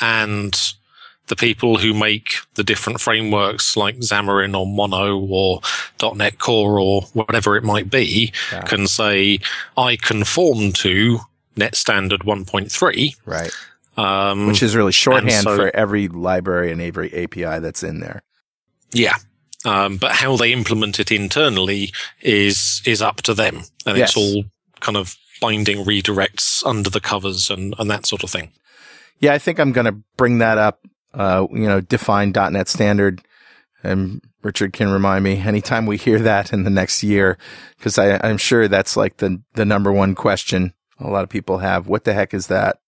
and 0.00 0.54
the 1.32 1.36
people 1.36 1.78
who 1.78 1.94
make 1.94 2.34
the 2.56 2.62
different 2.62 3.00
frameworks 3.00 3.74
like 3.74 3.96
Xamarin 4.00 4.54
or 4.54 4.66
Mono 4.66 5.18
or 5.18 5.62
.NET 6.14 6.38
Core 6.38 6.78
or 6.78 7.02
whatever 7.14 7.56
it 7.56 7.64
might 7.64 7.88
be 7.88 8.32
Yeah. 8.52 8.60
can 8.62 8.86
say, 8.86 9.38
I 9.74 9.96
conform 9.96 10.72
to 10.74 11.20
Net 11.56 11.74
Standard 11.74 12.20
1.3. 12.24 13.16
Right. 13.24 13.50
Um, 13.96 14.46
Which 14.46 14.62
is 14.62 14.76
really 14.76 14.92
shorthand 14.92 15.44
so- 15.44 15.56
for 15.56 15.74
every 15.74 16.08
library 16.08 16.70
and 16.70 16.82
every 16.82 17.10
API 17.14 17.60
that's 17.60 17.82
in 17.82 18.00
there. 18.00 18.22
yeah. 18.92 19.16
Um, 19.64 19.96
but 19.96 20.10
how 20.16 20.36
they 20.36 20.52
implement 20.52 20.98
it 21.00 21.10
internally 21.12 21.92
is, 22.20 22.82
is 22.84 23.00
up 23.00 23.22
to 23.22 23.32
them. 23.32 23.62
And 23.86 23.96
Yes. 23.96 24.10
it's 24.10 24.16
all 24.18 24.44
kind 24.80 24.96
of 24.98 25.16
binding 25.40 25.84
redirects 25.86 26.62
under 26.66 26.90
the 26.90 27.00
covers 27.00 27.48
and, 27.48 27.74
and 27.78 27.88
that 27.88 28.04
sort 28.04 28.22
of 28.24 28.28
thing. 28.30 28.50
Yeah, 29.20 29.32
I 29.34 29.38
think 29.38 29.58
I'm 29.60 29.70
going 29.72 29.86
to 29.86 29.96
bring 30.18 30.38
that 30.38 30.58
up. 30.58 30.80
Uh, 31.14 31.46
you 31.50 31.66
know, 31.66 31.80
define 31.80 32.32
.NET 32.32 32.68
standard, 32.68 33.22
and 33.82 34.22
Richard 34.42 34.72
can 34.72 34.88
remind 34.88 35.24
me 35.24 35.38
anytime 35.38 35.86
we 35.86 35.96
hear 35.96 36.18
that 36.20 36.52
in 36.52 36.64
the 36.64 36.70
next 36.70 37.02
year, 37.02 37.38
because 37.78 37.98
I'm 37.98 38.38
sure 38.38 38.68
that's 38.68 38.96
like 38.96 39.18
the 39.18 39.42
the 39.54 39.64
number 39.64 39.92
one 39.92 40.14
question 40.14 40.72
a 40.98 41.10
lot 41.10 41.24
of 41.24 41.28
people 41.28 41.58
have. 41.58 41.88
What 41.88 42.04
the 42.04 42.14
heck 42.14 42.32
is 42.32 42.46
that? 42.46 42.78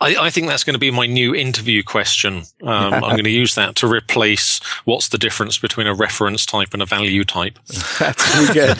I, 0.00 0.16
I 0.18 0.30
think 0.30 0.46
that's 0.46 0.64
going 0.64 0.74
to 0.74 0.80
be 0.80 0.90
my 0.90 1.06
new 1.06 1.34
interview 1.34 1.82
question. 1.82 2.44
Um, 2.62 2.94
I'm 2.94 3.00
going 3.00 3.24
to 3.24 3.30
use 3.30 3.54
that 3.56 3.76
to 3.76 3.86
replace 3.86 4.60
what's 4.84 5.08
the 5.08 5.18
difference 5.18 5.58
between 5.58 5.86
a 5.86 5.94
reference 5.94 6.46
type 6.46 6.72
and 6.72 6.80
a 6.80 6.86
value 6.86 7.24
type. 7.24 7.58
That's 7.98 8.46
pretty 8.46 8.54
good. 8.54 8.78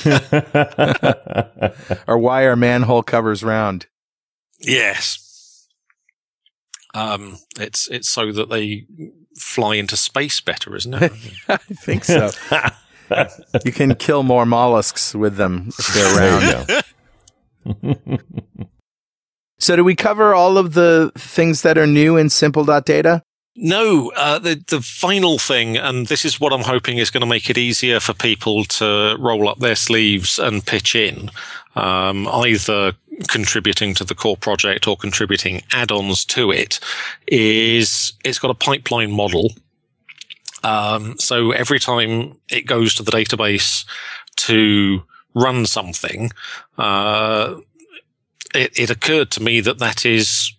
or 2.06 2.18
why 2.18 2.44
are 2.44 2.56
manhole 2.56 3.02
covers 3.02 3.44
round? 3.44 3.86
Yes. 4.60 5.29
Um, 6.94 7.38
it's 7.58 7.88
it's 7.88 8.08
so 8.08 8.32
that 8.32 8.48
they 8.48 8.86
fly 9.36 9.76
into 9.76 9.96
space 9.96 10.40
better, 10.40 10.76
isn't 10.76 10.94
it? 10.94 11.12
I 11.48 11.56
think 11.56 12.04
so. 12.04 12.30
you 13.64 13.72
can 13.72 13.94
kill 13.94 14.22
more 14.22 14.46
mollusks 14.46 15.14
with 15.14 15.36
them 15.36 15.70
if 15.78 15.94
they're 15.94 16.16
round. 16.16 16.66
There 16.66 16.82
you 17.64 17.94
go. 17.94 18.18
So, 19.60 19.76
do 19.76 19.84
we 19.84 19.94
cover 19.94 20.34
all 20.34 20.56
of 20.56 20.72
the 20.72 21.12
things 21.18 21.60
that 21.62 21.76
are 21.76 21.86
new 21.86 22.16
in 22.16 22.30
simple.data? 22.30 23.22
No, 23.56 24.10
uh, 24.16 24.38
the 24.38 24.64
the 24.68 24.80
final 24.80 25.38
thing, 25.38 25.76
and 25.76 26.06
this 26.06 26.24
is 26.24 26.40
what 26.40 26.54
I'm 26.54 26.62
hoping 26.62 26.96
is 26.96 27.10
going 27.10 27.20
to 27.20 27.26
make 27.26 27.50
it 27.50 27.58
easier 27.58 28.00
for 28.00 28.14
people 28.14 28.64
to 28.64 29.16
roll 29.18 29.50
up 29.50 29.58
their 29.58 29.76
sleeves 29.76 30.38
and 30.38 30.64
pitch 30.64 30.94
in, 30.94 31.30
um, 31.76 32.26
either 32.28 32.94
contributing 33.28 33.94
to 33.94 34.04
the 34.04 34.14
core 34.14 34.36
project 34.36 34.86
or 34.86 34.96
contributing 34.96 35.62
add-ons 35.72 36.24
to 36.26 36.50
it. 36.50 36.80
Is 37.26 38.12
it's 38.24 38.38
got 38.38 38.50
a 38.50 38.54
pipeline 38.54 39.12
model. 39.12 39.52
Um, 40.62 41.18
so 41.18 41.52
every 41.52 41.80
time 41.80 42.36
it 42.50 42.66
goes 42.66 42.94
to 42.94 43.02
the 43.02 43.12
database 43.12 43.86
to 44.36 45.02
run 45.34 45.66
something, 45.66 46.30
uh, 46.76 47.56
it, 48.54 48.78
it 48.78 48.90
occurred 48.90 49.30
to 49.32 49.42
me 49.42 49.60
that 49.60 49.78
that 49.78 50.04
is 50.04 50.52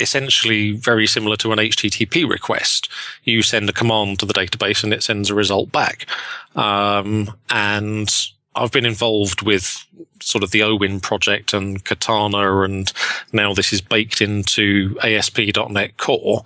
essentially 0.00 0.72
very 0.72 1.06
similar 1.06 1.36
to 1.36 1.52
an 1.52 1.58
HTTP 1.58 2.28
request. 2.28 2.90
You 3.24 3.42
send 3.42 3.68
a 3.68 3.72
command 3.72 4.18
to 4.20 4.26
the 4.26 4.34
database 4.34 4.84
and 4.84 4.92
it 4.92 5.02
sends 5.02 5.30
a 5.30 5.34
result 5.34 5.72
back. 5.72 6.06
Um, 6.54 7.32
and 7.50 8.10
I've 8.56 8.72
been 8.72 8.86
involved 8.86 9.42
with 9.42 9.84
sort 10.20 10.42
of 10.42 10.50
the 10.50 10.62
OWIN 10.62 11.00
project 11.00 11.52
and 11.52 11.84
Katana, 11.84 12.62
and 12.62 12.92
now 13.32 13.52
this 13.54 13.72
is 13.72 13.80
baked 13.80 14.20
into 14.20 14.98
ASP.NET 15.02 15.98
Core. 15.98 16.42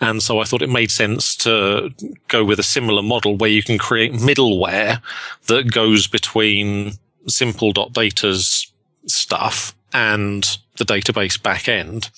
And 0.00 0.22
so 0.22 0.38
I 0.38 0.44
thought 0.44 0.62
it 0.62 0.68
made 0.68 0.90
sense 0.90 1.34
to 1.38 1.92
go 2.28 2.44
with 2.44 2.58
a 2.58 2.64
similar 2.64 3.02
model 3.02 3.36
where 3.36 3.50
you 3.50 3.62
can 3.62 3.78
create 3.78 4.12
middleware 4.12 5.00
that 5.46 5.72
goes 5.72 6.06
between 6.06 6.92
simple.data's 7.26 8.70
stuff 9.06 9.74
and 9.92 10.58
the 10.76 10.84
database 10.84 11.38
backend. 11.38 12.10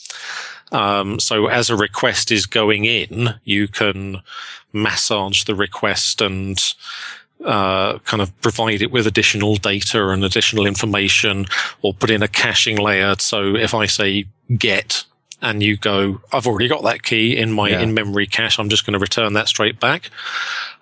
Um, 0.73 1.21
so 1.21 1.47
as 1.47 1.71
a 1.71 1.77
request 1.77 2.33
is 2.33 2.47
going 2.47 2.85
in, 2.85 3.35
you 3.45 3.69
can 3.69 4.23
massage 4.73 5.45
the 5.45 5.55
request 5.55 6.21
and 6.21 6.59
uh, 7.45 7.99
kind 8.01 8.23
of 8.23 8.39
provide 8.41 8.83
it 8.83 8.91
with 8.91 9.07
additional 9.07 9.57
data 9.57 10.09
and 10.09 10.25
additional 10.25 10.67
information 10.67 11.47
or 11.83 11.93
put 11.95 12.11
in 12.11 12.23
a 12.23 12.29
caching 12.29 12.77
layer. 12.79 13.15
So 13.19 13.55
if 13.57 13.75
I 13.75 13.87
say 13.87 14.25
get 14.57 15.05
and 15.43 15.63
you 15.63 15.77
go, 15.77 16.21
I've 16.33 16.47
already 16.47 16.67
got 16.69 16.83
that 16.85 17.03
key 17.03 17.37
in 17.37 17.53
my 17.53 17.69
Yeah. 17.69 17.81
in 17.83 17.93
memory 17.95 18.27
cache. 18.27 18.59
I'm 18.59 18.69
just 18.71 18.87
going 18.87 18.95
to 18.95 18.99
return 18.99 19.35
that 19.35 19.49
straight 19.49 19.79
back. 19.79 20.11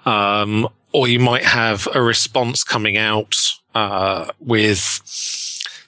Um, 0.07 0.69
or 0.93 1.09
you 1.09 1.19
might 1.19 1.45
have 1.45 1.89
a 1.93 2.01
response 2.01 2.63
coming 2.63 2.97
out, 2.97 3.35
uh, 3.75 4.27
with 4.39 5.01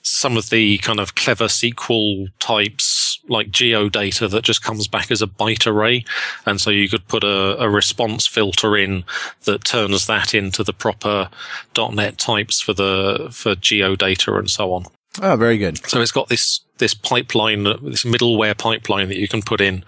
some 0.02 0.36
of 0.36 0.50
the 0.50 0.78
kind 0.78 0.98
of 0.98 1.14
clever 1.14 1.44
SQL 1.46 2.26
types 2.40 2.85
like 3.28 3.50
geo 3.50 3.88
data 3.88 4.28
that 4.28 4.44
just 4.44 4.62
comes 4.62 4.88
back 4.88 5.10
as 5.10 5.22
a 5.22 5.26
byte 5.26 5.66
array. 5.66 6.04
And 6.44 6.60
so 6.60 6.70
you 6.70 6.88
could 6.88 7.06
put 7.08 7.24
a, 7.24 7.60
a 7.60 7.68
response 7.68 8.26
filter 8.26 8.76
in 8.76 9.04
that 9.44 9.64
turns 9.64 10.06
that 10.06 10.34
into 10.34 10.62
the 10.62 10.72
proper 10.72 11.28
.NET 11.76 12.18
types 12.18 12.60
for 12.60 12.72
the, 12.72 13.28
for 13.32 13.54
geo 13.54 13.96
data 13.96 14.36
and 14.36 14.50
so 14.50 14.72
on. 14.72 14.84
Oh, 15.22 15.36
very 15.36 15.58
good. 15.58 15.84
So 15.88 16.00
it's 16.00 16.12
got 16.12 16.28
this, 16.28 16.60
this 16.78 16.94
pipeline, 16.94 17.64
this 17.64 18.04
middleware 18.04 18.56
pipeline 18.56 19.08
that 19.08 19.18
you 19.18 19.28
can 19.28 19.42
put 19.42 19.60
in, 19.60 19.84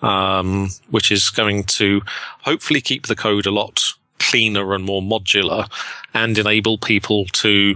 um, 0.00 0.70
which 0.90 1.12
is 1.12 1.28
going 1.30 1.64
to 1.64 2.02
hopefully 2.40 2.80
keep 2.80 3.06
the 3.06 3.16
code 3.16 3.46
a 3.46 3.50
lot 3.50 3.82
cleaner 4.18 4.72
and 4.72 4.84
more 4.84 5.02
modular 5.02 5.70
and 6.14 6.38
enable 6.38 6.78
people 6.78 7.26
to, 7.26 7.74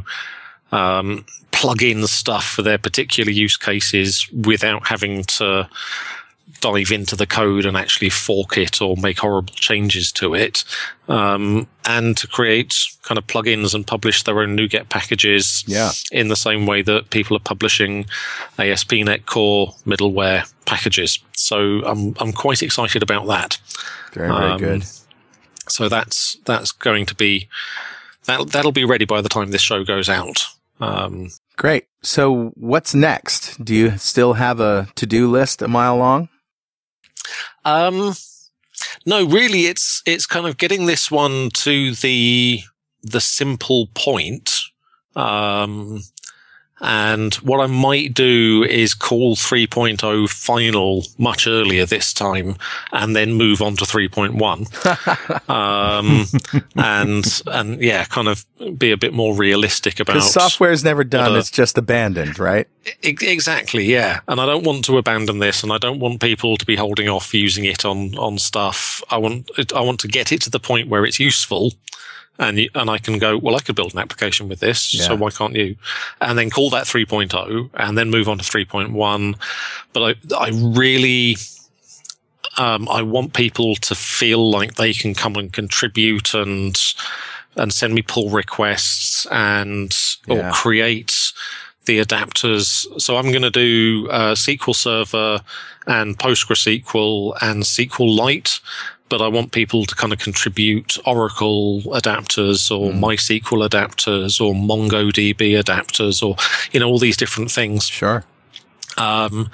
um, 0.72 1.24
plug 1.52 1.82
in 1.82 2.06
stuff 2.06 2.44
for 2.44 2.62
their 2.62 2.78
particular 2.78 3.30
use 3.30 3.56
cases 3.56 4.28
without 4.32 4.86
having 4.88 5.24
to 5.24 5.68
dive 6.60 6.90
into 6.90 7.14
the 7.16 7.26
code 7.26 7.66
and 7.66 7.76
actually 7.76 8.08
fork 8.08 8.56
it 8.56 8.80
or 8.80 8.96
make 8.96 9.18
horrible 9.18 9.52
changes 9.54 10.10
to 10.12 10.34
it. 10.34 10.64
Um, 11.08 11.66
and 11.84 12.16
to 12.16 12.26
create 12.26 12.74
kind 13.02 13.18
of 13.18 13.26
plugins 13.26 13.74
and 13.74 13.86
publish 13.86 14.22
their 14.22 14.40
own 14.40 14.56
NuGet 14.56 14.88
packages 14.88 15.64
Yeah. 15.66 15.90
in 16.12 16.28
the 16.28 16.36
same 16.36 16.66
way 16.66 16.82
that 16.82 17.10
people 17.10 17.36
are 17.36 17.40
publishing 17.40 18.06
ASP.NET 18.58 19.26
Core 19.26 19.74
middleware 19.86 20.50
packages. 20.64 21.18
So 21.36 21.84
I'm, 21.84 22.14
I'm 22.20 22.32
quite 22.32 22.62
excited 22.62 23.02
about 23.02 23.26
that. 23.26 23.58
Very, 24.12 24.28
very 24.28 24.50
Um, 24.52 24.58
good. 24.58 24.84
So 25.68 25.88
that's, 25.88 26.36
that's 26.44 26.72
going 26.72 27.06
to 27.06 27.14
be, 27.14 27.48
that, 28.26 28.48
that'll 28.52 28.72
be 28.72 28.84
ready 28.84 29.04
by 29.04 29.20
the 29.20 29.28
time 29.28 29.50
this 29.50 29.62
show 29.62 29.84
goes 29.84 30.08
out. 30.08 30.46
Um, 30.80 31.30
Great. 31.56 31.86
So 32.02 32.52
what's 32.54 32.94
next? 32.94 33.64
Do 33.64 33.74
you 33.74 33.96
still 33.98 34.34
have 34.34 34.60
a 34.60 34.88
to-do 34.94 35.30
list 35.30 35.62
a 35.62 35.68
mile 35.68 35.96
long? 35.96 36.28
Um, 37.64 38.14
no, 39.04 39.26
really, 39.26 39.66
it's 39.66 40.02
it's 40.06 40.26
kind 40.26 40.46
of 40.46 40.58
getting 40.58 40.86
this 40.86 41.10
one 41.10 41.50
to 41.54 41.94
the 41.94 42.60
the 43.02 43.20
simple 43.20 43.88
point. 43.94 44.60
Um, 45.14 46.02
and 46.80 47.34
what 47.36 47.60
I 47.60 47.66
might 47.66 48.12
do 48.12 48.62
is 48.68 48.92
call 48.92 49.34
3.0 49.34 50.28
final 50.28 51.04
much 51.16 51.46
earlier 51.46 51.86
this 51.86 52.12
time, 52.12 52.56
and 52.92 53.16
then 53.16 53.32
move 53.32 53.62
on 53.62 53.76
to 53.76 53.84
3.1. 53.84 55.48
um, 55.50 56.26
and 56.76 57.42
and 57.46 57.80
yeah, 57.82 58.04
kind 58.04 58.28
of 58.28 58.44
be 58.78 58.90
a 58.90 58.96
bit 58.96 59.14
more 59.14 59.34
realistic 59.34 60.00
about 60.00 60.14
Because 60.14 60.32
software 60.32 60.70
is 60.70 60.84
never 60.84 61.02
done; 61.02 61.34
it's 61.36 61.50
just 61.50 61.78
abandoned, 61.78 62.38
right? 62.38 62.68
Exactly, 63.02 63.84
yeah. 63.84 64.20
And 64.28 64.38
I 64.38 64.44
don't 64.44 64.64
want 64.64 64.84
to 64.84 64.98
abandon 64.98 65.38
this, 65.38 65.62
and 65.62 65.72
I 65.72 65.78
don't 65.78 65.98
want 65.98 66.20
people 66.20 66.58
to 66.58 66.66
be 66.66 66.76
holding 66.76 67.08
off 67.08 67.32
using 67.32 67.64
it 67.64 67.86
on 67.86 68.16
on 68.18 68.38
stuff. 68.38 69.02
I 69.10 69.16
want 69.16 69.50
it, 69.56 69.72
I 69.72 69.80
want 69.80 70.00
to 70.00 70.08
get 70.08 70.30
it 70.30 70.42
to 70.42 70.50
the 70.50 70.60
point 70.60 70.88
where 70.88 71.06
it's 71.06 71.18
useful, 71.18 71.72
and 72.38 72.58
you, 72.58 72.70
and 72.74 72.88
I 72.90 72.98
can 72.98 73.18
go. 73.18 73.38
Well, 73.38 73.56
I 73.56 73.60
could 73.60 73.74
build 73.76 73.92
an 73.94 73.98
application 74.00 74.48
with 74.48 74.60
this, 74.60 74.92
Yeah. 74.94 75.04
so 75.06 75.14
why 75.16 75.30
can't 75.30 75.54
you? 75.54 75.76
And 76.20 76.38
then 76.38 76.50
call 76.50 76.70
that 76.70 76.84
3.0, 76.86 77.70
and 77.74 77.96
then 77.98 78.10
move 78.10 78.28
on 78.28 78.38
to 78.38 78.44
3.1. 78.44 79.34
But 79.92 80.16
I 80.32 80.36
I 80.36 80.50
really. 80.52 81.36
Um, 82.58 82.88
I 82.88 83.02
want 83.02 83.34
people 83.34 83.74
to 83.76 83.94
feel 83.94 84.50
like 84.50 84.76
they 84.76 84.94
can 84.94 85.12
come 85.14 85.36
and 85.36 85.52
contribute 85.52 86.32
and 86.32 86.80
and 87.56 87.72
send 87.72 87.94
me 87.94 88.02
pull 88.02 88.30
requests 88.30 89.26
and 89.30 89.94
Yeah. 90.26 90.48
or 90.48 90.52
create 90.52 91.32
the 91.84 92.00
adapters. 92.00 92.86
So 93.00 93.16
I'm 93.16 93.30
going 93.30 93.42
to 93.42 93.50
do 93.50 94.08
uh, 94.10 94.34
SQL 94.34 94.74
Server 94.74 95.40
and 95.86 96.18
PostgreSQL 96.18 97.36
and 97.40 97.62
SQLite, 97.62 98.60
but 99.08 99.22
I 99.22 99.28
want 99.28 99.52
people 99.52 99.84
to 99.86 99.94
kind 99.94 100.12
of 100.12 100.18
contribute 100.18 100.98
Oracle 101.06 101.80
adapters 101.82 102.70
or 102.70 102.92
MySQL 102.92 103.68
adapters 103.68 104.40
or 104.40 104.52
MongoDB 104.54 105.52
adapters 105.62 106.22
or 106.26 106.36
you 106.72 106.80
know 106.80 106.88
all 106.88 106.98
these 106.98 107.16
different 107.16 107.50
things 107.50 107.86
Sure. 107.86 108.24
um, 108.98 109.50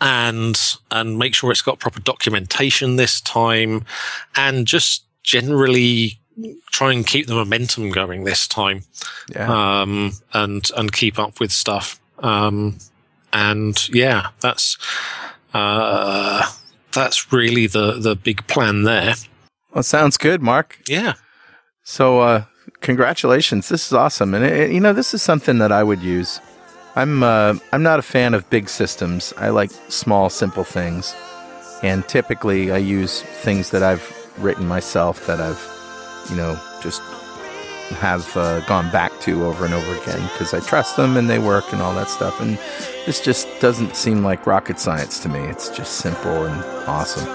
and 0.00 0.58
and 0.90 1.18
make 1.18 1.34
sure 1.34 1.50
it's 1.50 1.62
got 1.62 1.78
proper 1.78 2.00
documentation 2.00 2.96
this 2.96 3.20
time, 3.20 3.84
and 4.36 4.66
just 4.66 5.04
generally 5.22 6.18
try 6.72 6.90
and 6.92 7.06
keep 7.06 7.26
the 7.26 7.34
momentum 7.34 7.90
going 7.90 8.24
this 8.24 8.48
time, 8.48 8.82
Yeah. 9.34 9.80
um, 9.82 10.12
and 10.32 10.66
and 10.76 10.90
keep 10.92 11.18
up 11.18 11.38
with 11.38 11.52
stuff. 11.52 12.00
Um, 12.20 12.78
and 13.32 13.88
yeah, 13.90 14.28
that's 14.40 14.78
uh, 15.52 16.50
that's 16.92 17.32
really 17.32 17.66
the 17.66 17.92
the 17.98 18.16
big 18.16 18.46
plan 18.46 18.82
there. 18.84 19.14
well, 19.72 19.82
sounds 19.82 20.16
good, 20.16 20.42
Mark. 20.42 20.78
Yeah, 20.88 21.14
So, 21.82 22.20
uh, 22.20 22.44
congratulations. 22.80 23.68
This 23.68 23.86
is 23.86 23.92
awesome. 23.92 24.34
And, 24.34 24.44
it, 24.44 24.70
you 24.72 24.80
know, 24.80 24.92
this 24.92 25.14
is 25.14 25.22
something 25.22 25.58
that 25.58 25.72
I 25.72 25.82
would 25.82 26.00
use. 26.02 26.40
I'm, 26.96 27.22
uh, 27.22 27.54
I'm 27.72 27.82
not 27.82 27.98
a 27.98 28.02
fan 28.02 28.34
of 28.34 28.48
big 28.50 28.68
systems. 28.68 29.32
I 29.36 29.48
like 29.50 29.70
small, 29.88 30.28
simple 30.30 30.64
things. 30.64 31.14
And 31.82 32.06
typically 32.08 32.72
I 32.72 32.78
use 32.78 33.22
things 33.22 33.70
that 33.70 33.82
I've 33.82 34.04
written 34.38 34.66
myself 34.66 35.26
that 35.26 35.40
I've, 35.40 35.62
you 36.30 36.36
know, 36.36 36.58
just 36.82 37.00
have 37.96 38.36
uh, 38.36 38.60
gone 38.66 38.90
back 38.90 39.18
to 39.20 39.44
over 39.44 39.64
and 39.64 39.74
over 39.74 39.94
again 40.02 40.22
because 40.32 40.54
I 40.54 40.60
trust 40.60 40.96
them 40.96 41.16
and 41.16 41.28
they 41.28 41.38
work 41.38 41.72
and 41.72 41.82
all 41.82 41.94
that 41.94 42.08
stuff. 42.08 42.40
And 42.40 42.58
this 43.06 43.20
just 43.20 43.46
doesn't 43.60 43.96
seem 43.96 44.22
like 44.22 44.46
rocket 44.46 44.78
science 44.78 45.18
to 45.20 45.28
me. 45.28 45.40
It's 45.40 45.68
just 45.68 45.94
simple 45.98 46.44
and 46.46 46.64
awesome 46.88 47.26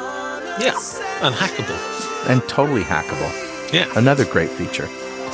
yeah, 0.60 0.76
and 1.22 1.36
hackable. 1.36 2.30
and 2.30 2.42
totally 2.48 2.84
hackable. 2.84 3.74
Yeah, 3.74 3.92
Another 3.96 4.26
great 4.26 4.50
feature. 4.50 4.88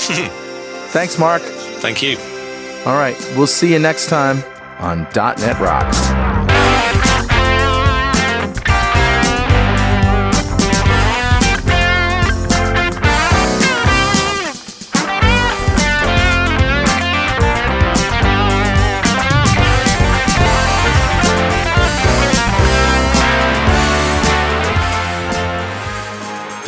Thanks, 0.91 1.19
Mark. 1.19 1.41
thank 1.82 2.01
you. 2.01 2.17
All 2.86 2.97
right, 2.97 3.15
we'll 3.38 3.45
see 3.47 3.72
you 3.72 3.80
next 3.80 4.07
time 4.07 4.43
on 4.80 5.03
.NET 5.15 5.59
Rocks. 5.59 6.30